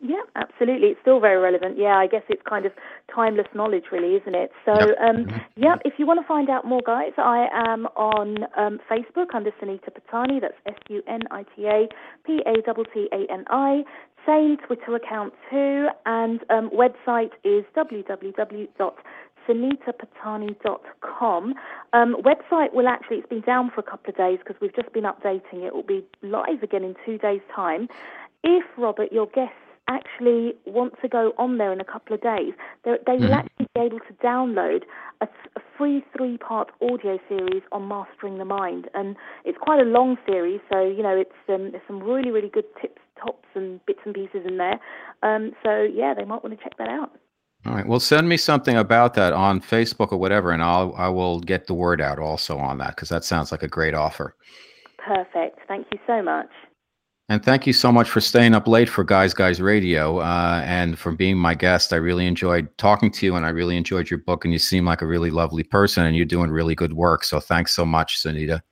Yeah, 0.00 0.22
absolutely. 0.60 0.88
It's 0.88 1.00
still 1.00 1.20
very 1.20 1.38
relevant. 1.38 1.78
Yeah, 1.78 1.96
I 1.96 2.06
guess 2.06 2.22
it's 2.28 2.42
kind 2.48 2.66
of 2.66 2.72
timeless 3.14 3.46
knowledge, 3.54 3.84
really, 3.90 4.16
isn't 4.16 4.34
it? 4.34 4.52
So, 4.64 4.74
Yep. 4.74 4.98
um, 5.00 5.40
yeah, 5.56 5.76
if 5.84 5.98
you 5.98 6.06
want 6.06 6.20
to 6.20 6.26
find 6.26 6.50
out 6.50 6.64
more, 6.66 6.82
guys, 6.84 7.12
I 7.16 7.48
am 7.52 7.86
on 7.96 8.44
um, 8.56 8.80
Facebook 8.90 9.34
under 9.34 9.50
Sunita 9.52 9.90
Pattani. 9.90 10.40
That's 10.40 10.54
S 10.66 10.74
U 10.88 11.02
N 11.06 11.22
I 11.30 11.44
T 11.56 11.66
A 11.66 11.88
P 12.24 12.42
A 12.46 12.54
T 12.54 12.62
T 12.94 13.08
A 13.12 13.26
N 13.32 13.44
I. 13.48 13.84
Same 14.26 14.58
Twitter 14.58 14.94
account 14.96 15.32
too, 15.50 15.88
and 16.04 16.40
um, 16.50 16.68
website 16.70 17.30
is 17.42 17.64
sunitapattani.com. 19.48 21.54
Um, 21.94 22.16
website 22.22 22.74
will 22.74 22.86
actually, 22.86 23.16
it's 23.16 23.28
been 23.28 23.40
down 23.40 23.70
for 23.74 23.80
a 23.80 23.82
couple 23.82 24.10
of 24.10 24.16
days 24.16 24.38
because 24.38 24.60
we've 24.60 24.74
just 24.76 24.92
been 24.92 25.04
updating 25.04 25.62
it. 25.64 25.68
It 25.68 25.74
will 25.74 25.82
be 25.82 26.04
live 26.22 26.62
again 26.62 26.84
in 26.84 26.94
two 27.06 27.16
days' 27.16 27.40
time. 27.54 27.88
If, 28.44 28.64
Robert, 28.76 29.10
your 29.10 29.26
guests 29.28 29.54
actually 29.90 30.54
want 30.66 30.94
to 31.02 31.08
go 31.08 31.32
on 31.36 31.58
there 31.58 31.72
in 31.72 31.80
a 31.80 31.84
couple 31.84 32.14
of 32.14 32.22
days, 32.22 32.54
they, 32.84 32.92
they 33.06 33.16
will 33.18 33.34
Mhm. 33.34 33.40
actually 33.42 33.66
be 33.74 33.80
able 33.80 33.98
to 34.00 34.12
download 34.24 34.82
a, 35.20 35.26
a 35.56 35.60
free 35.76 36.04
three 36.16 36.38
part 36.38 36.70
audio 36.80 37.18
series 37.28 37.62
on 37.72 37.88
mastering 37.88 38.38
the 38.38 38.44
mind. 38.44 38.88
And 38.94 39.16
it's 39.44 39.58
quite 39.60 39.80
a 39.80 39.84
long 39.84 40.16
series, 40.26 40.60
so, 40.72 40.80
you 40.86 41.02
know, 41.02 41.16
it's 41.16 41.38
um, 41.48 41.72
there's 41.72 41.82
some 41.86 42.02
really, 42.02 42.30
really 42.30 42.48
good 42.48 42.66
tips, 42.80 43.00
tops, 43.20 43.48
and 43.54 43.84
bits 43.86 44.00
and 44.04 44.14
pieces 44.14 44.42
in 44.46 44.56
there. 44.58 44.78
Um, 45.22 45.52
so, 45.64 45.82
yeah, 45.82 46.14
they 46.14 46.24
might 46.24 46.42
want 46.44 46.56
to 46.56 46.62
check 46.62 46.76
that 46.78 46.88
out. 46.88 47.12
All 47.66 47.74
right. 47.74 47.86
Well, 47.86 48.00
send 48.00 48.28
me 48.28 48.36
something 48.38 48.76
about 48.76 49.14
that 49.14 49.32
on 49.34 49.60
Facebook 49.60 50.12
or 50.12 50.16
whatever, 50.18 50.50
and 50.50 50.62
I'll 50.62 50.94
I 50.96 51.08
will 51.08 51.40
get 51.40 51.66
the 51.66 51.74
word 51.74 52.00
out 52.00 52.18
also 52.18 52.58
on 52.58 52.78
that 52.78 52.96
because 52.96 53.10
that 53.10 53.24
sounds 53.24 53.52
like 53.52 53.62
a 53.62 53.68
great 53.68 53.94
offer. 53.94 54.34
Perfect. 54.98 55.58
Thank 55.68 55.86
you 55.92 55.98
so 56.06 56.22
much. 56.22 56.48
And 57.30 57.44
thank 57.44 57.64
you 57.64 57.72
so 57.72 57.92
much 57.92 58.10
for 58.10 58.20
staying 58.20 58.56
up 58.56 58.66
late 58.66 58.88
for 58.88 59.04
Guys 59.04 59.32
Guys 59.32 59.60
Radio 59.60 60.18
uh, 60.18 60.64
and 60.64 60.98
for 60.98 61.12
being 61.12 61.38
my 61.38 61.54
guest. 61.54 61.92
I 61.92 61.96
really 61.96 62.26
enjoyed 62.26 62.76
talking 62.76 63.08
to 63.12 63.24
you, 63.24 63.36
and 63.36 63.46
I 63.46 63.50
really 63.50 63.76
enjoyed 63.76 64.10
your 64.10 64.18
book. 64.18 64.44
And 64.44 64.52
you 64.52 64.58
seem 64.58 64.84
like 64.84 65.00
a 65.00 65.06
really 65.06 65.30
lovely 65.30 65.62
person, 65.62 66.04
and 66.04 66.16
you're 66.16 66.26
doing 66.26 66.50
really 66.50 66.74
good 66.74 66.94
work. 66.94 67.22
So 67.22 67.38
thanks 67.38 67.72
so 67.72 67.86
much, 67.86 68.20
Sunita. 68.20 68.62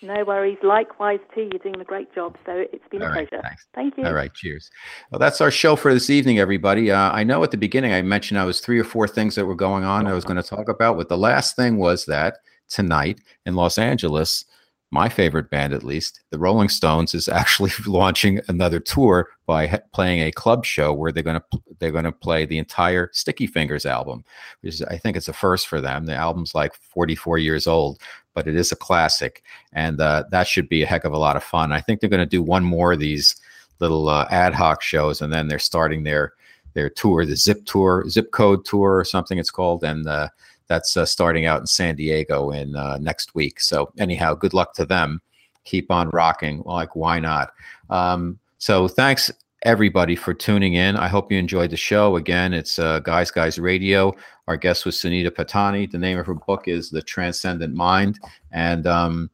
No 0.00 0.22
worries. 0.24 0.58
Likewise, 0.62 1.18
too. 1.34 1.48
You're 1.50 1.58
doing 1.58 1.80
a 1.80 1.84
great 1.84 2.14
job. 2.14 2.36
So 2.46 2.64
it's 2.72 2.86
been 2.88 3.02
All 3.02 3.08
a 3.08 3.10
right, 3.10 3.28
pleasure. 3.28 3.42
thanks. 3.42 3.66
Thank 3.74 3.98
you. 3.98 4.04
All 4.04 4.12
right, 4.12 4.32
cheers. 4.32 4.70
Well, 5.10 5.18
that's 5.18 5.40
our 5.40 5.50
show 5.50 5.74
for 5.74 5.92
this 5.92 6.08
evening, 6.08 6.38
everybody. 6.38 6.92
Uh, 6.92 7.10
I 7.10 7.24
know 7.24 7.42
at 7.42 7.50
the 7.50 7.56
beginning 7.56 7.92
I 7.92 8.02
mentioned 8.02 8.38
I 8.38 8.44
was 8.44 8.60
three 8.60 8.78
or 8.78 8.84
four 8.84 9.08
things 9.08 9.34
that 9.34 9.46
were 9.46 9.56
going 9.56 9.82
on 9.82 10.06
I 10.06 10.12
was 10.12 10.24
going 10.24 10.40
to 10.40 10.48
talk 10.48 10.68
about, 10.68 10.96
but 10.98 11.08
the 11.08 11.18
last 11.18 11.56
thing 11.56 11.78
was 11.78 12.04
that 12.04 12.36
tonight 12.68 13.20
in 13.44 13.56
Los 13.56 13.76
Angeles, 13.76 14.44
my 14.90 15.08
favorite 15.08 15.50
band 15.50 15.72
at 15.72 15.82
least, 15.82 16.20
the 16.30 16.38
Rolling 16.38 16.68
Stones, 16.68 17.14
is 17.14 17.28
actually 17.28 17.72
launching 17.86 18.40
another 18.48 18.78
tour 18.78 19.28
by 19.46 19.66
ha- 19.66 19.78
playing 19.92 20.20
a 20.20 20.32
club 20.32 20.64
show 20.64 20.92
where 20.92 21.10
they're 21.10 21.22
going 21.22 21.40
to 21.40 21.60
they're 21.78 21.92
going 21.92 22.04
to 22.04 22.12
play 22.12 22.46
the 22.46 22.58
entire 22.58 23.10
Sticky 23.12 23.46
Fingers 23.46 23.86
album, 23.86 24.24
which 24.60 24.74
is, 24.74 24.82
I 24.82 24.98
think 24.98 25.16
it's 25.16 25.28
a 25.28 25.32
first 25.32 25.66
for 25.66 25.80
them. 25.80 26.06
The 26.06 26.14
album's 26.14 26.54
like 26.54 26.74
44 26.74 27.38
years 27.38 27.66
old, 27.66 28.00
but 28.34 28.46
it 28.46 28.54
is 28.54 28.72
a 28.72 28.76
classic, 28.76 29.42
and 29.72 30.00
uh, 30.00 30.24
that 30.30 30.46
should 30.46 30.68
be 30.68 30.82
a 30.82 30.86
heck 30.86 31.04
of 31.04 31.12
a 31.12 31.18
lot 31.18 31.36
of 31.36 31.42
fun. 31.42 31.72
I 31.72 31.80
think 31.80 32.00
they're 32.00 32.10
going 32.10 32.20
to 32.20 32.26
do 32.26 32.42
one 32.42 32.64
more 32.64 32.92
of 32.92 33.00
these 33.00 33.36
little 33.80 34.08
uh, 34.08 34.26
ad 34.30 34.54
hoc 34.54 34.80
shows, 34.82 35.20
and 35.20 35.32
then 35.32 35.48
they're 35.48 35.58
starting 35.58 36.04
their 36.04 36.34
their 36.74 36.90
tour, 36.90 37.24
the 37.24 37.36
Zip 37.36 37.64
Tour, 37.66 38.08
Zip 38.08 38.32
Code 38.32 38.64
Tour, 38.64 38.98
or 38.98 39.04
something 39.04 39.38
it's 39.38 39.50
called, 39.50 39.82
and 39.82 40.06
uh, 40.06 40.28
that's 40.68 40.96
uh, 40.96 41.04
starting 41.04 41.46
out 41.46 41.60
in 41.60 41.66
San 41.66 41.96
Diego 41.96 42.50
in 42.50 42.76
uh, 42.76 42.98
next 42.98 43.34
week. 43.34 43.60
So 43.60 43.92
anyhow, 43.98 44.34
good 44.34 44.54
luck 44.54 44.74
to 44.74 44.84
them. 44.84 45.20
Keep 45.64 45.90
on 45.90 46.10
rocking. 46.10 46.62
Like 46.64 46.94
why 46.96 47.20
not? 47.20 47.52
Um, 47.90 48.38
so 48.58 48.88
thanks 48.88 49.30
everybody 49.64 50.14
for 50.14 50.34
tuning 50.34 50.74
in. 50.74 50.96
I 50.96 51.08
hope 51.08 51.32
you 51.32 51.38
enjoyed 51.38 51.70
the 51.70 51.76
show. 51.76 52.16
Again, 52.16 52.52
it's 52.52 52.78
uh, 52.78 53.00
Guys 53.00 53.30
Guys 53.30 53.58
Radio. 53.58 54.14
Our 54.46 54.56
guest 54.56 54.84
was 54.84 54.96
Sunita 54.96 55.30
Pattani. 55.30 55.90
The 55.90 55.98
name 55.98 56.18
of 56.18 56.26
her 56.26 56.34
book 56.34 56.68
is 56.68 56.90
The 56.90 57.02
Transcendent 57.02 57.74
Mind, 57.74 58.20
and 58.52 58.86
um, 58.86 59.30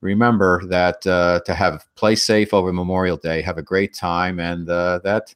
remember 0.00 0.64
that 0.68 1.06
uh, 1.06 1.40
to 1.44 1.54
have 1.54 1.84
play 1.96 2.14
safe 2.14 2.54
over 2.54 2.72
Memorial 2.72 3.18
Day. 3.18 3.42
Have 3.42 3.58
a 3.58 3.62
great 3.62 3.94
time, 3.94 4.40
and 4.40 4.68
uh, 4.68 5.00
that 5.04 5.34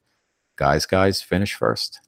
guys, 0.57 0.86
guys, 0.86 1.20
finish 1.20 1.55
first. 1.55 2.01